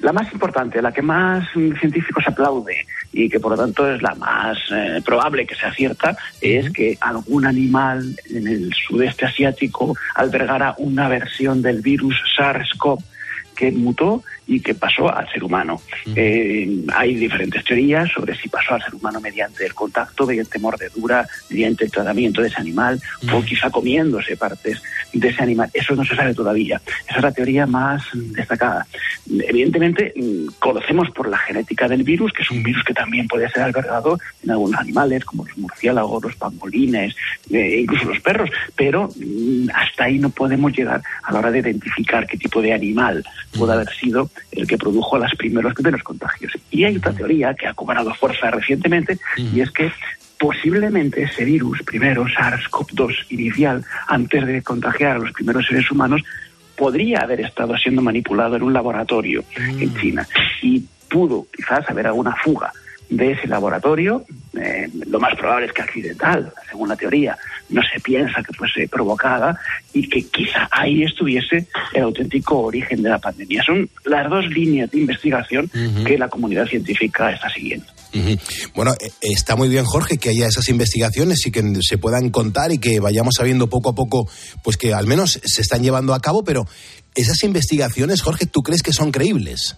La 0.00 0.12
más 0.12 0.32
importante, 0.32 0.82
la 0.82 0.92
que 0.92 1.02
más 1.02 1.44
mm, 1.54 1.72
científicos 1.74 2.24
aplaude 2.26 2.86
y 3.12 3.28
que 3.28 3.40
por 3.40 3.52
lo 3.52 3.58
tanto 3.58 3.90
es 3.90 4.02
la 4.02 4.14
más 4.14 4.58
eh, 4.72 5.00
probable 5.04 5.46
que 5.46 5.54
sea 5.54 5.72
cierta, 5.72 6.16
es 6.40 6.70
que 6.70 6.98
algún 7.00 7.46
animal 7.46 8.16
en 8.30 8.46
el 8.46 8.72
sudeste 8.74 9.26
asiático 9.26 9.96
albergara 10.14 10.74
una 10.78 11.08
versión 11.08 11.62
del 11.62 11.80
virus 11.80 12.20
SARS-CoV 12.36 13.02
que 13.54 13.70
mutó 13.70 14.22
y 14.46 14.60
que 14.60 14.74
pasó 14.74 15.14
al 15.14 15.28
ser 15.30 15.42
humano. 15.44 15.80
Eh, 16.14 16.84
hay 16.94 17.14
diferentes 17.14 17.64
teorías 17.64 18.10
sobre 18.10 18.36
si 18.36 18.48
pasó 18.48 18.74
al 18.74 18.82
ser 18.82 18.94
humano 18.94 19.20
mediante 19.20 19.64
el 19.64 19.74
contacto, 19.74 20.26
mediante 20.26 20.58
mordedura, 20.58 21.26
mediante 21.50 21.84
el 21.84 21.90
tratamiento 21.90 22.42
de 22.42 22.48
ese 22.48 22.60
animal 22.60 23.00
o 23.32 23.42
quizá 23.42 23.70
comiéndose 23.70 24.36
partes 24.36 24.82
de 25.12 25.28
ese 25.28 25.42
animal. 25.42 25.70
Eso 25.72 25.94
no 25.94 26.04
se 26.04 26.16
sabe 26.16 26.34
todavía. 26.34 26.80
Esa 27.08 27.16
es 27.16 27.22
la 27.22 27.32
teoría 27.32 27.66
más 27.66 28.02
destacada. 28.12 28.86
Evidentemente, 29.26 30.12
mm, 30.14 30.54
conocemos 30.58 31.10
por 31.10 31.28
la 31.28 31.38
genética 31.38 31.88
del 31.88 32.02
virus, 32.02 32.32
que 32.32 32.42
es 32.42 32.50
un 32.50 32.62
virus 32.62 32.84
que 32.84 32.94
también 32.94 33.26
puede 33.28 33.48
ser 33.50 33.62
albergado 33.62 34.18
en 34.42 34.50
algunos 34.50 34.78
animales, 34.78 35.24
como 35.24 35.46
los 35.46 35.56
murciélagos, 35.56 36.22
los 36.22 36.36
pangolines, 36.36 37.14
eh, 37.50 37.80
incluso 37.80 38.04
los 38.06 38.20
perros, 38.20 38.50
pero 38.76 39.08
mm, 39.08 39.68
hasta 39.74 40.04
ahí 40.04 40.18
no 40.18 40.30
podemos 40.30 40.72
llegar 40.72 41.02
a 41.22 41.32
la 41.32 41.38
hora 41.38 41.50
de 41.50 41.60
identificar 41.60 42.26
qué 42.26 42.36
tipo 42.36 42.60
de 42.60 42.72
animal 42.72 43.24
puede 43.56 43.72
haber 43.72 43.88
sido 43.90 44.28
el 44.52 44.66
que 44.66 44.78
produjo 44.78 45.18
las 45.18 45.34
primeros, 45.34 45.74
primeros 45.74 46.02
contagios. 46.02 46.52
Y 46.70 46.84
hay 46.84 46.96
otra 46.96 47.12
teoría 47.12 47.54
que 47.54 47.66
ha 47.66 47.74
cobrado 47.74 48.14
fuerza 48.14 48.50
recientemente, 48.50 49.18
y 49.36 49.60
es 49.60 49.70
que 49.70 49.90
posiblemente 50.38 51.22
ese 51.22 51.44
virus, 51.44 51.82
primero 51.82 52.24
SARS-CoV-2 52.26 53.26
inicial, 53.30 53.84
antes 54.08 54.46
de 54.46 54.62
contagiar 54.62 55.16
a 55.16 55.18
los 55.18 55.32
primeros 55.32 55.66
seres 55.66 55.90
humanos, 55.90 56.22
podría 56.76 57.20
haber 57.20 57.40
estado 57.40 57.76
siendo 57.76 58.02
manipulado 58.02 58.56
en 58.56 58.62
un 58.62 58.72
laboratorio 58.72 59.44
en 59.56 59.94
China 59.96 60.26
y 60.60 60.84
pudo 61.08 61.46
quizás 61.54 61.88
haber 61.88 62.06
alguna 62.08 62.34
fuga 62.36 62.72
de 63.08 63.32
ese 63.32 63.46
laboratorio. 63.46 64.24
Eh, 64.56 64.88
lo 65.06 65.18
más 65.18 65.34
probable 65.36 65.66
es 65.66 65.72
que 65.72 65.82
accidental, 65.82 66.52
según 66.68 66.88
la 66.88 66.96
teoría, 66.96 67.36
no 67.70 67.80
se 67.82 68.00
piensa 68.00 68.42
que 68.42 68.52
fuese 68.52 68.88
provocada 68.88 69.58
y 69.92 70.08
que 70.08 70.22
quizá 70.24 70.68
ahí 70.70 71.02
estuviese 71.02 71.66
el 71.92 72.02
auténtico 72.02 72.60
origen 72.60 73.02
de 73.02 73.10
la 73.10 73.18
pandemia. 73.18 73.62
Son 73.64 73.88
las 74.04 74.28
dos 74.28 74.46
líneas 74.46 74.90
de 74.90 75.00
investigación 75.00 75.70
que 76.06 76.18
la 76.18 76.28
comunidad 76.28 76.66
científica 76.66 77.30
está 77.30 77.48
siguiendo. 77.50 77.86
Bueno, 78.74 78.92
eh, 78.92 79.10
está 79.22 79.56
muy 79.56 79.68
bien, 79.68 79.84
Jorge, 79.84 80.18
que 80.18 80.30
haya 80.30 80.46
esas 80.46 80.68
investigaciones 80.68 81.44
y 81.46 81.50
que 81.50 81.62
se 81.80 81.98
puedan 81.98 82.30
contar 82.30 82.70
y 82.70 82.78
que 82.78 83.00
vayamos 83.00 83.34
sabiendo 83.36 83.68
poco 83.68 83.90
a 83.90 83.94
poco, 83.94 84.28
pues 84.62 84.76
que 84.76 84.94
al 84.94 85.06
menos 85.06 85.40
se 85.42 85.62
están 85.62 85.82
llevando 85.82 86.14
a 86.14 86.20
cabo, 86.20 86.44
pero 86.44 86.64
esas 87.14 87.42
investigaciones, 87.42 88.22
Jorge, 88.22 88.46
¿tú 88.46 88.62
crees 88.62 88.82
que 88.82 88.92
son 88.92 89.10
creíbles? 89.10 89.76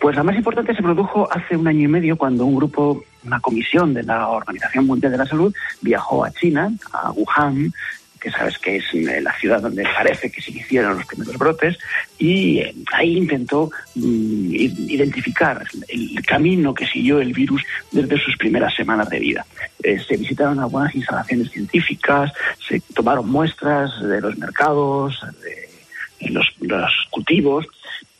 Pues 0.00 0.16
la 0.16 0.22
más 0.22 0.36
importante 0.36 0.74
se 0.74 0.82
produjo 0.82 1.28
hace 1.30 1.56
un 1.56 1.66
año 1.66 1.84
y 1.84 1.88
medio 1.88 2.16
cuando 2.16 2.44
un 2.44 2.56
grupo, 2.56 3.02
una 3.24 3.40
comisión 3.40 3.94
de 3.94 4.02
la 4.02 4.28
Organización 4.28 4.86
Mundial 4.86 5.12
de 5.12 5.18
la 5.18 5.26
Salud 5.26 5.54
viajó 5.80 6.24
a 6.24 6.30
China, 6.30 6.70
a 6.92 7.10
Wuhan, 7.12 7.72
que 8.20 8.30
sabes 8.30 8.58
que 8.58 8.76
es 8.76 8.84
eh, 8.92 9.20
la 9.20 9.32
ciudad 9.38 9.62
donde 9.62 9.84
parece 9.84 10.30
que 10.30 10.40
se 10.40 10.50
hicieron 10.50 10.96
los 10.98 11.06
primeros 11.06 11.36
brotes, 11.38 11.78
y 12.18 12.58
eh, 12.58 12.74
ahí 12.92 13.16
intentó 13.16 13.70
mm, 13.94 14.54
identificar 14.54 15.64
el 15.88 16.26
camino 16.26 16.74
que 16.74 16.86
siguió 16.86 17.20
el 17.20 17.32
virus 17.32 17.62
desde 17.92 18.18
sus 18.18 18.36
primeras 18.36 18.74
semanas 18.74 19.08
de 19.08 19.20
vida. 19.20 19.46
Eh, 19.82 19.98
se 20.00 20.16
visitaron 20.16 20.58
algunas 20.58 20.94
instalaciones 20.94 21.50
científicas, 21.50 22.32
se 22.66 22.80
tomaron 22.94 23.30
muestras 23.30 23.90
de 24.00 24.20
los 24.20 24.36
mercados, 24.36 25.20
de 26.20 26.30
los 26.70 26.92
cultivos, 27.10 27.66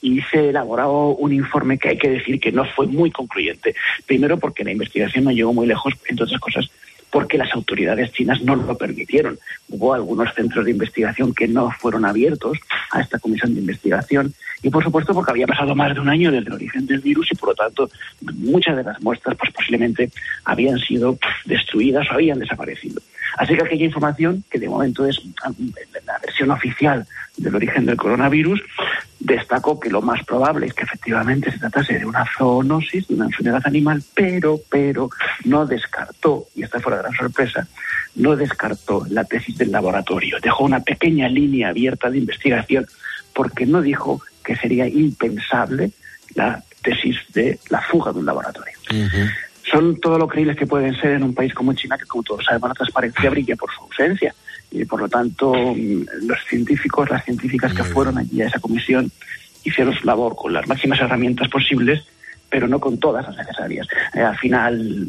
y 0.00 0.20
se 0.22 0.50
elaboró 0.50 1.08
un 1.10 1.32
informe 1.32 1.78
que 1.78 1.90
hay 1.90 1.98
que 1.98 2.10
decir 2.10 2.40
que 2.40 2.52
no 2.52 2.64
fue 2.64 2.86
muy 2.86 3.10
concluyente. 3.10 3.74
Primero 4.06 4.38
porque 4.38 4.64
la 4.64 4.72
investigación 4.72 5.24
no 5.24 5.32
llegó 5.32 5.52
muy 5.52 5.66
lejos, 5.66 5.94
entre 6.08 6.24
otras 6.24 6.40
cosas, 6.40 6.70
porque 7.10 7.38
las 7.38 7.52
autoridades 7.54 8.12
chinas 8.12 8.42
no 8.42 8.54
lo 8.54 8.76
permitieron. 8.76 9.38
Hubo 9.68 9.94
algunos 9.94 10.32
centros 10.34 10.64
de 10.64 10.72
investigación 10.72 11.34
que 11.34 11.48
no 11.48 11.70
fueron 11.70 12.04
abiertos 12.04 12.58
a 12.90 13.00
esta 13.00 13.18
comisión 13.18 13.54
de 13.54 13.60
investigación 13.60 14.34
y, 14.62 14.70
por 14.70 14.82
supuesto, 14.84 15.14
porque 15.14 15.30
había 15.30 15.46
pasado 15.46 15.74
más 15.74 15.94
de 15.94 16.00
un 16.00 16.08
año 16.08 16.30
desde 16.30 16.48
el 16.48 16.54
origen 16.54 16.86
del 16.86 17.00
virus 17.00 17.28
y, 17.30 17.34
por 17.34 17.50
lo 17.50 17.54
tanto, 17.54 17.90
muchas 18.34 18.76
de 18.76 18.84
las 18.84 19.00
muestras 19.02 19.36
pues, 19.38 19.52
posiblemente 19.52 20.10
habían 20.44 20.78
sido 20.78 21.18
destruidas 21.44 22.06
o 22.10 22.14
habían 22.14 22.38
desaparecido. 22.38 23.00
Así 23.36 23.54
que 23.54 23.64
aquella 23.64 23.84
información, 23.84 24.44
que 24.50 24.58
de 24.58 24.68
momento 24.68 25.06
es 25.06 25.20
la 26.06 26.18
versión 26.18 26.50
oficial 26.50 27.06
del 27.36 27.54
origen 27.54 27.86
del 27.86 27.96
coronavirus, 27.96 28.60
destacó 29.20 29.78
que 29.78 29.90
lo 29.90 30.02
más 30.02 30.24
probable 30.24 30.66
es 30.66 30.74
que 30.74 30.84
efectivamente 30.84 31.50
se 31.50 31.58
tratase 31.58 31.98
de 31.98 32.06
una 32.06 32.24
zoonosis, 32.36 33.08
de 33.08 33.14
una 33.14 33.26
enfermedad 33.26 33.62
animal, 33.64 34.02
pero, 34.14 34.60
pero 34.70 35.10
no 35.44 35.66
descartó, 35.66 36.46
y 36.54 36.62
esta 36.62 36.80
fue 36.80 36.92
la 36.92 37.02
gran 37.02 37.14
sorpresa, 37.14 37.66
no 38.16 38.36
descartó 38.36 39.04
la 39.10 39.24
tesis 39.24 39.56
del 39.56 39.70
laboratorio. 39.70 40.38
Dejó 40.42 40.64
una 40.64 40.80
pequeña 40.80 41.28
línea 41.28 41.68
abierta 41.68 42.10
de 42.10 42.18
investigación 42.18 42.86
porque 43.32 43.66
no 43.66 43.82
dijo 43.82 44.20
que 44.44 44.56
sería 44.56 44.88
impensable 44.88 45.92
la 46.34 46.62
tesis 46.82 47.16
de 47.32 47.58
la 47.68 47.80
fuga 47.82 48.12
de 48.12 48.18
un 48.18 48.26
laboratorio. 48.26 48.72
Son 49.70 50.00
todo 50.00 50.18
lo 50.18 50.28
creíbles 50.28 50.56
que 50.56 50.66
pueden 50.66 50.94
ser 50.98 51.12
en 51.12 51.22
un 51.22 51.34
país 51.34 51.52
como 51.52 51.72
China, 51.74 51.98
que 51.98 52.06
como 52.06 52.22
todos 52.22 52.44
sabemos 52.44 52.70
la 52.70 52.74
transparencia 52.74 53.30
brilla 53.30 53.56
por 53.56 53.70
su 53.72 53.82
ausencia. 53.82 54.34
Y 54.70 54.84
por 54.84 55.00
lo 55.00 55.08
tanto, 55.08 55.52
mm, 55.52 56.26
los 56.26 56.38
científicos, 56.48 57.10
las 57.10 57.24
científicas 57.24 57.72
que 57.74 57.84
fueron 57.84 58.18
allí 58.18 58.42
a 58.42 58.46
esa 58.46 58.60
comisión 58.60 59.10
hicieron 59.64 59.94
su 59.94 60.06
labor 60.06 60.36
con 60.36 60.52
las 60.52 60.66
máximas 60.68 61.00
herramientas 61.00 61.48
posibles, 61.48 62.04
pero 62.48 62.68
no 62.68 62.80
con 62.80 62.98
todas 62.98 63.26
las 63.26 63.36
necesarias. 63.36 63.86
Eh, 64.14 64.20
al 64.20 64.36
final, 64.38 65.06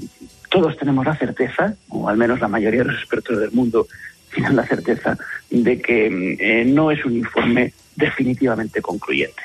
todos 0.49 0.77
tenemos 0.77 1.05
la 1.05 1.15
certeza, 1.15 1.75
o 1.89 2.09
al 2.09 2.17
menos 2.17 2.39
la 2.39 2.47
mayoría 2.47 2.81
de 2.81 2.91
los 2.91 2.99
expertos 2.99 3.39
del 3.39 3.51
mundo 3.51 3.87
tienen 4.33 4.55
la 4.55 4.65
certeza, 4.65 5.17
de 5.49 5.81
que 5.81 6.09
mm, 6.09 6.37
eh, 6.39 6.65
no 6.65 6.91
es 6.91 7.03
un 7.05 7.15
informe 7.17 7.73
definitivamente 7.95 8.81
concluyente. 8.81 9.41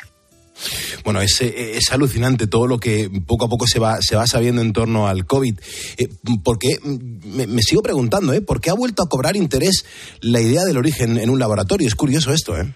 Bueno, 1.05 1.21
es, 1.21 1.41
es, 1.43 1.93
alucinante 1.93 2.47
todo 2.47 2.67
lo 2.67 2.79
que 2.79 3.11
poco 3.27 3.45
a 3.45 3.49
poco 3.49 3.67
se 3.67 3.79
va, 3.79 4.01
se 4.01 4.17
va 4.17 4.27
sabiendo 4.27 4.63
en 4.63 4.73
torno 4.73 5.07
al 5.07 5.27
COVID. 5.27 5.59
Eh, 5.99 6.09
porque 6.43 6.79
me, 6.83 7.47
me, 7.47 7.61
sigo 7.61 7.83
preguntando, 7.83 8.33
¿eh? 8.33 8.41
¿Por 8.41 8.61
qué 8.61 8.71
ha 8.71 8.75
vuelto 8.75 9.03
a 9.03 9.09
cobrar 9.09 9.37
interés 9.37 9.85
la 10.23 10.41
idea 10.41 10.65
del 10.65 10.79
origen 10.79 11.19
en 11.19 11.29
un 11.29 11.39
laboratorio? 11.39 11.87
Es 11.87 11.95
curioso 11.95 12.33
esto, 12.33 12.59
¿eh? 12.59 12.73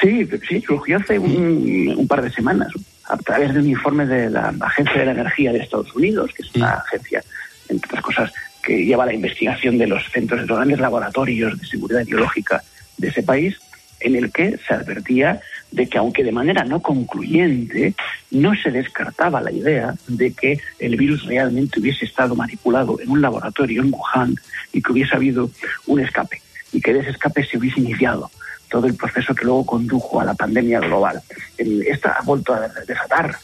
Sí, 0.00 0.28
sí, 0.46 0.60
surgió 0.60 0.98
hace 0.98 1.18
un, 1.18 1.94
un 1.96 2.06
par 2.06 2.22
de 2.22 2.30
semanas 2.30 2.68
a 3.08 3.16
través 3.16 3.54
de 3.54 3.60
un 3.60 3.68
informe 3.68 4.04
de 4.06 4.30
la 4.30 4.54
Agencia 4.60 5.00
de 5.00 5.06
la 5.06 5.12
Energía 5.12 5.52
de 5.52 5.60
Estados 5.60 5.94
Unidos, 5.94 6.30
que 6.34 6.42
es 6.42 6.54
una 6.54 6.74
agencia, 6.74 7.22
entre 7.68 7.88
otras 7.88 8.02
cosas, 8.02 8.32
que 8.62 8.84
lleva 8.84 9.06
la 9.06 9.14
investigación 9.14 9.78
de 9.78 9.86
los 9.86 10.02
centros 10.10 10.40
de 10.40 10.46
los 10.46 10.56
grandes 10.56 10.80
laboratorios 10.80 11.58
de 11.58 11.66
seguridad 11.66 12.04
biológica 12.04 12.62
de 12.98 13.08
ese 13.08 13.22
país, 13.22 13.56
en 14.00 14.16
el 14.16 14.32
que 14.32 14.58
se 14.66 14.74
advertía 14.74 15.40
de 15.70 15.88
que 15.88 15.98
aunque 15.98 16.24
de 16.24 16.32
manera 16.32 16.64
no 16.64 16.80
concluyente, 16.80 17.94
no 18.30 18.54
se 18.54 18.70
descartaba 18.70 19.40
la 19.40 19.52
idea 19.52 19.94
de 20.08 20.32
que 20.32 20.58
el 20.78 20.96
virus 20.96 21.24
realmente 21.26 21.80
hubiese 21.80 22.04
estado 22.04 22.34
manipulado 22.34 22.98
en 23.00 23.10
un 23.10 23.20
laboratorio 23.20 23.82
en 23.82 23.92
Wuhan 23.92 24.34
y 24.72 24.82
que 24.82 24.92
hubiese 24.92 25.14
habido 25.14 25.50
un 25.86 26.00
escape 26.00 26.40
y 26.72 26.80
que 26.80 26.90
ese 26.90 27.10
escape 27.10 27.44
se 27.44 27.58
hubiese 27.58 27.80
iniciado 27.80 28.30
todo 28.68 28.86
el 28.86 28.94
proceso 28.94 29.34
que 29.34 29.44
luego 29.44 29.66
condujo 29.66 30.20
a 30.20 30.24
la 30.24 30.34
pandemia 30.34 30.80
global. 30.80 31.20
Esta 31.56 32.12
ha 32.12 32.22
vuelto 32.22 32.54
a 32.54 32.68
desatar 32.86 33.36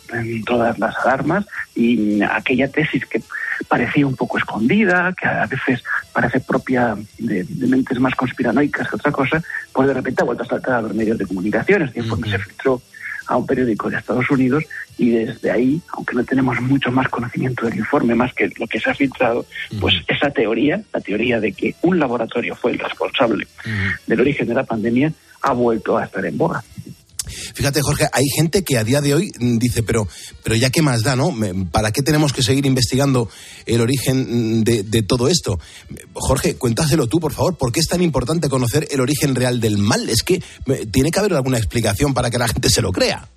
todas 0.44 0.78
las 0.78 0.96
alarmas 0.98 1.46
y 1.74 2.22
aquella 2.22 2.68
tesis 2.68 3.06
que 3.06 3.22
parecía 3.68 4.06
un 4.06 4.16
poco 4.16 4.38
escondida, 4.38 5.12
que 5.12 5.26
a 5.26 5.46
veces 5.46 5.82
parece 6.12 6.40
propia 6.40 6.96
de, 7.18 7.44
de 7.44 7.66
mentes 7.66 7.98
más 8.00 8.14
conspiranoicas 8.14 8.88
que 8.88 8.96
otra 8.96 9.12
cosa, 9.12 9.42
pues 9.72 9.88
de 9.88 9.94
repente 9.94 10.22
ha 10.22 10.26
vuelto 10.26 10.42
a 10.42 10.46
saltar 10.46 10.74
a 10.74 10.82
los 10.82 10.94
medios 10.94 11.18
de 11.18 11.26
comunicación. 11.26 11.82
Este 11.82 12.00
informe 12.00 12.30
se 12.30 12.38
filtró 12.38 12.82
a 13.26 13.36
un 13.36 13.46
periódico 13.46 13.90
de 13.90 13.96
Estados 13.96 14.30
Unidos 14.30 14.64
y 14.98 15.10
desde 15.10 15.50
ahí, 15.50 15.80
aunque 15.92 16.14
no 16.14 16.24
tenemos 16.24 16.60
mucho 16.60 16.90
más 16.90 17.08
conocimiento 17.08 17.66
del 17.66 17.78
informe, 17.78 18.14
más 18.14 18.32
que 18.34 18.50
lo 18.58 18.66
que 18.66 18.80
se 18.80 18.90
ha 18.90 18.94
filtrado, 18.94 19.46
pues 19.80 19.94
esa 20.06 20.30
teoría, 20.30 20.82
la 20.92 21.00
teoría 21.00 21.40
de 21.40 21.52
que 21.52 21.74
un 21.82 21.98
laboratorio 21.98 22.54
fue 22.54 22.72
el 22.72 22.78
responsable 22.78 23.46
del 24.06 24.20
origen 24.20 24.46
de 24.48 24.54
la 24.54 24.64
pandemia, 24.64 25.12
ha 25.42 25.52
vuelto 25.52 25.98
a 25.98 26.04
estar 26.04 26.24
en 26.24 26.38
boga. 26.38 26.62
Fíjate, 27.54 27.80
Jorge, 27.82 28.06
hay 28.12 28.24
gente 28.36 28.62
que 28.64 28.78
a 28.78 28.84
día 28.84 29.00
de 29.00 29.14
hoy 29.14 29.32
dice, 29.38 29.82
pero, 29.82 30.06
pero 30.42 30.56
ya 30.56 30.70
qué 30.70 30.82
más 30.82 31.02
da, 31.02 31.16
¿no? 31.16 31.34
¿Para 31.70 31.90
qué 31.90 32.02
tenemos 32.02 32.32
que 32.32 32.42
seguir 32.42 32.66
investigando 32.66 33.28
el 33.66 33.80
origen 33.80 34.64
de, 34.64 34.82
de, 34.82 35.02
todo 35.02 35.28
esto? 35.28 35.58
Jorge, 36.14 36.56
cuéntaselo 36.56 37.06
tú, 37.06 37.20
por 37.20 37.32
favor. 37.32 37.56
¿Por 37.56 37.72
qué 37.72 37.80
es 37.80 37.88
tan 37.88 38.02
importante 38.02 38.48
conocer 38.48 38.88
el 38.90 39.00
origen 39.00 39.34
real 39.34 39.60
del 39.60 39.78
mal? 39.78 40.08
Es 40.08 40.22
que 40.22 40.42
tiene 40.90 41.10
que 41.10 41.18
haber 41.18 41.34
alguna 41.34 41.58
explicación 41.58 42.14
para 42.14 42.30
que 42.30 42.38
la 42.38 42.48
gente 42.48 42.68
se 42.68 42.82
lo 42.82 42.92
crea. 42.92 43.28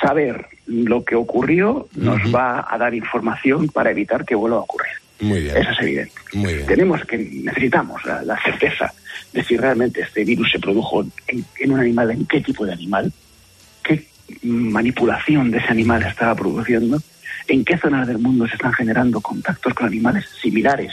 Saber 0.00 0.46
lo 0.66 1.04
que 1.04 1.16
ocurrió 1.16 1.88
nos 1.94 2.20
uh 2.20 2.28
-huh. 2.28 2.34
va 2.34 2.66
a 2.68 2.78
dar 2.78 2.94
información 2.94 3.68
para 3.68 3.90
evitar 3.90 4.24
que 4.24 4.34
vuelva 4.34 4.58
a 4.58 4.60
ocurrir. 4.60 4.92
Muy 5.20 5.40
bien. 5.40 5.56
Eso 5.56 5.70
es 5.72 5.80
evidente. 5.80 6.12
Muy 6.34 6.54
bien. 6.54 6.66
Tenemos 6.66 7.04
que, 7.04 7.18
necesitamos 7.18 8.04
la, 8.04 8.22
la 8.22 8.40
certeza 8.42 8.92
de 9.32 9.44
si 9.44 9.56
realmente 9.56 10.02
este 10.02 10.24
virus 10.24 10.50
se 10.50 10.58
produjo 10.58 11.04
en, 11.26 11.44
en, 11.58 11.72
un 11.72 11.80
animal, 11.80 12.10
en 12.10 12.26
qué 12.26 12.40
tipo 12.40 12.64
de 12.64 12.72
animal, 12.72 13.12
qué 13.82 14.06
manipulación 14.42 15.50
de 15.50 15.58
ese 15.58 15.68
animal 15.68 16.02
estaba 16.02 16.34
produciendo, 16.34 17.00
en 17.46 17.64
qué 17.64 17.78
zonas 17.78 18.06
del 18.06 18.18
mundo 18.18 18.46
se 18.46 18.54
están 18.54 18.72
generando 18.72 19.20
contactos 19.20 19.74
con 19.74 19.86
animales 19.86 20.26
similares 20.40 20.92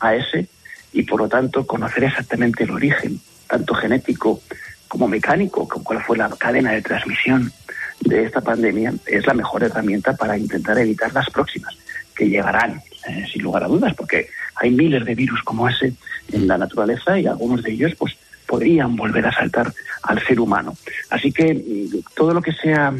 a 0.00 0.14
ese 0.14 0.48
y 0.92 1.02
por 1.02 1.20
lo 1.20 1.28
tanto 1.28 1.66
conocer 1.66 2.04
exactamente 2.04 2.64
el 2.64 2.70
origen, 2.70 3.20
tanto 3.46 3.74
genético 3.74 4.40
como 4.88 5.08
mecánico, 5.08 5.68
como 5.68 5.84
cuál 5.84 6.02
fue 6.02 6.16
la 6.16 6.28
cadena 6.30 6.72
de 6.72 6.82
transmisión 6.82 7.52
de 8.00 8.24
esta 8.24 8.40
pandemia, 8.40 8.94
es 9.06 9.26
la 9.26 9.34
mejor 9.34 9.64
herramienta 9.64 10.14
para 10.14 10.38
intentar 10.38 10.78
evitar 10.78 11.12
las 11.12 11.28
próximas, 11.30 11.76
que 12.14 12.28
llegarán, 12.28 12.80
eh, 13.08 13.26
sin 13.30 13.42
lugar 13.42 13.64
a 13.64 13.68
dudas, 13.68 13.94
porque 13.94 14.28
hay 14.54 14.70
miles 14.70 15.04
de 15.04 15.14
virus 15.14 15.42
como 15.42 15.68
ese 15.68 15.92
en 16.32 16.48
la 16.48 16.58
naturaleza 16.58 17.18
y 17.18 17.26
algunos 17.26 17.62
de 17.62 17.72
ellos 17.72 17.94
pues 17.98 18.16
podrían 18.46 18.96
volver 18.96 19.26
a 19.26 19.32
saltar 19.32 19.72
al 20.02 20.24
ser 20.24 20.40
humano. 20.40 20.76
Así 21.10 21.32
que 21.32 21.88
todo 22.14 22.32
lo 22.32 22.40
que 22.40 22.52
sea 22.52 22.94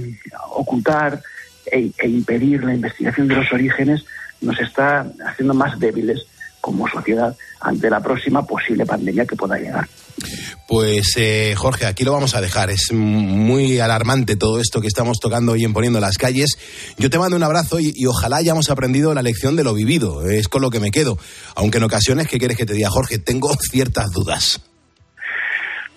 ocultar 0.51 1.23
e, 1.71 1.91
e 1.99 2.09
impedir 2.09 2.65
la 2.65 2.75
investigación 2.75 3.29
de 3.29 3.37
los 3.37 3.53
orígenes 3.53 4.05
nos 4.41 4.61
está 4.61 5.07
haciendo 5.25 5.55
más 5.55 5.79
débiles 5.79 6.27
como 6.67 6.89
sociedad 6.89 7.37
ante 7.61 7.89
la 7.89 8.01
próxima 8.01 8.45
posible 8.45 8.85
pandemia 8.85 9.25
que 9.25 9.37
pueda 9.37 9.57
llegar. 9.57 9.87
Pues 10.67 11.13
eh, 11.17 11.55
Jorge, 11.57 11.87
aquí 11.87 12.03
lo 12.03 12.13
vamos 12.13 12.35
a 12.35 12.41
dejar. 12.41 12.71
Es 12.71 12.93
muy 12.93 13.79
alarmante 13.79 14.35
todo 14.35 14.59
esto 14.61 14.81
que 14.81 14.89
estamos 14.89 15.21
tocando 15.21 15.53
hoy 15.53 15.63
en 15.63 15.73
Poniendo 15.73 16.01
las 16.01 16.19
Calles. 16.19 16.59
Yo 16.99 17.09
te 17.09 17.21
mando 17.21 17.37
un 17.37 17.45
abrazo 17.45 17.79
y, 17.79 17.93
y, 17.95 18.07
ojalá 18.07 18.39
hayamos 18.39 18.69
aprendido 18.69 19.15
la 19.15 19.23
lección 19.23 19.55
de 19.55 19.63
lo 19.63 19.75
vivido. 19.75 20.29
Es 20.29 20.49
con 20.49 20.61
lo 20.61 20.71
que 20.71 20.81
me 20.81 20.91
quedo. 20.91 21.19
Aunque 21.55 21.79
en 21.79 21.85
ocasiones, 21.85 22.27
¿qué 22.27 22.41
quieres 22.41 22.57
que 22.57 22.67
te 22.67 22.75
diga, 22.75 22.91
Jorge? 22.91 23.21
Tengo 23.21 23.49
ciertas 23.71 24.11
dudas. 24.11 24.61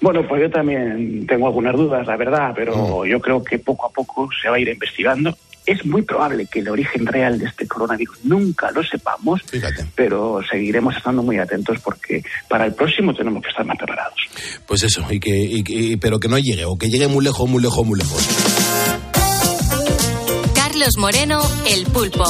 Bueno, 0.02 0.22
pues 0.28 0.44
yo 0.44 0.52
también 0.52 1.26
tengo 1.26 1.48
algunas 1.48 1.76
dudas, 1.76 2.06
la 2.06 2.16
verdad, 2.16 2.54
pero 2.56 2.76
mm. 2.76 3.08
yo 3.08 3.20
creo 3.20 3.44
que 3.44 3.58
poco 3.58 3.88
a 3.88 3.90
poco 3.90 4.30
se 4.40 4.50
va 4.50 4.58
a 4.58 4.60
ir 4.60 4.70
investigando 4.70 5.36
es 5.70 5.86
muy 5.86 6.02
probable 6.02 6.48
que 6.48 6.60
el 6.60 6.70
origen 6.70 7.06
real 7.06 7.38
de 7.38 7.46
este 7.46 7.68
coronavirus 7.68 8.18
nunca 8.24 8.72
lo 8.72 8.84
sepamos, 8.84 9.44
Fíjate. 9.44 9.86
pero 9.94 10.42
seguiremos 10.50 10.98
estando 10.98 11.22
muy 11.22 11.38
atentos 11.38 11.78
porque 11.84 12.24
para 12.50 12.66
el 12.66 12.74
próximo 12.74 13.14
tenemos 13.14 13.44
que 13.44 13.50
estar 13.50 13.64
más 13.66 13.78
preparados. 13.78 14.18
Pues 14.66 14.82
eso, 14.82 15.06
y 15.12 15.20
que, 15.20 15.30
y, 15.30 15.64
y, 15.68 15.98
pero 15.98 16.20
que 16.20 16.28
no 16.28 16.40
llegue, 16.40 16.66
o 16.66 16.76
que 16.76 16.90
llegue 16.90 17.08
muy 17.08 17.24
lejos, 17.24 17.48
muy 17.48 17.62
lejos, 17.62 17.86
muy 17.86 18.00
lejos. 18.00 18.28
Carlos 20.56 20.98
Moreno, 20.98 21.40
El 21.68 21.86
Pulpo. 21.86 22.26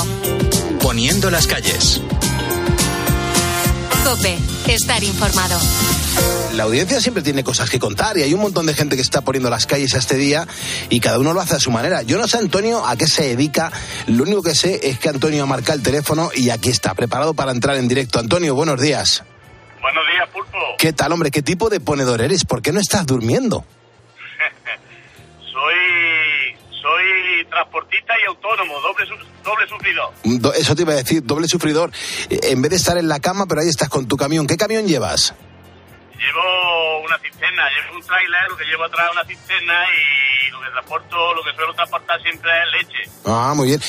Poniendo 0.81 1.29
las 1.31 1.47
calles. 1.47 2.01
Cope, 4.03 4.37
estar 4.67 5.01
informado 5.01 5.59
la 6.54 6.64
audiencia 6.64 7.00
siempre 7.00 7.22
tiene 7.24 7.43
cosas 7.43 7.70
que 7.70 7.80
contar 7.80 8.18
y 8.18 8.24
hay 8.24 8.34
un 8.34 8.41
montón 8.41 8.66
de 8.66 8.74
gente 8.74 8.95
que 8.95 9.02
está 9.02 9.22
poniendo 9.22 9.50
las 9.50 9.66
calles 9.66 9.93
a 9.93 10.00
este 10.00 10.16
día 10.16 10.47
y 10.89 11.00
cada 11.00 11.20
uno 11.20 11.34
lo 11.34 11.41
hace 11.41 11.56
a 11.56 11.60
su 11.60 11.72
manera. 11.72 12.02
Yo 12.02 12.18
no 12.18 12.28
sé, 12.28 12.38
Antonio, 12.38 12.86
a 12.86 12.95
qué 12.95 13.08
se 13.08 13.24
dedica. 13.24 13.72
Lo 14.08 14.24
único 14.24 14.41
que 14.41 14.56
sé 14.56 14.80
es 14.84 15.00
que 15.00 15.10
Antonio 15.10 15.45
marca 15.47 15.74
el 15.74 15.84
teléfono 15.84 16.32
y 16.34 16.50
aquí 16.50 16.70
está, 16.70 16.93
preparado 16.95 17.34
para 17.34 17.52
entrar 17.52 17.78
en 17.78 17.88
directo. 17.88 18.20
Antonio, 18.20 18.56
buenos 18.56 18.82
días. 18.82 19.24
Buenos 19.82 20.04
días, 20.12 20.30
Pulpo. 20.30 20.58
¿Qué 20.78 20.91
tal, 20.93 21.12
hombre? 21.12 21.32
¿Qué 21.32 21.41
tipo 21.41 21.70
de 21.70 21.80
ponedor 21.80 22.22
eres? 22.22 22.45
¿Por 22.45 22.62
qué 22.62 22.72
no 22.72 22.80
estás 22.80 23.06
durmiendo? 23.06 23.64
soy 25.39 25.76
soy 26.82 27.45
transportista 27.50 28.14
y 28.22 28.28
autónomo, 28.28 28.80
doble, 28.80 29.06
doble 29.43 29.68
sufridor. 29.68 30.14
Do, 30.24 30.54
eso 30.54 30.76
te 30.76 30.82
iba 30.82 30.93
a 30.93 30.97
decir, 30.97 31.24
doble 31.24 31.47
sufridor. 31.47 31.91
En 32.30 32.62
vez 32.62 32.72
de 32.72 32.78
estar 32.78 32.97
en 32.97 33.08
la 33.08 33.20
cama, 33.20 33.45
pero 33.47 33.62
ahí 33.62 33.68
estás 33.68 33.89
con 33.89 34.08
tu 34.08 34.18
camión. 34.18 34.47
¿Qué 34.47 34.58
camión 34.58 34.88
llevas? 34.88 35.34
Llevo 36.20 36.99
una 36.99 37.17
cisterna, 37.20 37.70
llevo 37.70 37.95
un 37.95 38.05
trailer, 38.05 38.49
lo 38.49 38.57
que 38.57 38.65
llevo 38.65 38.84
atrás 38.84 39.09
una 39.11 39.24
cisterna 39.26 39.86
y 39.89 40.51
lo 40.51 40.61
que 40.61 40.70
transporto, 40.70 41.34
lo 41.34 41.43
que 41.43 41.53
suelo 41.53 41.74
transportar 41.74 42.22
siempre 42.22 42.51
es 42.61 42.72
leche. 42.74 43.11
Ah, 43.26 43.53
muy 43.55 43.67
bien. 43.70 43.80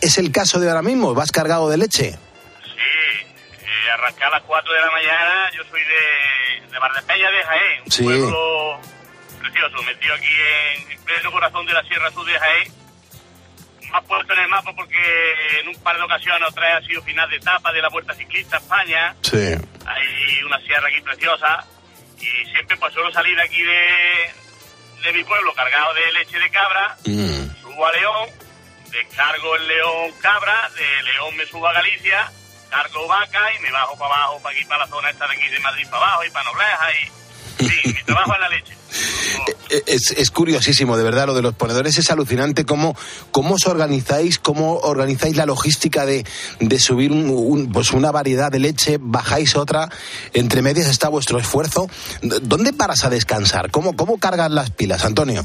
¿Es 0.00 0.18
el 0.18 0.30
caso 0.30 0.60
de 0.60 0.68
ahora 0.68 0.82
mismo? 0.82 1.14
¿Vas 1.14 1.32
cargado 1.32 1.68
de 1.70 1.78
leche? 1.78 2.12
Sí, 2.12 3.66
arrancar 3.92 4.28
a 4.28 4.38
las 4.38 4.42
4 4.42 4.72
de 4.72 4.80
la 4.80 4.90
mañana, 4.90 5.50
yo 5.56 5.62
soy 5.70 5.80
de, 5.82 6.66
de 6.70 6.78
Valdepeña 6.78 7.30
de 7.30 7.42
Jaén, 7.44 7.82
un 7.84 7.90
Sí. 7.90 8.02
pueblo 8.04 8.80
precioso, 9.40 9.82
metido 9.82 10.14
aquí 10.14 10.28
en, 10.76 10.90
en 10.92 11.04
pleno 11.04 11.32
corazón 11.32 11.66
de 11.66 11.72
la 11.72 11.82
Sierra 11.84 12.10
Sur 12.10 12.26
de 12.26 12.38
Jaén. 12.38 12.72
Más 13.92 14.04
puesto 14.04 14.32
en 14.32 14.40
el 14.40 14.48
mapa 14.48 14.72
porque 14.74 14.96
en 15.60 15.68
un 15.68 15.76
par 15.82 15.96
de 15.96 16.02
ocasiones 16.02 16.48
otra 16.48 16.66
vez 16.66 16.84
ha 16.84 16.86
sido 16.86 17.02
final 17.02 17.28
de 17.28 17.36
etapa 17.36 17.72
de 17.72 17.82
la 17.82 17.90
Vuelta 17.90 18.14
Ciclista 18.14 18.56
España. 18.56 19.14
Sí. 19.20 19.54
Hay 19.86 20.42
una 20.46 20.58
sierra 20.60 20.88
aquí 20.88 21.00
preciosa 21.02 21.64
y 22.18 22.50
siempre 22.50 22.76
pues 22.78 22.94
suelo 22.94 23.12
salir 23.12 23.38
aquí 23.40 23.62
de, 23.62 24.32
de 25.02 25.12
mi 25.12 25.24
pueblo 25.24 25.52
cargado 25.54 25.92
de 25.94 26.12
leche 26.12 26.38
de 26.38 26.50
cabra, 26.50 26.96
subo 27.04 27.86
a 27.86 27.92
León, 27.92 28.28
descargo 28.90 29.56
el 29.56 29.68
León 29.68 30.12
cabra, 30.20 30.70
de 30.70 31.02
León 31.02 31.36
me 31.36 31.44
subo 31.46 31.68
a 31.68 31.72
Galicia, 31.72 32.30
cargo 32.70 33.06
vaca 33.08 33.52
y 33.54 33.58
me 33.60 33.72
bajo 33.72 33.98
para 33.98 34.14
abajo, 34.14 34.40
para 34.42 34.54
aquí, 34.54 34.64
para 34.64 34.84
la 34.84 34.86
zona 34.86 35.10
esta 35.10 35.26
de 35.26 35.34
aquí 35.34 35.48
de 35.48 35.60
Madrid 35.60 35.86
para 35.90 36.04
abajo 36.04 36.24
y 36.24 36.30
para 36.30 36.44
Nobleja 36.44 36.92
y... 36.92 37.22
Sí, 37.58 37.94
trabajo 38.06 38.34
es 38.34 38.40
la 38.40 38.48
leche. 38.48 38.72
Eh, 39.70 39.82
Es, 39.86 40.10
es 40.10 40.30
curiosísimo, 40.30 40.98
de 40.98 41.02
verdad, 41.04 41.26
lo 41.26 41.34
de 41.34 41.40
los 41.40 41.54
ponedores 41.54 41.96
es 41.96 42.10
alucinante. 42.10 42.66
¿Cómo, 42.66 42.94
cómo 43.30 43.54
os 43.54 43.66
organizáis? 43.66 44.38
¿Cómo 44.38 44.76
organizáis 44.80 45.34
la 45.36 45.46
logística 45.46 46.04
de, 46.04 46.26
de 46.60 46.78
subir 46.78 47.10
un- 47.10 47.30
un- 47.30 47.72
pues 47.72 47.92
una 47.92 48.10
variedad 48.12 48.52
de 48.52 48.58
leche? 48.58 48.98
¿Bajáis 49.00 49.56
otra? 49.56 49.88
¿Entre 50.34 50.60
medias 50.60 50.88
está 50.88 51.08
vuestro 51.08 51.38
esfuerzo? 51.38 51.88
¿Dónde 52.20 52.74
paras 52.74 53.04
a 53.04 53.08
descansar? 53.10 53.70
¿Cómo, 53.70 53.96
cómo 53.96 54.18
cargas 54.18 54.50
las 54.50 54.70
pilas, 54.70 55.04
Antonio? 55.06 55.42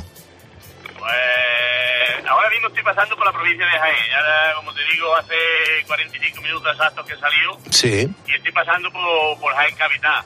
Pues 0.99 2.27
ahora 2.29 2.49
mismo 2.49 2.67
estoy 2.67 2.83
pasando 2.83 3.15
por 3.15 3.25
la 3.25 3.31
provincia 3.31 3.65
de 3.65 3.71
Jaén. 3.79 3.95
Ya, 4.11 4.55
como 4.55 4.73
te 4.73 4.81
digo, 4.91 5.15
hace 5.15 5.33
45 5.87 6.41
minutos 6.41 6.67
exactos 6.73 7.05
que 7.05 7.13
he 7.13 7.19
salido 7.19 7.57
Sí. 7.71 8.09
y 8.27 8.35
estoy 8.35 8.51
pasando 8.51 8.91
por, 8.91 9.39
por 9.39 9.53
Jaén 9.55 9.75
Capital. 9.75 10.25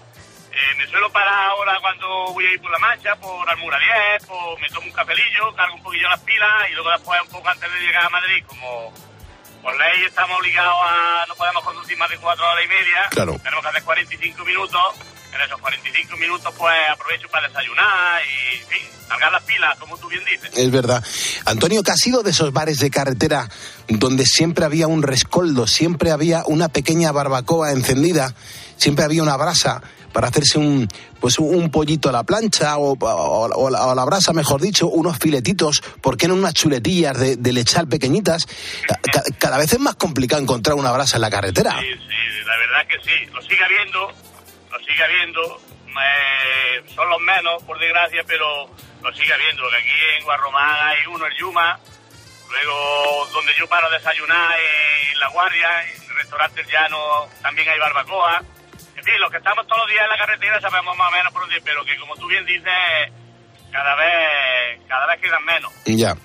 Eh, 0.51 0.75
me 0.77 0.85
suelo 0.87 1.09
parar 1.11 1.49
ahora 1.51 1.77
cuando 1.81 2.33
voy 2.33 2.45
a 2.45 2.51
ir 2.53 2.61
por 2.61 2.71
la 2.71 2.79
mancha, 2.79 3.15
por 3.15 3.49
Almura 3.49 3.77
10, 4.17 4.27
pues 4.27 4.59
me 4.61 4.67
tomo 4.69 4.87
un 4.87 4.91
cafelillo, 4.93 5.53
cargo 5.55 5.75
un 5.75 5.83
poquillo 5.83 6.09
las 6.09 6.19
pilas 6.21 6.69
y 6.69 6.73
luego 6.73 6.89
después, 6.91 7.19
un 7.23 7.29
poco 7.29 7.47
antes 7.49 7.71
de 7.73 7.79
llegar 7.79 8.05
a 8.05 8.09
Madrid, 8.09 8.43
como 8.45 8.93
por 9.61 9.77
ley 9.77 10.03
estamos 10.05 10.37
obligados 10.39 10.75
a, 10.83 11.25
no 11.27 11.35
podemos 11.35 11.63
conducir 11.63 11.97
más 11.97 12.09
de 12.09 12.17
cuatro 12.17 12.43
horas 12.49 12.65
y 12.65 12.67
media, 12.67 13.07
Claro. 13.11 13.37
tenemos 13.41 13.63
que 13.63 13.69
hacer 13.69 13.83
45 13.83 14.43
minutos, 14.43 14.81
en 15.33 15.39
esos 15.41 15.61
45 15.61 16.17
minutos 16.17 16.53
pues 16.57 16.75
aprovecho 16.91 17.29
para 17.29 17.47
desayunar 17.47 18.21
y, 18.25 18.57
en 18.57 18.67
fin, 18.67 18.87
cargar 19.07 19.31
las 19.31 19.43
pilas, 19.43 19.77
como 19.79 19.97
tú 19.97 20.09
bien 20.09 20.25
dices. 20.25 20.51
Es 20.57 20.69
verdad. 20.71 21.01
Antonio, 21.45 21.81
¿qué 21.83 21.91
ha 21.91 21.95
sido 21.95 22.23
de 22.23 22.31
esos 22.31 22.51
bares 22.51 22.79
de 22.79 22.89
carretera 22.91 23.47
donde 23.87 24.25
siempre 24.25 24.65
había 24.65 24.87
un 24.87 25.01
rescoldo, 25.03 25.65
siempre 25.67 26.11
había 26.11 26.43
una 26.45 26.67
pequeña 26.67 27.13
barbacoa 27.13 27.71
encendida, 27.71 28.33
siempre 28.75 29.05
había 29.05 29.23
una 29.23 29.37
brasa 29.37 29.81
para 30.11 30.27
hacerse 30.27 30.57
un 30.59 30.87
pues 31.19 31.37
un, 31.39 31.69
pollito 31.69 32.09
a 32.09 32.11
la 32.11 32.23
plancha 32.23 32.77
o, 32.77 32.93
o- 32.93 33.45
o 33.47 33.67
a 33.91 33.95
la 33.95 34.05
brasa, 34.05 34.33
mejor 34.33 34.59
dicho, 34.61 34.87
unos 34.87 35.17
filetitos, 35.19 35.81
¿por 36.01 36.17
qué 36.17 36.27
no 36.27 36.33
unas 36.33 36.53
chuletillas 36.55 37.17
de, 37.19 37.35
de 37.35 37.53
lechal 37.53 37.87
pequeñitas? 37.87 38.47
Ca- 38.87 38.99
ca- 39.11 39.23
cada 39.37 39.57
vez 39.57 39.71
es 39.73 39.79
más 39.79 39.95
complicado 39.95 40.41
encontrar 40.41 40.75
una 40.77 40.91
brasa 40.91 41.17
en 41.17 41.21
la 41.21 41.29
carretera. 41.29 41.79
Sí, 41.79 41.85
sí, 41.93 42.43
la 42.45 42.57
verdad 42.57 42.87
que 42.89 42.97
sí. 43.07 43.25
Lo 43.33 43.41
sigue 43.43 43.63
habiendo, 43.63 44.07
lo 44.71 44.79
sigue 44.79 45.03
habiendo. 45.03 45.61
Eh, 45.91 46.83
son 46.95 47.09
los 47.09 47.19
menos, 47.19 47.61
por 47.63 47.77
desgracia, 47.79 48.23
pero 48.25 48.67
lo 49.03 49.13
sigue 49.13 49.33
habiendo. 49.33 49.61
Porque 49.63 49.77
aquí 49.77 50.17
en 50.17 50.23
Guarromán 50.25 50.87
hay 50.89 51.05
uno, 51.13 51.25
el 51.25 51.37
Yuma. 51.37 51.79
Luego, 52.49 53.27
donde 53.33 53.51
yo 53.57 53.67
paro 53.67 53.87
a 53.87 53.91
desayunar, 53.91 54.51
en 55.13 55.19
La 55.19 55.29
Guardia, 55.29 55.67
en 55.87 56.15
restaurantes 56.17 56.65
llanos, 56.67 57.29
también 57.41 57.69
hay 57.69 57.79
barbacoa. 57.79 58.41
Fin, 59.03 59.19
los 59.19 59.31
que 59.31 59.37
estamos 59.37 59.65
todos 59.67 59.81
los 59.81 59.89
días 59.89 60.03
en 60.03 60.09
la 60.09 60.17
carretera 60.17 60.61
sabemos 60.61 60.95
más 60.97 61.09
o 61.09 61.15
menos 61.15 61.33
por 61.33 61.41
dónde, 61.41 61.61
pero 61.63 61.83
que 61.85 61.97
como 61.97 62.15
tú 62.15 62.27
bien 62.27 62.45
dices, 62.45 62.71
cada 63.71 63.95
vez, 63.95 64.81
cada 64.87 65.07
vez 65.07 65.21
quedan 65.21 65.45
menos. 65.45 65.71
Ya. 65.85 66.15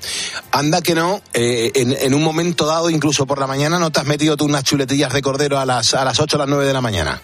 Anda 0.53 0.83
que 0.83 0.95
no, 0.95 1.21
eh, 1.33 1.71
en, 1.75 1.93
en 1.93 2.15
un 2.15 2.23
momento 2.23 2.67
dado, 2.67 2.91
incluso 2.91 3.27
por 3.27 3.39
la 3.39 3.47
mañana, 3.47 3.79
no 3.79 3.91
te 3.91 4.01
has 4.01 4.07
metido 4.07 4.37
tú 4.37 4.45
unas 4.45 4.65
chuletillas 4.65 5.13
de 5.13 5.23
cordero 5.23 5.59
a 5.59 5.65
las, 5.67 5.95
a 5.95 6.05
las 6.05 6.19
8 6.19 6.37
o 6.37 6.39
las 6.39 6.49
9 6.49 6.65
de 6.65 6.73
la 6.73 6.81
mañana. 6.81 7.21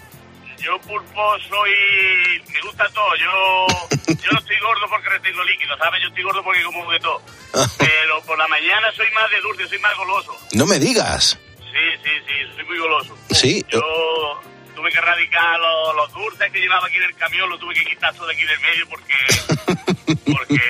Yo 0.58 0.78
pulpo 0.80 1.38
soy... 1.48 1.70
Me 2.52 2.60
gusta 2.60 2.88
todo. 2.94 3.16
Yo, 3.16 3.66
yo 4.06 4.30
no 4.30 4.38
estoy 4.38 4.56
gordo 4.60 4.86
porque 4.88 5.08
retengo 5.08 5.42
líquido, 5.42 5.76
¿sabes? 5.76 6.00
Yo 6.02 6.08
estoy 6.08 6.22
gordo 6.22 6.44
porque 6.44 6.62
como 6.62 6.90
de 6.92 7.00
todo. 7.00 7.20
Pero 7.78 8.22
por 8.24 8.38
la 8.38 8.46
mañana 8.46 8.92
soy 8.94 9.06
más 9.12 9.28
de 9.28 9.40
dulce, 9.40 9.66
soy 9.66 9.78
más 9.80 9.96
goloso. 9.96 10.36
No 10.52 10.66
me 10.66 10.78
digas. 10.78 11.36
Sí, 11.58 11.98
sí, 12.04 12.10
sí, 12.26 12.54
soy 12.54 12.64
muy 12.64 12.78
goloso. 12.78 13.18
Sí. 13.30 13.64
Yo 13.70 13.80
tuve 14.82 14.90
que 14.90 14.98
erradicar 14.98 15.60
los, 15.60 15.94
los 15.94 16.12
dulces 16.12 16.50
que 16.50 16.58
llevaba 16.58 16.88
aquí 16.88 16.96
en 16.96 17.04
el 17.04 17.14
camión, 17.14 17.48
los 17.48 17.60
tuve 17.60 17.72
que 17.72 17.84
quitar 17.84 18.12
todo 18.14 18.26
de 18.26 18.34
aquí 18.34 18.44
del 18.44 18.60
medio 18.60 18.88
porque... 18.88 19.14
Porque, 20.24 20.60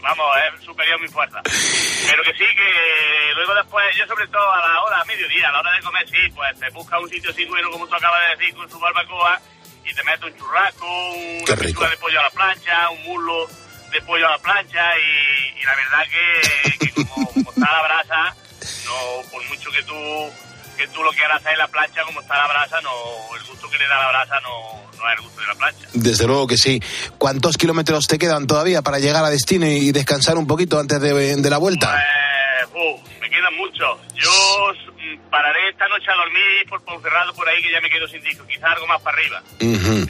vamos, 0.00 0.26
es 0.36 0.64
superior 0.64 0.96
a 0.96 1.02
mi 1.02 1.08
fuerza. 1.08 1.40
Pero 1.44 2.22
que 2.22 2.32
sí, 2.32 2.44
que 2.44 3.34
luego 3.34 3.54
después, 3.54 3.84
yo 3.96 4.06
sobre 4.06 4.26
todo 4.28 4.52
a 4.52 4.58
la 4.58 4.82
hora, 4.82 5.00
a 5.00 5.04
mediodía, 5.04 5.48
a 5.48 5.52
la 5.52 5.60
hora 5.60 5.72
de 5.72 5.80
comer, 5.82 6.08
sí, 6.08 6.16
pues 6.34 6.58
te 6.58 6.70
busca 6.70 6.98
un 6.98 7.08
sitio 7.08 7.30
así 7.30 7.44
bueno, 7.46 7.70
como 7.70 7.86
tú 7.86 7.94
acabas 7.94 8.20
de 8.22 8.36
decir, 8.36 8.54
con 8.54 8.70
su 8.70 8.78
barbacoa, 8.78 9.40
y 9.84 9.94
te 9.94 10.04
metes 10.04 10.24
un 10.24 10.36
churrasco, 10.36 10.86
una 10.86 11.56
pechuga 11.56 11.90
de 11.90 11.96
pollo 11.96 12.20
a 12.20 12.22
la 12.24 12.30
plancha, 12.30 12.90
un 12.90 13.02
muslo 13.02 13.48
de 13.92 14.02
pollo 14.02 14.26
a 14.26 14.30
la 14.32 14.38
plancha, 14.38 14.98
y, 14.98 15.60
y 15.60 15.64
la 15.64 15.74
verdad 15.76 16.04
que, 16.10 16.86
que 16.86 17.04
como, 17.04 17.26
como 17.32 17.50
está 17.50 17.72
la 17.72 17.82
brasa, 17.82 18.36
no, 18.84 19.30
por 19.30 19.44
mucho 19.48 19.70
que 19.70 19.82
tú 19.84 20.32
que 20.76 20.86
tú 20.88 21.02
lo 21.02 21.10
quieras 21.12 21.38
hacer 21.38 21.52
en 21.52 21.58
la 21.58 21.68
plancha, 21.68 22.02
como 22.04 22.20
está 22.20 22.36
la 22.36 22.46
brasa, 22.48 22.80
no, 22.82 22.90
el 23.36 23.44
gusto 23.44 23.68
que 23.70 23.78
le 23.78 23.86
da 23.88 23.98
la 24.00 24.08
brasa 24.08 24.40
no, 24.40 24.82
no 24.98 25.10
es 25.10 25.18
el 25.18 25.24
gusto 25.24 25.40
de 25.40 25.46
la 25.46 25.54
plancha. 25.54 25.88
Desde 25.94 26.26
luego 26.26 26.46
que 26.46 26.56
sí. 26.56 26.80
¿Cuántos 27.18 27.56
kilómetros 27.56 28.06
te 28.06 28.18
quedan 28.18 28.46
todavía 28.46 28.82
para 28.82 28.98
llegar 28.98 29.24
a 29.24 29.30
destino 29.30 29.66
y 29.66 29.92
descansar 29.92 30.36
un 30.36 30.46
poquito 30.46 30.78
antes 30.78 31.00
de, 31.00 31.36
de 31.36 31.50
la 31.50 31.58
vuelta? 31.58 31.98
Eh, 31.98 32.66
uh, 32.74 33.20
me 33.20 33.30
quedan 33.30 33.54
muchos. 33.56 33.98
Yo 34.14 34.30
mm, 34.30 35.30
pararé 35.30 35.68
esta 35.70 35.88
noche 35.88 36.10
a 36.10 36.16
dormir 36.16 36.68
por 36.68 36.82
Ponferrado 36.84 37.32
por 37.34 37.48
ahí 37.48 37.62
que 37.62 37.72
ya 37.72 37.80
me 37.80 37.90
quedo 37.90 38.06
sin 38.08 38.22
disco, 38.22 38.46
quizás 38.46 38.72
algo 38.72 38.86
más 38.86 39.00
para 39.02 39.16
arriba. 39.16 39.42
Eh, 39.60 40.06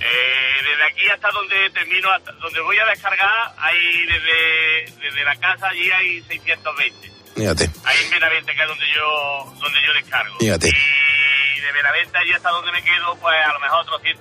desde 0.68 0.84
aquí 0.84 1.08
hasta 1.12 1.30
donde 1.30 1.70
termino, 1.70 2.10
hasta 2.10 2.32
donde 2.32 2.60
voy 2.60 2.78
a 2.78 2.86
descargar, 2.86 3.54
hay 3.58 4.06
desde, 4.06 5.00
desde 5.00 5.24
la 5.24 5.36
casa 5.36 5.68
allí 5.68 5.90
hay 5.90 6.22
620. 6.22 7.15
Fíjate, 7.36 7.70
Ahí 7.84 7.96
en 8.04 8.10
Benavente, 8.10 8.54
que 8.54 8.62
es 8.62 8.68
donde 8.68 8.86
yo, 8.94 9.52
donde 9.60 9.78
yo 9.86 9.92
descargo. 9.92 10.38
fíjate. 10.38 10.68
Y 10.68 11.60
de 11.60 11.72
Benavente 11.72 12.18
allí 12.18 12.32
hasta 12.32 12.48
donde 12.50 12.72
me 12.72 12.82
quedo, 12.82 13.14
pues 13.16 13.36
a 13.46 13.52
lo 13.52 13.60
mejor 13.60 13.80
otros 13.80 14.00
100, 14.02 14.18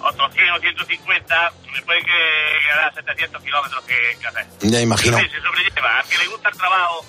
otros 0.00 0.32
100 0.34 0.50
o 0.50 0.58
150, 0.60 1.52
me 1.72 1.82
pueden 1.82 2.04
que- 2.04 2.58
quedar 2.70 2.94
700 2.94 3.42
kilómetros 3.42 3.84
que, 3.84 4.16
que 4.20 4.26
hacer. 4.28 4.46
Ya 4.60 4.80
imagino. 4.80 5.18
Sí, 5.18 5.28
se 5.28 5.40
sobrelleva. 5.40 5.98
Al 5.98 6.08
que 6.08 6.18
le 6.18 6.26
gusta 6.26 6.48
el 6.50 6.56
trabajo, 6.56 7.06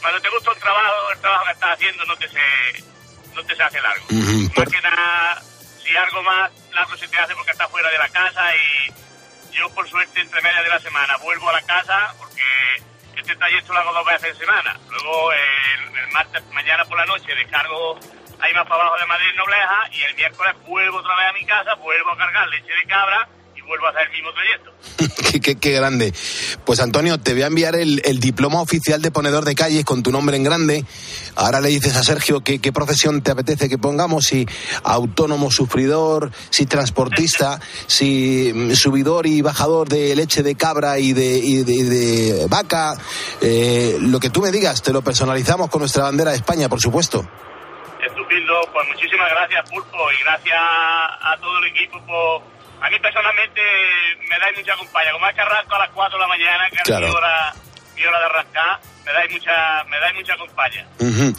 cuando 0.00 0.20
te 0.20 0.28
gusta 0.30 0.52
un 0.52 0.58
trabajo, 0.60 1.10
el 1.12 1.20
trabajo 1.20 1.44
que 1.46 1.52
estás 1.52 1.70
haciendo 1.74 2.04
no 2.06 2.16
te 2.16 2.28
se, 2.28 2.84
no 3.34 3.42
te 3.44 3.56
se 3.56 3.62
hace 3.62 3.80
largo. 3.80 4.04
Ujú. 4.06 4.52
Más 4.56 4.68
que 4.68 4.80
nada, 4.82 5.42
si 5.82 5.96
algo 5.96 6.22
más 6.22 6.50
largo 6.72 6.96
se 6.96 7.08
te 7.08 7.18
hace 7.18 7.34
porque 7.34 7.50
estás 7.52 7.70
fuera 7.70 7.90
de 7.90 7.98
la 7.98 8.08
casa 8.08 8.40
y 8.56 9.54
yo 9.56 9.68
por 9.74 9.88
suerte 9.88 10.20
entre 10.20 10.40
media 10.42 10.62
de 10.62 10.68
la 10.70 10.80
semana 10.80 11.16
vuelvo 11.18 11.48
a 11.48 11.52
la 11.52 11.62
casa 11.62 12.14
porque 12.18 12.42
este 13.24 13.36
trayecto 13.36 13.72
lo 13.72 13.78
hago 13.80 13.92
dos 13.94 14.06
veces 14.06 14.30
en 14.30 14.36
semana. 14.38 14.78
Luego 14.90 15.32
el, 15.32 15.98
el 15.98 16.12
martes, 16.12 16.42
mañana 16.52 16.84
por 16.84 16.98
la 16.98 17.06
noche 17.06 17.34
descargo 17.34 17.98
ahí 18.40 18.52
más 18.52 18.66
para 18.68 18.82
abajo 18.82 18.96
de 19.00 19.06
Madrid 19.06 19.26
Nobleja 19.36 19.88
y 19.92 20.02
el 20.02 20.14
miércoles 20.14 20.54
vuelvo 20.66 20.98
otra 20.98 21.16
vez 21.16 21.26
a 21.30 21.32
mi 21.32 21.46
casa, 21.46 21.74
vuelvo 21.76 22.12
a 22.12 22.16
cargar 22.18 22.48
leche 22.48 22.66
de 22.82 22.88
cabra 22.88 23.28
y 23.56 23.60
vuelvo 23.62 23.86
a 23.86 23.90
hacer 23.90 24.02
el 24.02 24.12
mismo 24.12 24.30
trayecto. 24.34 24.74
qué, 25.32 25.40
qué- 25.40 25.56
qué 25.58 25.70
grande. 25.72 26.12
Pues 26.66 26.80
Antonio, 26.80 27.18
te 27.18 27.32
voy 27.32 27.42
a 27.42 27.46
enviar 27.46 27.74
el, 27.76 28.02
el 28.04 28.20
diploma 28.20 28.60
oficial 28.60 29.00
de 29.00 29.10
ponedor 29.10 29.44
de 29.44 29.54
calles 29.54 29.84
con 29.84 30.02
tu 30.02 30.10
nombre 30.12 30.36
en 30.36 30.44
grande. 30.44 30.84
Ahora 31.36 31.60
le 31.60 31.68
dices 31.68 31.96
a 31.96 32.02
Sergio 32.02 32.40
qué, 32.42 32.60
qué 32.60 32.72
profesión 32.72 33.22
te 33.22 33.30
apetece 33.32 33.68
que 33.68 33.78
pongamos, 33.78 34.24
si 34.24 34.46
autónomo 34.84 35.50
sufridor, 35.50 36.30
si 36.50 36.66
transportista, 36.66 37.60
si 37.86 38.52
mm, 38.54 38.72
subidor 38.74 39.26
y 39.26 39.40
bajador 39.42 39.88
de 39.88 40.14
leche 40.16 40.42
de 40.42 40.54
cabra 40.54 40.98
y 40.98 41.12
de, 41.12 41.36
y 41.38 41.64
de, 41.64 41.72
y 41.72 41.82
de 41.82 42.46
vaca. 42.48 42.94
Eh, 43.40 43.96
lo 44.00 44.20
que 44.20 44.30
tú 44.30 44.40
me 44.40 44.50
digas, 44.50 44.82
te 44.82 44.92
lo 44.92 45.02
personalizamos 45.02 45.68
con 45.70 45.80
nuestra 45.80 46.04
bandera 46.04 46.30
de 46.30 46.36
España, 46.36 46.68
por 46.68 46.80
supuesto. 46.80 47.26
Estupendo, 48.04 48.54
pues 48.72 48.86
muchísimas 48.88 49.30
gracias 49.30 49.70
Pulpo 49.70 49.96
y 50.12 50.22
gracias 50.24 50.58
a 50.60 51.36
todo 51.40 51.58
el 51.58 51.64
equipo 51.70 51.98
por... 52.06 52.42
A 52.84 52.90
mí 52.90 52.98
personalmente 53.00 53.60
me 54.28 54.38
dais 54.38 54.58
mucha 54.58 54.76
compañía, 54.76 55.12
como 55.12 55.26
es 55.26 55.34
que 55.34 55.40
arranco 55.40 55.74
a 55.74 55.78
las 55.78 55.90
4 55.94 56.18
de 56.18 56.22
la 56.22 56.28
mañana, 56.28 56.68
que 56.70 56.76
Claro. 56.84 57.06
es 57.06 57.10
mi 57.12 57.16
hora, 57.16 57.54
mi 57.94 58.04
hora 58.04 58.18
de 58.18 58.24
arrancar, 58.26 58.80
me 59.04 59.12
dais 59.12 59.30
mucha, 59.32 59.84
me 59.88 59.98
dais 60.00 60.14
mucha 60.14 60.36
compañía. 60.36 60.86
Ujú. 60.98 61.36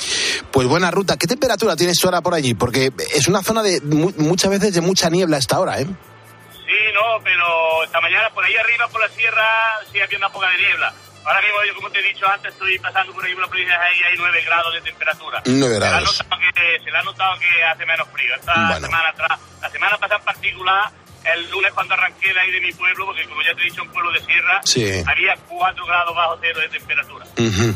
Pues 0.51 0.67
buena 0.67 0.91
ruta. 0.91 1.17
¿Qué 1.17 1.27
temperatura 1.27 1.75
tienes 1.75 1.97
ahora 2.03 2.21
por 2.21 2.33
allí? 2.33 2.53
Porque 2.53 2.91
es 3.13 3.27
una 3.27 3.41
zona 3.43 3.61
de 3.63 3.81
mu- 3.81 4.13
muchas 4.17 4.49
veces 4.51 4.73
de 4.73 4.81
mucha 4.81 5.09
niebla 5.09 5.37
a 5.37 5.39
esta 5.39 5.59
hora, 5.59 5.79
¿eh? 5.79 5.85
Sí, 5.85 6.81
no, 6.93 7.21
pero 7.23 7.83
esta 7.83 8.01
mañana 8.01 8.29
por 8.33 8.43
ahí 8.43 8.55
arriba, 8.55 8.87
por 8.87 9.01
la 9.01 9.09
sierra, 9.09 9.43
sí 9.91 9.99
había 10.01 10.17
una 10.17 10.29
poca 10.29 10.49
de 10.49 10.57
niebla. 10.57 10.93
ahora 11.25 11.41
mismo, 11.41 11.57
yo 11.67 11.75
como 11.75 11.89
te 11.89 11.99
he 11.99 12.03
dicho 12.03 12.25
antes, 12.27 12.53
estoy 12.53 12.77
pasando 12.79 13.11
por 13.13 13.25
ahí 13.25 13.33
una 13.33 13.47
provincia 13.47 13.75
ahí 13.81 13.97
hay 14.11 14.15
9 14.17 14.43
grados 14.45 14.73
de 14.73 14.81
temperatura. 14.81 15.41
9 15.45 15.73
Se 15.73 15.79
le 15.79 15.85
ha 15.85 15.89
grados. 15.89 16.23
notado 16.23 16.39
que, 16.53 16.83
se 16.83 16.91
le 16.91 16.97
ha 16.97 17.01
notado 17.03 17.39
que 17.39 17.63
hace 17.63 17.85
menos 17.85 18.07
frío. 18.09 18.35
Esta 18.35 18.53
Bueno. 18.53 18.85
semana 18.87 19.09
atrás, 19.09 19.39
la 19.61 19.69
semana 19.71 19.97
pasada 19.97 20.19
en 20.19 20.25
particular, 20.25 20.91
el 21.33 21.49
lunes 21.49 21.71
cuando 21.73 21.93
arranqué 21.93 22.33
de 22.33 22.39
ahí 22.39 22.51
de 22.51 22.61
mi 22.61 22.71
pueblo, 22.73 23.05
porque 23.07 23.23
como 23.25 23.41
ya 23.41 23.55
te 23.55 23.61
he 23.61 23.65
dicho, 23.65 23.81
un 23.83 23.89
pueblo 23.89 24.11
de 24.11 24.19
sierra, 24.25 24.61
Sí. 24.63 24.83
había 25.07 25.35
4 25.47 25.85
grados 25.85 26.15
bajo 26.15 26.37
cero 26.41 26.59
de 26.61 26.69
temperatura. 26.69 27.25
Ujú. 27.37 27.75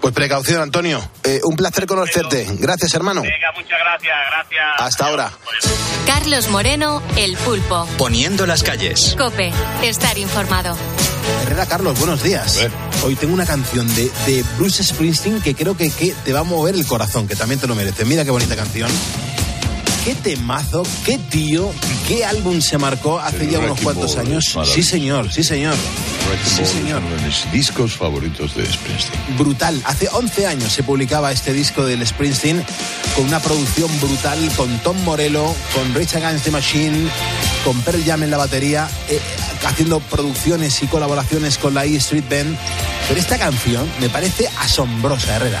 Pues 0.00 0.14
precaución, 0.14 0.62
Antonio. 0.62 1.00
Eh, 1.24 1.40
un 1.44 1.56
placer 1.56 1.86
conocerte. 1.86 2.46
Gracias, 2.58 2.94
hermano. 2.94 3.22
Venga, 3.22 3.52
muchas 3.54 3.78
gracias, 3.78 4.16
gracias. 4.30 4.64
Hasta 4.78 5.06
ahora. 5.06 5.32
Carlos 6.06 6.48
Moreno, 6.48 7.02
El 7.16 7.36
Pulpo. 7.36 7.86
Poniendo 7.98 8.46
las 8.46 8.62
calles. 8.62 9.14
Cope, 9.18 9.52
estar 9.82 10.16
informado. 10.18 10.76
Herrera 11.42 11.66
Carlos, 11.66 11.98
buenos 11.98 12.22
días. 12.22 12.58
Hoy 13.04 13.14
tengo 13.16 13.34
una 13.34 13.44
canción 13.44 13.86
de, 13.94 14.10
de 14.26 14.42
Bruce 14.56 14.82
Springsteen 14.82 15.42
que 15.42 15.54
creo 15.54 15.76
que, 15.76 15.90
que 15.90 16.14
te 16.24 16.32
va 16.32 16.40
a 16.40 16.44
mover 16.44 16.74
el 16.74 16.86
corazón, 16.86 17.28
que 17.28 17.36
también 17.36 17.60
te 17.60 17.66
lo 17.66 17.74
merece. 17.74 18.04
Mira 18.06 18.24
qué 18.24 18.30
bonita 18.30 18.56
canción. 18.56 18.90
Qué 20.08 20.14
temazo, 20.14 20.84
qué 21.04 21.18
tío, 21.18 21.70
qué 22.06 22.24
álbum 22.24 22.62
se 22.62 22.78
marcó 22.78 23.18
hace 23.20 23.44
El 23.44 23.50
ya 23.50 23.58
unos 23.58 23.78
cuantos 23.78 24.16
Ball, 24.16 24.26
años. 24.26 24.56
Sí, 24.64 24.82
señor, 24.82 25.30
sí, 25.30 25.44
señor. 25.44 25.74
Sí, 26.46 26.64
señor. 26.64 27.02
uno 27.04 27.14
de 27.14 27.26
mis 27.26 27.52
discos 27.52 27.92
favoritos 27.92 28.54
de 28.54 28.64
Springsteen. 28.64 29.36
Brutal. 29.36 29.78
Hace 29.84 30.08
11 30.10 30.46
años 30.46 30.72
se 30.72 30.82
publicaba 30.82 31.30
este 31.30 31.52
disco 31.52 31.84
del 31.84 32.06
Springsteen 32.06 32.64
con 33.16 33.26
una 33.26 33.38
producción 33.38 33.90
brutal 34.00 34.38
con 34.56 34.78
Tom 34.78 34.96
Morello, 35.04 35.54
con 35.74 35.94
Rage 35.94 36.16
Against 36.16 36.46
the 36.46 36.52
Machine, 36.52 37.10
con 37.62 37.78
Pearl 37.82 38.02
Jam 38.02 38.22
en 38.22 38.30
la 38.30 38.38
batería, 38.38 38.88
eh, 39.10 39.20
haciendo 39.66 40.00
producciones 40.00 40.82
y 40.82 40.86
colaboraciones 40.86 41.58
con 41.58 41.74
la 41.74 41.84
E 41.84 41.96
Street 41.96 42.24
Band. 42.30 42.56
Pero 43.08 43.20
esta 43.20 43.36
canción 43.36 43.86
me 44.00 44.08
parece 44.08 44.48
asombrosa, 44.58 45.36
Herrera. 45.36 45.60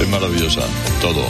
Es 0.00 0.08
maravillosa, 0.08 0.62
todo. 1.00 1.24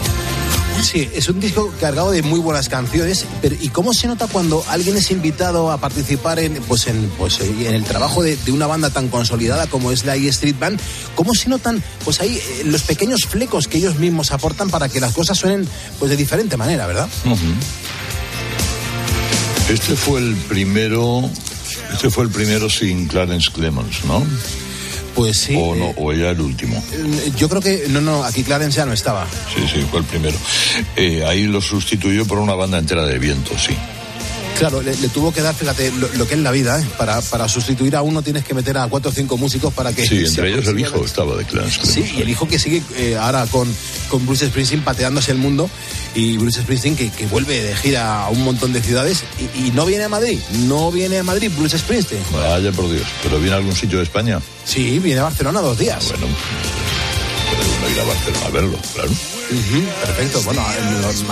Sí, 0.82 1.08
es 1.12 1.28
un 1.28 1.40
disco 1.40 1.72
cargado 1.80 2.12
de 2.12 2.22
muy 2.22 2.38
buenas 2.38 2.68
canciones, 2.68 3.24
pero 3.42 3.56
¿y 3.60 3.68
cómo 3.68 3.92
se 3.92 4.06
nota 4.06 4.28
cuando 4.28 4.64
alguien 4.68 4.96
es 4.96 5.10
invitado 5.10 5.72
a 5.72 5.78
participar 5.78 6.38
en, 6.38 6.54
pues 6.62 6.86
en, 6.86 7.10
pues 7.18 7.40
en 7.40 7.74
el 7.74 7.84
trabajo 7.84 8.22
de, 8.22 8.36
de 8.36 8.52
una 8.52 8.66
banda 8.66 8.90
tan 8.90 9.08
consolidada 9.08 9.66
como 9.66 9.90
es 9.90 10.04
la 10.04 10.16
E 10.16 10.28
Street 10.28 10.54
Band? 10.58 10.80
¿Cómo 11.16 11.34
se 11.34 11.48
notan 11.48 11.82
pues 12.04 12.20
ahí 12.20 12.36
eh, 12.36 12.62
los 12.64 12.82
pequeños 12.82 13.22
flecos 13.28 13.66
que 13.66 13.78
ellos 13.78 13.96
mismos 13.98 14.30
aportan 14.30 14.70
para 14.70 14.88
que 14.88 15.00
las 15.00 15.12
cosas 15.14 15.36
suenen 15.36 15.68
pues 15.98 16.10
de 16.10 16.16
diferente 16.16 16.56
manera, 16.56 16.86
verdad? 16.86 17.08
Este 19.68 19.96
fue 19.96 20.20
el 20.20 20.36
primero, 20.36 21.28
este 21.92 22.08
fue 22.08 22.24
el 22.24 22.30
primero 22.30 22.70
sin 22.70 23.08
Clarence 23.08 23.50
Clemons, 23.52 24.04
¿no? 24.04 24.24
Pues 25.18 25.36
sí. 25.36 25.56
O 25.58 25.74
no, 25.74 25.92
o 25.96 26.12
ya 26.12 26.30
el 26.30 26.40
último. 26.40 26.80
Eh, 26.92 27.32
Yo 27.36 27.48
creo 27.48 27.60
que 27.60 27.86
no, 27.88 28.00
no, 28.00 28.22
aquí 28.22 28.44
Clarence 28.44 28.76
ya 28.76 28.86
no 28.86 28.92
estaba. 28.92 29.26
Sí, 29.52 29.62
sí, 29.66 29.84
fue 29.90 29.98
el 29.98 30.06
primero. 30.06 30.38
Eh, 30.94 31.24
ahí 31.26 31.48
lo 31.48 31.60
sustituyó 31.60 32.24
por 32.24 32.38
una 32.38 32.54
banda 32.54 32.78
entera 32.78 33.04
de 33.04 33.18
viento, 33.18 33.50
sí. 33.58 33.76
Claro, 34.58 34.82
le, 34.82 34.96
le 34.96 35.08
tuvo 35.08 35.32
que 35.32 35.40
dar, 35.40 35.54
fíjate, 35.54 35.92
lo, 35.92 36.08
lo 36.14 36.26
que 36.26 36.34
es 36.34 36.40
la 36.40 36.50
vida, 36.50 36.80
¿eh? 36.80 36.86
Para, 36.98 37.20
para 37.22 37.48
sustituir 37.48 37.94
a 37.96 38.02
uno 38.02 38.22
tienes 38.22 38.44
que 38.44 38.54
meter 38.54 38.76
a 38.78 38.86
cuatro 38.88 39.10
o 39.10 39.14
cinco 39.14 39.36
músicos 39.36 39.72
para 39.72 39.92
que... 39.92 40.06
Sí, 40.06 40.24
entre 40.24 40.50
ellos 40.50 40.66
el 40.66 40.78
hijo 40.80 41.04
estaba 41.04 41.36
de 41.36 41.44
Clemons. 41.44 41.78
Sí, 41.82 42.04
y 42.16 42.22
el 42.22 42.28
hijo 42.28 42.48
que 42.48 42.58
sigue 42.58 42.82
eh, 42.96 43.16
ahora 43.16 43.46
con, 43.46 43.72
con 44.10 44.26
Bruce 44.26 44.46
Springsteen 44.48 44.82
pateándose 44.82 45.30
el 45.32 45.38
mundo 45.38 45.70
y 46.14 46.36
Bruce 46.38 46.62
Springsteen 46.62 46.96
que, 46.96 47.10
que 47.10 47.26
vuelve 47.26 47.62
de 47.62 47.76
gira 47.76 48.24
a 48.24 48.28
un 48.30 48.42
montón 48.42 48.72
de 48.72 48.82
ciudades 48.82 49.22
y, 49.38 49.68
y 49.68 49.70
no 49.70 49.86
viene 49.86 50.04
a 50.04 50.08
Madrid, 50.08 50.38
no 50.66 50.90
viene 50.90 51.18
a 51.18 51.22
Madrid 51.22 51.50
Bruce 51.56 51.78
Springsteen. 51.78 52.22
Vaya 52.32 52.72
por 52.72 52.90
Dios. 52.90 53.06
¿Pero 53.22 53.38
viene 53.38 53.54
a 53.54 53.58
algún 53.58 53.76
sitio 53.76 53.98
de 53.98 54.04
España? 54.04 54.40
Sí, 54.64 54.98
viene 54.98 55.20
a 55.20 55.24
Barcelona 55.24 55.60
dos 55.60 55.78
días. 55.78 56.04
Bueno, 56.10 56.26
uno 57.60 57.90
ir 57.90 58.00
a 58.00 58.04
Barcelona 58.04 58.46
a 58.46 58.50
verlo, 58.50 58.78
claro. 58.94 59.10
Ujú, 59.10 59.84
perfecto, 60.04 60.42
bueno, 60.42 60.60
a 60.62 60.72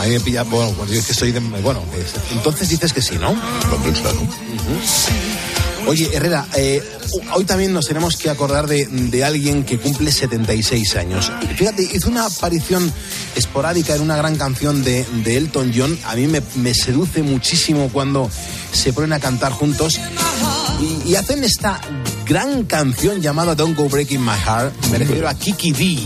mí- 0.07 0.11
me 0.11 0.21
pilla, 0.21 0.43
bueno, 0.45 0.73
pues 0.77 0.91
yo 0.91 0.99
es 0.99 1.07
que 1.07 1.15
soy 1.15 1.33
de, 1.33 1.41
bueno, 1.41 1.83
es- 1.99 2.33
entonces 2.33 2.69
dices 2.69 2.93
que 2.93 3.03
sí, 3.03 3.17
¿no? 3.19 3.31
Hombre, 3.31 3.93
claro. 4.01 4.19
Oye, 5.89 6.11
Herrera, 6.13 6.45
eh, 6.57 6.83
hoy 7.33 7.45
también 7.45 7.73
nos 7.73 7.87
tenemos 7.87 8.17
que 8.17 8.29
acordar 8.29 8.67
de, 8.67 8.87
de 8.87 9.25
alguien 9.25 9.63
que 9.65 9.79
cumple 9.79 10.11
76 10.11 10.97
años. 10.97 11.31
Fíjate, 11.57 11.85
hizo 11.95 12.09
una 12.09 12.27
aparición 12.27 12.93
esporádica 13.37 13.95
en 13.95 14.01
una 14.03 14.17
gran 14.17 14.35
canción 14.35 14.83
de, 14.83 15.05
de 15.25 15.37
Elton 15.37 15.73
John. 15.77 15.97
A 16.05 16.17
mí 16.17 16.27
me, 16.27 16.43
me 16.57 16.75
seduce 16.75 17.23
muchísimo 17.23 17.89
cuando 17.93 18.29
se 18.73 18.93
ponen 18.93 19.13
a 19.13 19.21
cantar 19.21 19.53
juntos 19.53 20.01
y, 20.81 21.11
y 21.11 21.15
hacen 21.15 21.45
esta 21.45 21.81
gran 22.27 22.65
canción 22.65 23.21
llamada 23.21 23.55
Don't 23.55 23.77
Go 23.77 23.89
Breaking 23.89 24.21
My 24.25 24.33
Heart. 24.37 24.73
Me 24.91 24.99
refiero 24.99 25.29
a 25.29 25.35
Kiki 25.35 25.73
D. 25.73 25.99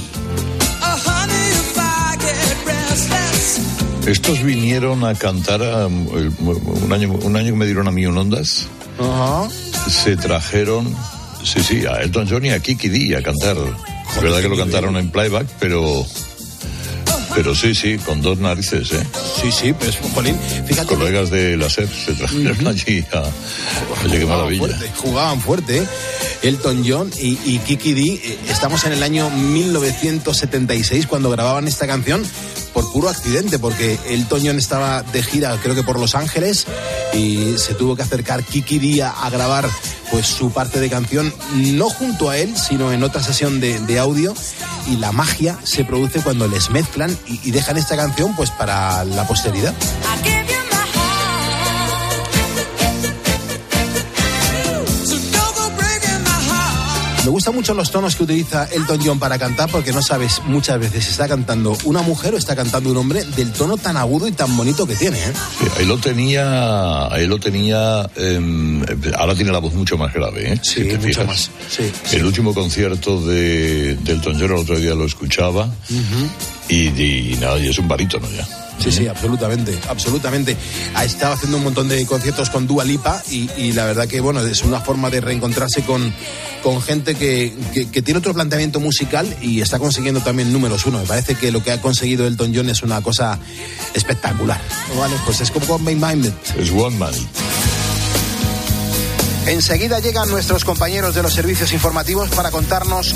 Estos 4.06 4.42
vinieron 4.42 5.04
a 5.04 5.14
cantar 5.14 5.62
a- 5.62 5.86
el- 5.86 6.32
un 6.38 6.92
año, 6.92 7.12
un 7.12 7.36
año 7.36 7.52
que 7.52 7.58
me 7.58 7.66
dieron 7.66 7.86
a 7.86 7.90
mí 7.90 8.06
un 8.06 8.16
Ondas. 8.18 8.66
Se 9.88 10.16
trajeron, 10.16 10.94
sí, 11.44 11.62
sí, 11.62 11.84
a 11.86 12.00
Elton 12.02 12.26
John 12.28 12.44
y 12.44 12.50
a 12.50 12.60
Kiki 12.60 12.88
D 12.88 13.16
a 13.16 13.22
cantar. 13.22 13.56
Es 14.16 14.22
verdad 14.22 14.40
que 14.40 14.48
lo 14.48 14.56
cantaron 14.56 14.96
en 14.96 15.10
playback, 15.10 15.46
pero. 15.60 16.04
Pero 17.34 17.54
sí, 17.54 17.74
sí, 17.74 17.96
con 17.98 18.20
dos 18.22 18.38
narices, 18.38 18.92
¿eh? 18.92 19.06
Sí, 19.40 19.50
sí, 19.52 19.72
pues, 19.72 19.96
Jolín, 20.14 20.36
fíjate. 20.66 20.94
Colegas 20.94 21.30
de 21.30 21.56
la 21.56 21.70
SER 21.70 21.88
se 21.88 22.12
trajeron 22.14 22.66
allí 22.66 23.04
a. 23.12 23.22
Oye, 24.04 24.18
qué 24.20 24.26
maravilla. 24.26 24.66
fuerte, 24.66 24.90
jugaban 24.96 25.40
fuerte. 25.40 25.78
¿eh? 25.78 25.86
Elton 26.42 26.84
John 26.86 27.10
y, 27.20 27.38
y 27.44 27.58
Kiki 27.58 27.92
D. 27.92 28.02
eh, 28.02 28.38
Estamos 28.48 28.84
en 28.84 28.92
el 28.92 29.02
año 29.02 29.30
1976 29.30 31.06
cuando 31.06 31.30
grababan 31.30 31.68
esta 31.68 31.86
canción 31.86 32.22
por 32.80 32.92
puro 32.92 33.08
accidente, 33.10 33.58
porque 33.58 33.98
Elton 34.08 34.40
John 34.42 34.58
estaba 34.58 35.02
de 35.02 35.22
gira, 35.22 35.54
creo 35.62 35.74
que 35.74 35.82
por 35.82 35.98
Los 35.98 36.14
Ángeles, 36.14 36.66
y 37.12 37.58
se 37.58 37.74
tuvo 37.74 37.94
que 37.94 38.02
acercar 38.02 38.42
Kiki 38.42 38.78
D 38.78 39.02
a, 39.02 39.28
grabar 39.28 39.68
pues 40.10 40.26
su 40.26 40.50
parte 40.50 40.80
de 40.80 40.88
canción, 40.88 41.32
no 41.54 41.90
junto 41.90 42.30
a 42.30 42.38
él, 42.38 42.56
sino 42.56 42.90
en 42.90 43.02
otra 43.02 43.22
sesión 43.22 43.60
de, 43.60 43.98
audio, 43.98 44.34
y 44.86 44.96
la 44.96 45.12
magia 45.12 45.58
se 45.62 45.84
produce 45.84 46.20
cuando 46.20 46.48
les 46.48 46.70
mezclan 46.70 47.14
y 47.26 47.50
dejan 47.50 47.76
esta 47.76 47.96
canción 47.96 48.34
pues 48.34 48.50
para 48.50 49.04
la 49.04 49.26
posteridad. 49.26 49.74
Me 57.30 57.34
gustan 57.34 57.54
mucho 57.54 57.74
los 57.74 57.92
tonos 57.92 58.16
que 58.16 58.24
utiliza 58.24 58.64
Elton 58.72 58.98
John 59.04 59.18
para 59.20 59.38
cantar 59.38 59.70
porque 59.70 59.92
no 59.92 60.02
sabes 60.02 60.42
muchas 60.46 60.80
veces 60.80 61.04
si 61.04 61.12
está 61.12 61.28
cantando 61.28 61.78
una 61.84 62.02
mujer 62.02 62.34
o 62.34 62.36
está 62.36 62.56
cantando 62.56 62.90
un 62.90 62.96
hombre 62.96 63.22
del 63.24 63.52
tono 63.52 63.76
tan 63.76 63.96
agudo 63.96 64.26
y 64.26 64.32
tan 64.32 64.56
bonito 64.56 64.84
que 64.84 64.96
tiene. 64.96 65.16
¿eh? 65.16 65.32
Sí, 65.60 65.66
ahí 65.78 65.86
lo 65.86 65.96
tenía, 65.96 67.06
ahí 67.06 67.28
lo 67.28 67.38
tenía, 67.38 68.10
em, 68.16 68.84
ahora 69.16 69.36
tiene 69.36 69.52
la 69.52 69.60
voz 69.60 69.72
mucho 69.74 69.96
más 69.96 70.12
grave, 70.12 70.54
¿eh? 70.54 70.60
Sí, 70.60 70.82
Si 70.82 70.88
te 70.88 70.94
mucho 70.96 71.06
fijas. 71.06 71.26
más. 71.28 71.50
Sí. 71.70 72.16
El 72.16 72.24
último 72.26 72.52
concierto 72.52 73.24
de, 73.24 73.94
de 73.94 74.12
Elton 74.12 74.34
John 74.34 74.50
el 74.50 74.56
otro 74.56 74.76
día 74.76 74.96
lo 74.96 75.04
escuchaba 75.04 75.72
y, 76.68 76.88
y 76.88 77.36
nada, 77.40 77.60
y 77.60 77.68
es 77.68 77.78
un 77.78 77.86
barítono 77.86 78.26
ya. 78.36 78.44
Sí, 78.80 78.90
sí, 78.90 79.06
absolutamente, 79.06 79.78
absolutamente. 79.88 80.56
Ha 80.94 81.04
estado 81.04 81.34
haciendo 81.34 81.58
un 81.58 81.64
montón 81.64 81.88
de 81.88 82.04
conciertos 82.06 82.48
con 82.50 82.66
Dua 82.66 82.82
Lipa 82.84 83.22
y, 83.30 83.50
y 83.56 83.72
la 83.72 83.84
verdad 83.84 84.08
que, 84.08 84.20
bueno, 84.20 84.40
es 84.40 84.62
una 84.62 84.80
forma 84.80 85.10
de 85.10 85.20
reencontrarse 85.20 85.82
con, 85.82 86.12
con 86.62 86.80
gente 86.80 87.14
que, 87.14 87.52
que- 87.74 87.90
que 87.90 88.00
tiene 88.02 88.18
otro 88.18 88.32
planteamiento 88.32 88.80
musical 88.80 89.36
y 89.42 89.60
está 89.60 89.78
consiguiendo 89.78 90.20
también 90.20 90.50
números 90.52 90.86
uno. 90.86 90.98
Me 90.98 91.04
parece 91.06 91.34
que 91.34 91.52
lo 91.52 91.62
que 91.62 91.72
ha 91.72 91.80
conseguido 91.82 92.26
Elton 92.26 92.52
John 92.54 92.70
es 92.70 92.82
una 92.82 93.02
cosa 93.02 93.38
espectacular. 93.94 94.60
Vale, 94.98 95.14
pues 95.26 95.40
es 95.42 95.50
como 95.50 95.74
One 95.74 95.94
Man 95.96 96.14
Minded. 96.16 96.32
Es 96.58 96.70
One 96.70 96.96
Man. 96.96 97.12
Enseguida 99.46 99.98
llegan 100.00 100.28
nuestros 100.30 100.64
compañeros 100.64 101.14
de 101.14 101.22
los 101.22 101.32
servicios 101.34 101.72
informativos 101.72 102.30
para 102.30 102.50
contarnos 102.50 103.14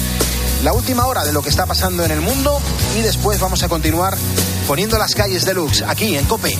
la 0.64 0.72
última 0.72 1.06
hora 1.06 1.24
de 1.24 1.32
lo 1.32 1.42
que 1.42 1.48
está 1.50 1.66
pasando 1.66 2.04
en 2.04 2.10
el 2.10 2.20
mundo 2.20 2.60
y 2.98 3.02
después 3.02 3.38
vamos 3.38 3.62
a 3.62 3.68
continuar 3.68 4.16
poniendo 4.66 4.98
las 4.98 5.14
calles 5.14 5.44
deluxe 5.44 5.82
aquí 5.82 6.16
en 6.16 6.24
Cope. 6.26 6.56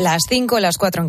Las 0.00 0.22
5, 0.26 0.60
las 0.60 0.78
4 0.78 0.98
en 0.98 0.98